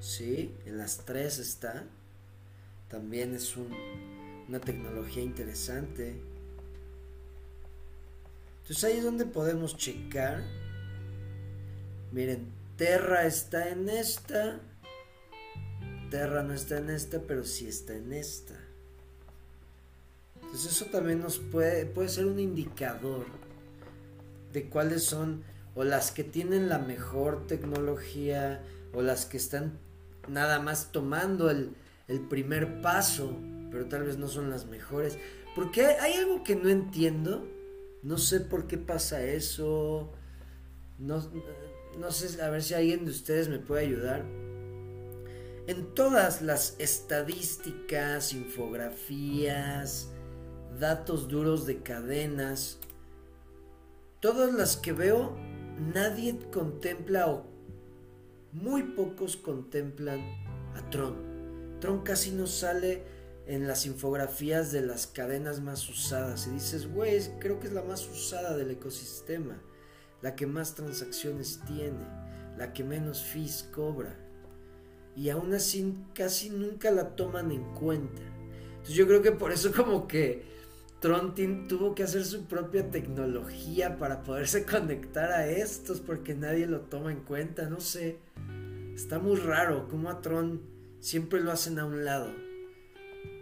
Sí, 0.00 0.54
en 0.64 0.78
las 0.78 1.04
tres 1.04 1.38
está. 1.38 1.84
También 2.88 3.34
es 3.34 3.56
una 4.48 4.60
tecnología 4.60 5.22
interesante. 5.22 6.20
Entonces 8.62 8.84
ahí 8.84 8.98
es 8.98 9.04
donde 9.04 9.26
podemos 9.26 9.76
checar 9.76 10.42
Miren, 12.12 12.52
Terra 12.76 13.26
está 13.26 13.68
en 13.68 13.88
esta. 13.88 14.60
Terra 16.10 16.42
no 16.42 16.54
está 16.54 16.78
en 16.78 16.90
esta, 16.90 17.20
pero 17.20 17.44
sí 17.44 17.68
está 17.68 17.94
en 17.94 18.12
esta. 18.12 18.54
Entonces 20.34 20.72
eso 20.72 20.86
también 20.86 21.20
nos 21.20 21.38
puede, 21.38 21.86
puede 21.86 22.08
ser 22.08 22.26
un 22.26 22.40
indicador 22.40 23.26
de 24.52 24.68
cuáles 24.68 25.04
son 25.04 25.44
o 25.76 25.84
las 25.84 26.10
que 26.10 26.24
tienen 26.24 26.68
la 26.68 26.78
mejor 26.78 27.46
tecnología 27.46 28.64
o 28.92 29.02
las 29.02 29.26
que 29.26 29.36
están 29.36 29.78
nada 30.26 30.58
más 30.58 30.90
tomando 30.90 31.50
el, 31.50 31.76
el 32.08 32.20
primer 32.20 32.80
paso, 32.80 33.38
pero 33.70 33.86
tal 33.86 34.02
vez 34.02 34.18
no 34.18 34.26
son 34.26 34.50
las 34.50 34.66
mejores. 34.66 35.16
Porque 35.54 35.84
hay 35.86 36.14
algo 36.14 36.42
que 36.42 36.56
no 36.56 36.68
entiendo. 36.68 37.46
No 38.02 38.18
sé 38.18 38.40
por 38.40 38.66
qué 38.66 38.78
pasa 38.78 39.22
eso. 39.22 40.12
No, 40.98 41.22
no 41.98 42.10
sé, 42.10 42.40
a 42.42 42.50
ver 42.50 42.62
si 42.62 42.74
alguien 42.74 43.04
de 43.04 43.10
ustedes 43.10 43.48
me 43.48 43.58
puede 43.58 43.86
ayudar. 43.86 44.24
En 45.66 45.94
todas 45.94 46.42
las 46.42 46.74
estadísticas, 46.78 48.32
infografías, 48.32 50.08
datos 50.78 51.28
duros 51.28 51.66
de 51.66 51.82
cadenas, 51.82 52.78
todas 54.20 54.52
las 54.52 54.76
que 54.76 54.92
veo, 54.92 55.36
nadie 55.94 56.38
contempla 56.52 57.28
o 57.28 57.46
muy 58.52 58.82
pocos 58.82 59.36
contemplan 59.36 60.20
a 60.74 60.90
Tron. 60.90 61.78
Tron 61.80 62.02
casi 62.02 62.32
no 62.32 62.46
sale 62.46 63.02
en 63.46 63.66
las 63.66 63.86
infografías 63.86 64.72
de 64.72 64.82
las 64.82 65.06
cadenas 65.06 65.60
más 65.60 65.88
usadas. 65.88 66.46
Y 66.46 66.50
dices, 66.50 66.92
güey, 66.92 67.20
creo 67.38 67.60
que 67.60 67.68
es 67.68 67.72
la 67.72 67.82
más 67.82 68.08
usada 68.08 68.56
del 68.56 68.70
ecosistema 68.70 69.60
la 70.22 70.34
que 70.34 70.46
más 70.46 70.74
transacciones 70.74 71.60
tiene, 71.66 72.06
la 72.56 72.72
que 72.72 72.84
menos 72.84 73.22
fees 73.22 73.68
cobra. 73.72 74.16
Y 75.16 75.30
aún 75.30 75.52
así 75.54 75.94
casi 76.14 76.50
nunca 76.50 76.90
la 76.90 77.16
toman 77.16 77.50
en 77.52 77.64
cuenta. 77.74 78.22
Entonces 78.70 78.94
yo 78.94 79.06
creo 79.06 79.22
que 79.22 79.32
por 79.32 79.52
eso 79.52 79.72
como 79.72 80.06
que 80.06 80.44
Tron 81.00 81.34
tuvo 81.66 81.94
que 81.94 82.02
hacer 82.02 82.24
su 82.24 82.44
propia 82.44 82.90
tecnología 82.90 83.96
para 83.98 84.22
poderse 84.22 84.64
conectar 84.66 85.32
a 85.32 85.46
estos 85.46 86.00
porque 86.00 86.34
nadie 86.34 86.66
lo 86.66 86.82
toma 86.82 87.10
en 87.10 87.20
cuenta, 87.20 87.68
no 87.68 87.80
sé. 87.80 88.18
Está 88.94 89.18
muy 89.18 89.36
raro 89.36 89.88
como 89.88 90.10
a 90.10 90.20
Tron 90.20 90.60
siempre 91.00 91.40
lo 91.40 91.52
hacen 91.52 91.78
a 91.78 91.86
un 91.86 92.04
lado. 92.04 92.30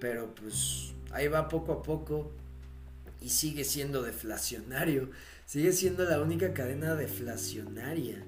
Pero 0.01 0.35
pues 0.35 0.95
ahí 1.11 1.27
va 1.27 1.49
poco 1.49 1.73
a 1.73 1.83
poco 1.83 2.31
y 3.21 3.31
sigue 3.31 3.65
siendo 3.65 4.03
deflacionario. 4.03 5.11
Sigue 5.49 5.73
siendo 5.73 6.05
la 6.05 6.21
única 6.21 6.53
cadena 6.53 6.95
deflacionaria 6.95 8.23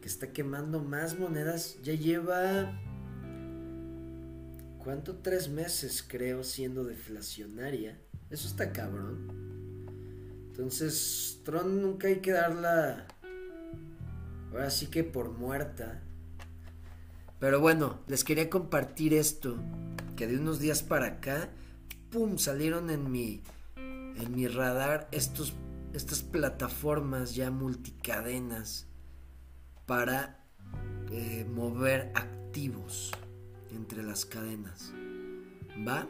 que 0.00 0.06
está 0.06 0.32
quemando 0.32 0.78
más 0.78 1.18
monedas. 1.18 1.76
Ya 1.82 1.94
lleva... 1.94 2.80
¿Cuánto? 4.78 5.16
Tres 5.16 5.48
meses 5.48 6.04
creo 6.06 6.44
siendo 6.44 6.84
deflacionaria. 6.84 7.98
Eso 8.30 8.46
está 8.46 8.72
cabrón. 8.72 9.26
Entonces, 10.50 11.40
Tron 11.44 11.82
nunca 11.82 12.06
hay 12.06 12.20
que 12.20 12.30
darla... 12.30 13.08
Ahora 14.52 14.70
sí 14.70 14.86
que 14.86 15.02
por 15.02 15.32
muerta. 15.32 16.00
Pero 17.40 17.58
bueno, 17.58 17.98
les 18.06 18.22
quería 18.22 18.48
compartir 18.48 19.14
esto. 19.14 19.56
Que 20.14 20.28
de 20.28 20.36
unos 20.36 20.60
días 20.60 20.84
para 20.84 21.06
acá, 21.06 21.48
¡pum! 22.12 22.38
salieron 22.38 22.88
en 22.88 23.10
mi, 23.10 23.42
en 23.74 24.32
mi 24.32 24.46
radar 24.46 25.08
estos, 25.10 25.54
estas 25.94 26.22
plataformas 26.22 27.34
ya 27.34 27.50
multicadenas 27.50 28.86
para 29.86 30.42
eh, 31.10 31.46
mover 31.52 32.10
activos 32.14 33.10
entre 33.70 34.02
las 34.02 34.24
cadenas. 34.24 34.92
¿Va? 35.86 36.08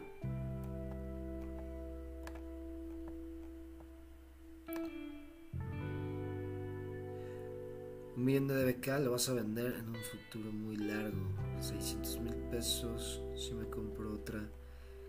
Un 8.14 8.24
millón 8.24 8.47
de 8.47 8.55
DBK 8.55 9.01
lo 9.01 9.12
vas 9.12 9.28
a 9.28 9.35
vender 9.35 9.74
en 9.74 9.89
un 9.89 9.97
futuro 9.97 10.53
muy 10.53 10.76
largo. 10.76 11.28
600 11.61 12.20
mil 12.20 12.35
pesos 12.51 13.22
si 13.35 13.55
me 13.55 13.64
compro 13.68 14.12
otra 14.14 14.49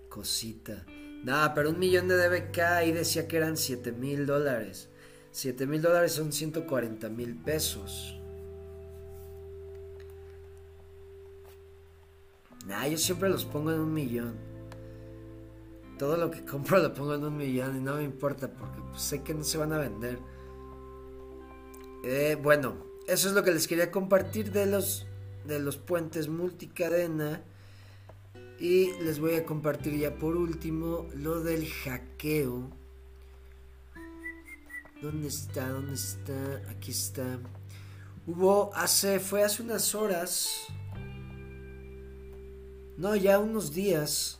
cosita. 0.10 0.86
Nada, 1.24 1.54
pero 1.54 1.70
un 1.70 1.80
millón 1.80 2.10
de 2.10 2.18
DBK 2.18 2.60
ahí 2.60 2.92
decía 2.92 3.28
que 3.28 3.38
eran 3.38 3.56
7 3.56 3.94
mil 3.94 4.26
dólares. 4.26 4.90
7 5.32 5.66
mil 5.66 5.82
dólares 5.82 6.12
son 6.12 6.34
140 6.34 7.10
mil 7.10 7.36
pesos. 7.36 8.20
Nah, 12.68 12.88
yo 12.88 12.98
siempre 12.98 13.30
los 13.30 13.46
pongo 13.46 13.72
en 13.72 13.80
un 13.80 13.94
millón. 13.94 14.36
Todo 15.98 16.18
lo 16.18 16.30
que 16.30 16.44
compro 16.46 16.80
lo 16.80 16.94
pongo 16.94 17.16
en 17.16 17.24
un 17.24 17.38
millón 17.38 17.78
y 17.78 17.80
no 17.80 17.96
me 17.96 18.04
importa 18.04 18.52
porque 18.52 18.82
pues, 18.92 19.02
sé 19.02 19.24
que 19.24 19.34
no 19.34 19.46
se 19.46 19.58
van 19.58 19.72
a 19.72 19.78
vender. 19.78 20.20
Eh, 22.04 22.38
bueno, 22.42 22.76
eso 23.08 23.30
es 23.30 23.34
lo 23.34 23.44
que 23.44 23.52
les 23.52 23.68
quería 23.68 23.92
compartir 23.92 24.52
de 24.52 24.66
los, 24.66 25.08
de 25.46 25.60
los 25.60 25.78
puentes 25.78 26.28
multicadena. 26.28 27.44
Y 28.64 28.94
les 29.02 29.20
voy 29.20 29.34
a 29.36 29.46
compartir 29.46 29.98
ya 29.98 30.16
por 30.16 30.38
último 30.38 31.10
lo 31.16 31.44
del 31.44 31.68
hackeo. 31.68 32.72
¿Dónde 35.02 35.28
está? 35.28 35.68
¿Dónde 35.68 35.96
está? 35.96 36.62
Aquí 36.70 36.92
está. 36.92 37.40
Hubo 38.26 38.74
hace, 38.74 39.20
fue 39.20 39.44
hace 39.44 39.64
unas 39.64 39.94
horas. 39.94 40.48
No, 42.96 43.18
ya 43.18 43.38
unos 43.38 43.74
días 43.74 44.40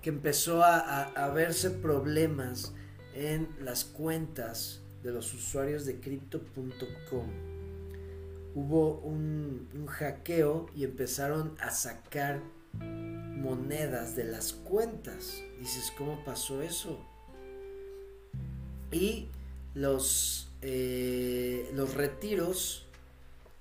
que 0.00 0.08
empezó 0.08 0.64
a, 0.64 1.30
verse 1.34 1.68
problemas 1.68 2.72
en 3.12 3.50
las 3.60 3.84
cuentas 3.84 4.80
de 5.02 5.12
los 5.12 5.34
usuarios 5.34 5.84
de 5.84 6.00
crypto.com 6.00 7.26
hubo 8.54 8.94
un, 9.00 9.68
hackeo 9.86 10.70
y 10.74 10.84
empezaron 10.84 11.54
a 11.60 11.70
sacar 11.70 12.40
monedas 12.74 14.16
de 14.16 14.24
las 14.24 14.52
cuentas. 14.52 15.42
Dices, 15.58 15.92
¿cómo 15.96 16.24
pasó 16.24 16.62
eso? 16.62 16.98
Y 18.90 19.28
los, 19.74 20.50
eh, 20.62 21.70
los 21.74 21.94
retiros 21.94 22.88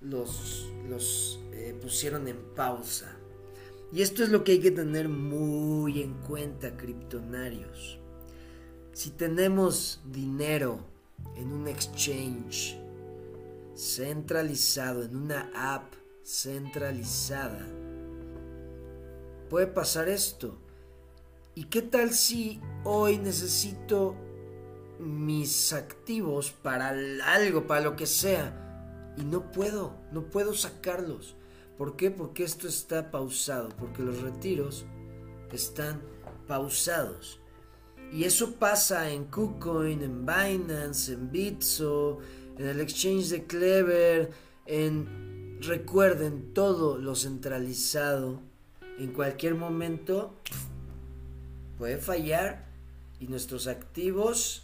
los, 0.01 0.67
los 0.89 1.39
eh, 1.53 1.75
pusieron 1.81 2.27
en 2.27 2.37
pausa. 2.55 3.15
Y 3.91 4.01
esto 4.01 4.23
es 4.23 4.29
lo 4.29 4.43
que 4.43 4.53
hay 4.53 4.59
que 4.59 4.71
tener 4.71 5.07
muy 5.07 6.01
en 6.01 6.13
cuenta, 6.15 6.75
criptonarios. 6.75 7.99
Si 8.91 9.11
tenemos 9.11 10.01
dinero 10.11 10.79
en 11.35 11.53
un 11.53 11.67
exchange 11.67 12.77
centralizado, 13.75 15.03
en 15.03 15.15
una 15.15 15.51
app 15.53 15.93
centralizada, 16.23 17.65
puede 19.49 19.67
pasar 19.67 20.09
esto. 20.09 20.57
¿Y 21.55 21.65
qué 21.65 21.81
tal 21.81 22.11
si 22.13 22.61
hoy 22.83 23.17
necesito 23.17 24.15
mis 24.99 25.73
activos 25.73 26.51
para 26.51 26.89
algo, 27.25 27.67
para 27.67 27.81
lo 27.81 27.95
que 27.95 28.05
sea, 28.05 29.13
y 29.17 29.23
no 29.23 29.51
puedo, 29.51 29.95
no 30.11 30.29
puedo 30.29 30.53
sacarlos? 30.53 31.35
¿Por 31.77 31.95
qué? 31.95 32.11
Porque 32.11 32.43
esto 32.43 32.67
está 32.67 33.11
pausado, 33.11 33.69
porque 33.79 34.01
los 34.01 34.21
retiros 34.21 34.85
están 35.51 36.01
pausados. 36.47 37.39
Y 38.11 38.23
eso 38.23 38.55
pasa 38.55 39.11
en 39.11 39.25
KuCoin, 39.25 40.01
en 40.01 40.25
Binance, 40.25 41.13
en 41.13 41.31
Bitso, 41.31 42.19
en 42.57 42.67
el 42.67 42.79
exchange 42.79 43.29
de 43.29 43.45
Clever, 43.45 44.31
en 44.65 45.59
recuerden 45.61 46.53
todo 46.53 46.97
lo 46.97 47.15
centralizado, 47.15 48.41
en 48.97 49.13
cualquier 49.13 49.55
momento 49.55 50.33
puede 51.77 51.97
fallar 51.97 52.65
y 53.19 53.27
nuestros 53.27 53.67
activos 53.67 54.63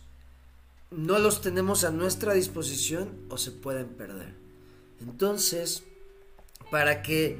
no 0.92 1.20
los 1.20 1.42
tenemos 1.42 1.84
a 1.84 1.92
nuestra 1.92 2.34
disposición 2.34 3.26
o 3.30 3.38
se 3.38 3.52
pueden 3.52 3.88
perder. 3.90 4.34
Entonces, 5.02 5.84
para 6.72 7.02
que 7.02 7.38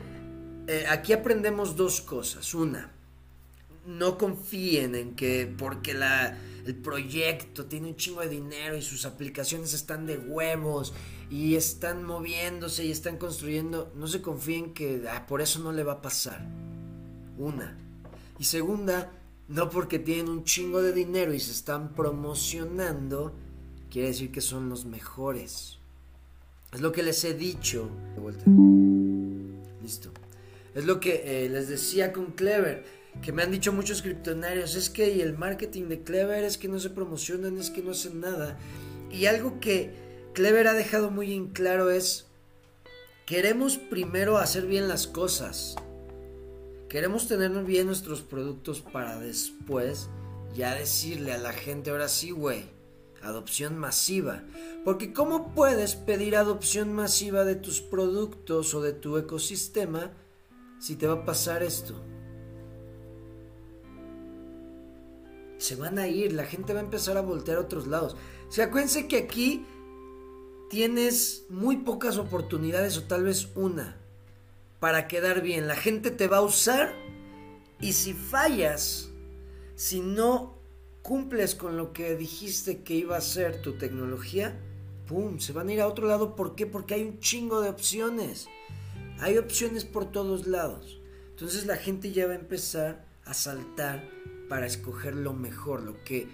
eh, 0.68 0.86
aquí 0.90 1.14
aprendemos 1.14 1.76
dos 1.76 2.02
cosas. 2.02 2.54
Una, 2.54 2.92
no 3.86 4.18
confíen 4.18 4.96
en 4.96 5.16
que 5.16 5.52
porque 5.58 5.94
la, 5.94 6.38
el 6.66 6.76
proyecto 6.76 7.66
tiene 7.66 7.90
un 7.90 7.96
chingo 7.96 8.22
de 8.22 8.30
dinero 8.30 8.78
y 8.78 8.82
sus 8.82 9.06
aplicaciones 9.06 9.74
están 9.74 10.06
de 10.06 10.18
huevos 10.18 10.94
y 11.30 11.56
están 11.56 12.04
moviéndose 12.04 12.86
y 12.86 12.92
están 12.92 13.18
construyendo, 13.18 13.92
no 13.96 14.08
se 14.08 14.22
confíen 14.22 14.74
que 14.74 15.04
ah, 15.10 15.26
por 15.28 15.42
eso 15.42 15.60
no 15.60 15.72
le 15.72 15.84
va 15.84 15.94
a 15.94 16.02
pasar. 16.02 16.46
Una. 17.38 17.78
Y 18.40 18.44
segunda, 18.46 19.12
no 19.48 19.70
porque 19.70 20.00
tienen 20.00 20.30
un 20.30 20.44
chingo 20.44 20.82
de 20.82 20.94
dinero 20.94 21.34
y 21.34 21.40
se 21.40 21.52
están 21.52 21.94
promocionando, 21.94 23.34
quiere 23.90 24.10
decir 24.10 24.32
que 24.32 24.42
son 24.42 24.70
los 24.70 24.86
mejores. 24.86 25.78
Es 26.72 26.82
lo 26.82 26.92
que 26.92 27.04
les 27.04 27.24
he 27.24 27.34
dicho. 27.34 27.90
De 28.16 28.22
vuelta. 28.22 28.44
Listo. 29.82 30.12
Es 30.74 30.86
lo 30.86 31.00
que 31.00 31.46
eh, 31.46 31.50
les 31.50 31.68
decía 31.68 32.12
con 32.12 32.32
Clever 32.32 33.04
que 33.22 33.32
me 33.32 33.44
han 33.44 33.52
dicho 33.52 33.72
muchos 33.72 34.02
criptonarios, 34.02 34.76
es 34.76 34.90
que 34.90 35.14
y 35.14 35.22
el 35.22 35.38
marketing 35.38 35.84
de 35.84 36.02
Clever 36.02 36.44
es 36.44 36.58
que 36.58 36.68
no 36.68 36.80
se 36.80 36.90
promocionan, 36.90 37.58
es 37.58 37.70
que 37.70 37.82
no 37.82 37.92
hacen 37.92 38.20
nada. 38.20 38.58
Y 39.12 39.28
algo 39.28 39.60
que 39.60 39.94
Clever 40.34 40.68
ha 40.68 40.74
dejado 40.74 41.12
muy 41.12 41.34
en 41.34 41.48
claro 41.48 41.92
es, 41.92 42.26
queremos 43.26 43.78
primero 43.78 44.38
hacer 44.38 44.66
bien 44.66 44.88
las 44.88 45.08
cosas. 45.08 45.76
Queremos 46.94 47.28
tener 47.28 47.50
bien 47.64 47.88
nuestros 47.88 48.22
productos 48.22 48.82
para 48.82 49.20
después 49.20 50.10
ya 50.54 50.76
decirle 50.76 51.34
a 51.34 51.40
la 51.40 51.52
gente, 51.52 51.90
ahora 51.90 52.08
sí, 52.08 52.30
güey, 52.30 52.66
adopción 53.24 53.80
masiva. 53.80 54.44
Porque 54.86 55.12
¿cómo 55.12 55.56
puedes 55.56 55.96
pedir 55.96 56.36
adopción 56.36 56.94
masiva 56.94 57.46
de 57.46 57.56
tus 57.56 57.82
productos 57.82 58.76
o 58.76 58.82
de 58.82 58.94
tu 58.94 59.18
ecosistema 59.18 60.12
si 60.80 60.96
te 60.96 61.08
va 61.08 61.14
a 61.14 61.26
pasar 61.26 61.64
esto? 61.64 62.00
se 65.58 65.76
van 65.78 65.98
a 65.98 66.08
ir, 66.08 66.34
la 66.34 66.46
gente 66.46 66.74
va 66.74 66.82
a 66.82 66.84
empezar 66.84 67.18
a 67.18 67.22
voltear 67.22 67.58
a 67.58 67.62
otros 67.62 67.88
lados. 67.88 68.16
O 68.50 68.52
sea, 68.52 68.66
acuérdense 68.66 69.08
que 69.08 69.18
aquí 69.18 69.66
tienes 70.70 71.46
muy 71.50 71.78
pocas 71.78 72.18
oportunidades 72.18 72.98
o 72.98 73.04
tal 73.06 73.24
vez 73.24 73.48
una 73.56 74.03
para 74.84 75.08
quedar 75.08 75.42
bien. 75.42 75.66
La 75.66 75.78
gente 75.78 76.12
te 76.12 76.28
va 76.28 76.40
a 76.40 76.42
usar 76.42 76.94
y 77.80 77.94
si 77.94 78.12
fallas, 78.12 79.12
si 79.76 80.02
no 80.02 80.60
cumples 81.02 81.56
con 81.56 81.78
lo 81.78 81.94
que 81.94 82.18
dijiste 82.18 82.84
que 82.84 82.94
iba 82.94 83.16
a 83.16 83.22
ser 83.22 83.62
tu 83.62 83.78
tecnología, 83.78 84.60
¡pum! 85.08 85.40
Se 85.40 85.54
van 85.54 85.70
a 85.70 85.74
ir 85.74 85.80
a 85.80 85.88
otro 85.88 86.06
lado. 86.06 86.36
¿Por 86.36 86.56
qué? 86.56 86.66
Porque 86.66 86.96
hay 86.96 87.04
un 87.04 87.20
chingo 87.22 87.62
de 87.62 87.70
opciones. 87.70 88.50
Hay 89.22 89.38
opciones 89.38 89.86
por 89.86 90.12
todos 90.12 90.48
lados. 90.48 91.00
Entonces 91.30 91.66
la 91.66 91.78
gente 91.78 92.12
ya 92.12 92.28
va 92.28 92.34
a 92.34 92.36
empezar 92.40 93.06
a 93.24 93.34
saltar 93.34 94.10
para 94.50 94.66
escoger 94.66 95.16
lo 95.16 95.32
mejor, 95.32 95.82
lo 95.82 96.04
que 96.04 96.28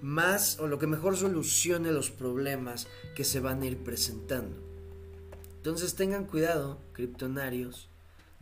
más 0.00 0.58
o 0.58 0.66
lo 0.66 0.80
que 0.80 0.88
mejor 0.88 1.16
solucione 1.16 1.92
los 1.92 2.10
problemas 2.10 2.88
que 3.14 3.22
se 3.22 3.38
van 3.38 3.62
a 3.62 3.66
ir 3.66 3.78
presentando. 3.84 4.56
Entonces 5.58 5.94
tengan 5.94 6.24
cuidado, 6.24 6.80
criptonarios, 6.94 7.91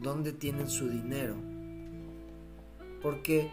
dónde 0.00 0.32
tienen 0.32 0.68
su 0.68 0.88
dinero. 0.88 1.36
Porque 3.02 3.50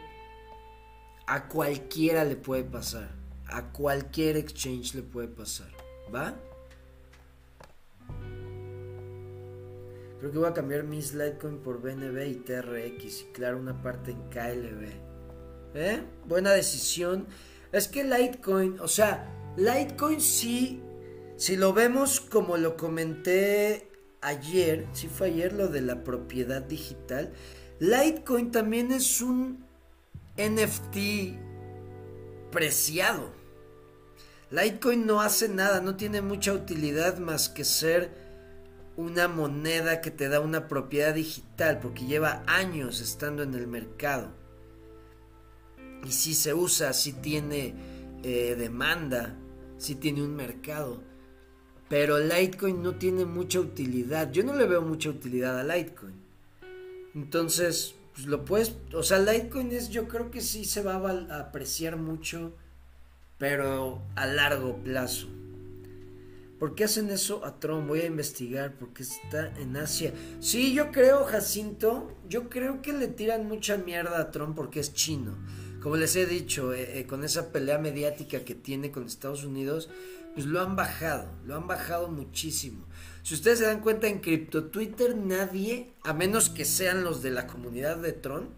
a 1.25 1.47
cualquiera 1.47 2.23
le 2.23 2.35
puede 2.35 2.63
pasar. 2.63 3.09
A 3.47 3.71
cualquier 3.71 4.37
exchange 4.37 4.95
le 4.95 5.03
puede 5.03 5.27
pasar. 5.27 5.69
¿Va? 6.13 6.35
Creo 10.19 10.31
que 10.31 10.37
voy 10.39 10.47
a 10.47 10.53
cambiar 10.53 10.83
mis 10.83 11.13
Litecoin 11.13 11.59
por 11.59 11.79
BNB 11.79 12.27
y 12.27 12.35
TRX 12.35 13.21
y 13.21 13.25
claro, 13.33 13.59
una 13.59 13.81
parte 13.83 14.11
en 14.11 14.21
KLB. 14.29 14.89
¿Eh? 15.75 16.01
Buena 16.25 16.51
decisión. 16.51 17.27
Es 17.71 17.87
que 17.87 18.03
Litecoin, 18.03 18.79
o 18.79 18.87
sea, 18.87 19.31
Litecoin 19.57 20.19
sí, 20.19 20.81
si 21.35 21.55
lo 21.55 21.73
vemos 21.73 22.19
como 22.19 22.57
lo 22.57 22.77
comenté 22.77 23.86
ayer, 24.21 24.87
si 24.93 25.07
fue 25.07 25.27
ayer 25.27 25.53
lo 25.53 25.67
de 25.67 25.81
la 25.81 26.03
propiedad 26.03 26.61
digital, 26.61 27.31
Litecoin 27.79 28.51
también 28.51 28.91
es 28.91 29.21
un 29.21 29.65
NFT 30.37 31.37
preciado. 32.51 33.31
Litecoin 34.49 35.05
no 35.05 35.21
hace 35.21 35.49
nada, 35.49 35.81
no 35.81 35.95
tiene 35.95 36.21
mucha 36.21 36.53
utilidad 36.53 37.17
más 37.17 37.49
que 37.49 37.63
ser 37.63 38.11
una 38.95 39.27
moneda 39.27 40.01
que 40.01 40.09
te 40.09 40.27
da 40.27 40.39
una 40.39 40.67
propiedad 40.67 41.13
digital 41.13 41.79
porque 41.79 42.05
lleva 42.05 42.43
años 42.47 42.99
estando 42.99 43.43
en 43.43 43.53
el 43.53 43.67
mercado. 43.67 44.31
Y 46.05 46.11
si 46.11 46.33
se 46.33 46.53
usa, 46.53 46.93
si 46.93 47.13
tiene 47.13 47.75
eh, 48.23 48.55
demanda, 48.57 49.35
si 49.77 49.95
tiene 49.95 50.23
un 50.23 50.35
mercado. 50.35 51.03
Pero 51.89 52.19
Litecoin 52.19 52.81
no 52.83 52.95
tiene 52.95 53.25
mucha 53.25 53.59
utilidad. 53.59 54.31
Yo 54.31 54.43
no 54.43 54.55
le 54.55 54.65
veo 54.65 54.81
mucha 54.81 55.09
utilidad 55.09 55.59
a 55.59 55.63
Litecoin. 55.63 56.15
Entonces, 57.15 57.95
pues 58.13 58.27
lo 58.27 58.45
puedes, 58.45 58.75
o 58.93 59.03
sea, 59.03 59.19
Litecoin 59.19 59.71
es, 59.71 59.89
yo 59.89 60.07
creo 60.07 60.31
que 60.31 60.41
sí 60.41 60.65
se 60.65 60.83
va 60.83 60.95
a 60.95 61.39
apreciar 61.39 61.97
mucho, 61.97 62.53
pero 63.37 64.01
a 64.15 64.25
largo 64.25 64.77
plazo. 64.77 65.27
¿Por 66.59 66.73
qué 66.73 66.85
hacen 66.85 67.11
eso 67.11 67.45
a 67.45 67.59
Tron? 67.59 67.87
Voy 67.87 67.99
a 67.99 68.07
investigar 68.07 68.73
porque 68.79 69.03
está 69.03 69.53
en 69.59 69.77
Asia. 69.77 70.11
Sí, 70.39 70.73
yo 70.73 70.91
creo, 70.91 71.23
Jacinto, 71.25 72.11
yo 72.27 72.49
creo 72.49 72.81
que 72.81 72.93
le 72.93 73.07
tiran 73.07 73.47
mucha 73.47 73.77
mierda 73.77 74.19
a 74.19 74.31
Tron 74.31 74.55
porque 74.55 74.79
es 74.79 74.93
chino. 74.93 75.37
Como 75.81 75.95
les 75.95 76.15
he 76.15 76.25
dicho, 76.25 76.73
eh, 76.73 76.99
eh, 76.99 77.05
con 77.05 77.23
esa 77.23 77.51
pelea 77.51 77.77
mediática 77.77 78.39
que 78.41 78.55
tiene 78.55 78.91
con 78.91 79.05
Estados 79.05 79.43
Unidos, 79.43 79.89
pues 80.33 80.45
lo 80.45 80.61
han 80.61 80.75
bajado, 80.75 81.29
lo 81.45 81.55
han 81.55 81.67
bajado 81.67 82.09
muchísimo. 82.09 82.85
Si 83.23 83.33
ustedes 83.33 83.59
se 83.59 83.65
dan 83.65 83.81
cuenta 83.81 84.07
en 84.07 84.19
Crypto 84.19 84.65
Twitter, 84.65 85.15
nadie, 85.15 85.93
a 86.03 86.13
menos 86.13 86.49
que 86.49 86.65
sean 86.65 87.03
los 87.03 87.21
de 87.21 87.31
la 87.31 87.47
comunidad 87.47 87.97
de 87.97 88.13
Tron, 88.13 88.49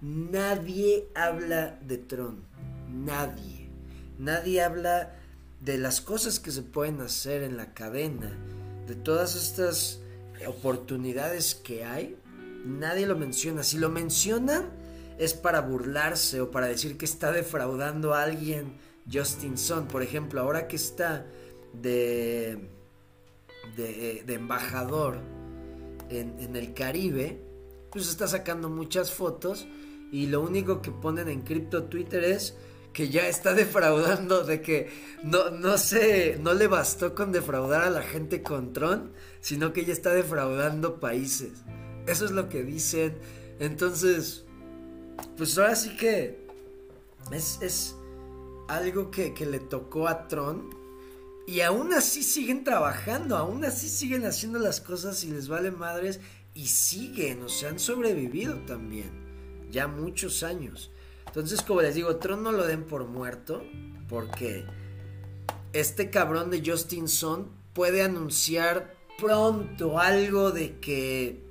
nadie 0.00 1.08
habla 1.14 1.78
de 1.86 1.98
Tron. 1.98 2.44
Nadie. 2.92 3.68
Nadie 4.18 4.62
habla 4.62 5.14
de 5.60 5.78
las 5.78 6.00
cosas 6.00 6.40
que 6.40 6.50
se 6.50 6.62
pueden 6.62 7.00
hacer 7.00 7.42
en 7.42 7.56
la 7.56 7.74
cadena, 7.74 8.32
de 8.86 8.94
todas 8.94 9.34
estas 9.34 10.00
oportunidades 10.46 11.54
que 11.54 11.84
hay, 11.84 12.16
nadie 12.64 13.06
lo 13.06 13.16
menciona. 13.16 13.62
Si 13.62 13.78
lo 13.78 13.88
mencionan 13.88 14.70
es 15.18 15.34
para 15.34 15.60
burlarse 15.60 16.40
o 16.40 16.50
para 16.50 16.66
decir 16.66 16.98
que 16.98 17.04
está 17.04 17.32
defraudando 17.32 18.14
a 18.14 18.22
alguien 18.22 18.74
Justin 19.10 19.56
Sun. 19.56 19.86
Por 19.86 20.02
ejemplo, 20.02 20.40
ahora 20.40 20.68
que 20.68 20.76
está 20.76 21.26
de, 21.72 22.68
de, 23.76 24.34
embajador 24.34 25.18
en, 26.10 26.54
el 26.56 26.74
Caribe, 26.74 27.40
pues 27.90 28.08
está 28.08 28.28
sacando 28.28 28.68
muchas 28.68 29.12
fotos 29.12 29.66
y 30.12 30.26
lo 30.26 30.40
único 30.40 30.82
que 30.82 30.90
ponen 30.90 31.28
en 31.28 31.42
cripto 31.42 31.84
Twitter 31.84 32.24
es 32.24 32.56
que 32.92 33.08
ya 33.08 33.28
está 33.28 33.54
defraudando, 33.54 34.44
de 34.44 34.60
que 34.60 34.88
no, 35.22 35.50
no 35.50 35.74
no 36.40 36.54
le 36.54 36.66
bastó 36.66 37.14
con 37.14 37.32
defraudar 37.32 37.82
a 37.82 37.90
la 37.90 38.02
gente 38.02 38.42
con 38.42 38.72
Tron, 38.72 39.12
sino 39.40 39.72
que 39.72 39.84
ya 39.84 39.92
está 39.92 40.10
defraudando 40.12 41.00
países. 41.00 41.64
Eso 42.06 42.24
es 42.24 42.30
lo 42.30 42.48
que 42.48 42.62
dicen. 42.62 43.18
Entonces, 43.58 44.45
pues 45.36 45.56
ahora 45.58 45.74
sí 45.74 45.96
que 45.96 46.46
es, 47.30 47.58
es 47.60 47.96
algo 48.68 49.10
que, 49.10 49.34
que 49.34 49.46
le 49.46 49.58
tocó 49.58 50.08
a 50.08 50.28
Tron. 50.28 50.74
Y 51.46 51.60
aún 51.60 51.92
así 51.92 52.24
siguen 52.24 52.64
trabajando, 52.64 53.36
aún 53.36 53.64
así 53.64 53.88
siguen 53.88 54.26
haciendo 54.26 54.58
las 54.58 54.80
cosas 54.80 55.22
y 55.22 55.30
les 55.30 55.46
vale 55.46 55.70
madres 55.70 56.18
y 56.54 56.66
siguen, 56.66 57.42
o 57.42 57.48
sea, 57.48 57.68
han 57.68 57.78
sobrevivido 57.78 58.56
también, 58.66 59.10
ya 59.70 59.86
muchos 59.86 60.42
años. 60.42 60.90
Entonces, 61.26 61.62
como 61.62 61.82
les 61.82 61.94
digo, 61.94 62.16
Tron 62.16 62.42
no 62.42 62.50
lo 62.50 62.66
den 62.66 62.84
por 62.84 63.06
muerto, 63.06 63.62
porque 64.08 64.64
este 65.72 66.10
cabrón 66.10 66.50
de 66.50 66.62
Justin 66.64 67.08
Sun 67.08 67.50
puede 67.74 68.02
anunciar 68.02 68.94
pronto 69.18 69.98
algo 70.00 70.50
de 70.50 70.80
que 70.80 71.45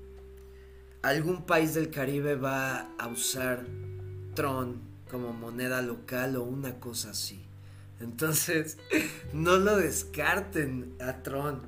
algún 1.10 1.44
país 1.44 1.76
del 1.76 1.92
Caribe 1.92 2.36
va 2.36 2.90
a 2.98 3.08
usar 3.08 3.64
Tron 4.34 4.82
como 5.12 5.34
moneda 5.34 5.84
local 5.84 6.36
o 6.36 6.44
una 6.44 6.80
cosa 6.80 7.12
así. 7.12 7.46
Entonces, 8.00 8.78
no 9.34 9.58
lo 9.58 9.78
descarten 9.78 10.96
a 11.00 11.22
Tron, 11.22 11.62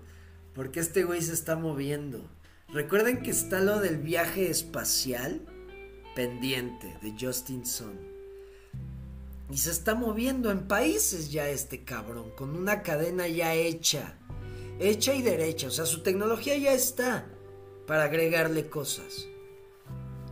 porque 0.55 0.79
este 0.79 1.03
güey 1.03 1.21
se 1.21 1.33
está 1.33 1.55
moviendo. 1.55 2.27
Recuerden 2.69 3.21
que 3.21 3.29
está 3.29 3.59
lo 3.59 3.79
del 3.79 3.97
viaje 3.97 4.49
espacial 4.49 5.41
pendiente 6.15 6.97
de 7.03 7.13
Justin 7.19 7.65
Sun. 7.65 7.99
Y 9.51 9.57
se 9.57 9.69
está 9.69 9.93
moviendo 9.93 10.49
en 10.49 10.67
países 10.67 11.31
ya 11.31 11.47
este 11.47 11.83
cabrón, 11.83 12.31
con 12.35 12.55
una 12.55 12.81
cadena 12.81 13.27
ya 13.27 13.53
hecha, 13.53 14.15
hecha 14.79 15.13
y 15.13 15.21
derecha. 15.21 15.67
O 15.67 15.71
sea, 15.71 15.85
su 15.85 16.01
tecnología 16.01 16.57
ya 16.57 16.73
está 16.73 17.29
para 17.87 18.03
agregarle 18.03 18.69
cosas. 18.69 19.27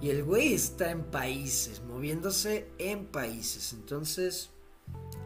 Y 0.01 0.09
el 0.09 0.23
güey 0.23 0.53
está 0.53 0.91
en 0.91 1.03
países, 1.03 1.81
moviéndose 1.81 2.67
en 2.77 3.05
países. 3.05 3.73
Entonces, 3.73 4.51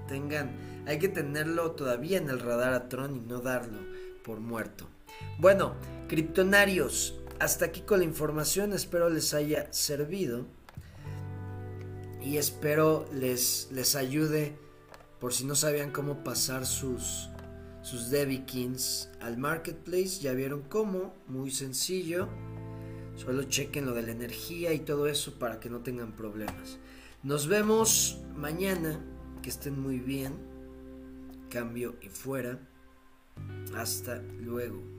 tengan, 0.07 0.55
hay 0.87 0.99
que 0.99 1.09
tenerlo 1.09 1.71
todavía 1.71 2.17
en 2.19 2.29
el 2.29 2.39
radar 2.39 2.73
a 2.73 2.87
Tron 2.87 3.15
y 3.15 3.19
no 3.19 3.39
darlo 3.39 3.79
por 4.23 4.39
muerto. 4.39 4.87
Bueno, 5.39 5.75
criptonarios, 6.07 7.19
hasta 7.39 7.65
aquí 7.65 7.81
con 7.81 7.99
la 7.99 8.05
información, 8.05 8.73
espero 8.73 9.09
les 9.09 9.33
haya 9.33 9.73
servido 9.73 10.45
y 12.21 12.37
espero 12.37 13.07
les, 13.11 13.69
les 13.71 13.95
ayude 13.95 14.55
por 15.19 15.33
si 15.33 15.45
no 15.45 15.55
sabían 15.55 15.91
cómo 15.91 16.23
pasar 16.23 16.65
sus, 16.65 17.29
sus 17.89 18.11
Kings 18.45 19.09
al 19.19 19.37
marketplace. 19.37 20.19
Ya 20.21 20.33
vieron 20.33 20.61
cómo, 20.61 21.15
muy 21.27 21.49
sencillo. 21.49 22.29
Solo 23.15 23.43
chequen 23.43 23.85
lo 23.85 23.93
de 23.93 24.03
la 24.03 24.11
energía 24.11 24.73
y 24.73 24.79
todo 24.79 25.07
eso 25.07 25.39
para 25.39 25.59
que 25.59 25.69
no 25.69 25.79
tengan 25.79 26.15
problemas. 26.15 26.77
Nos 27.23 27.47
vemos 27.47 28.19
mañana. 28.35 29.03
Que 29.41 29.49
estén 29.49 29.79
muy 29.79 29.99
bien. 29.99 30.33
Cambio 31.49 31.95
y 32.01 32.09
fuera. 32.09 32.59
Hasta 33.73 34.21
luego. 34.39 34.98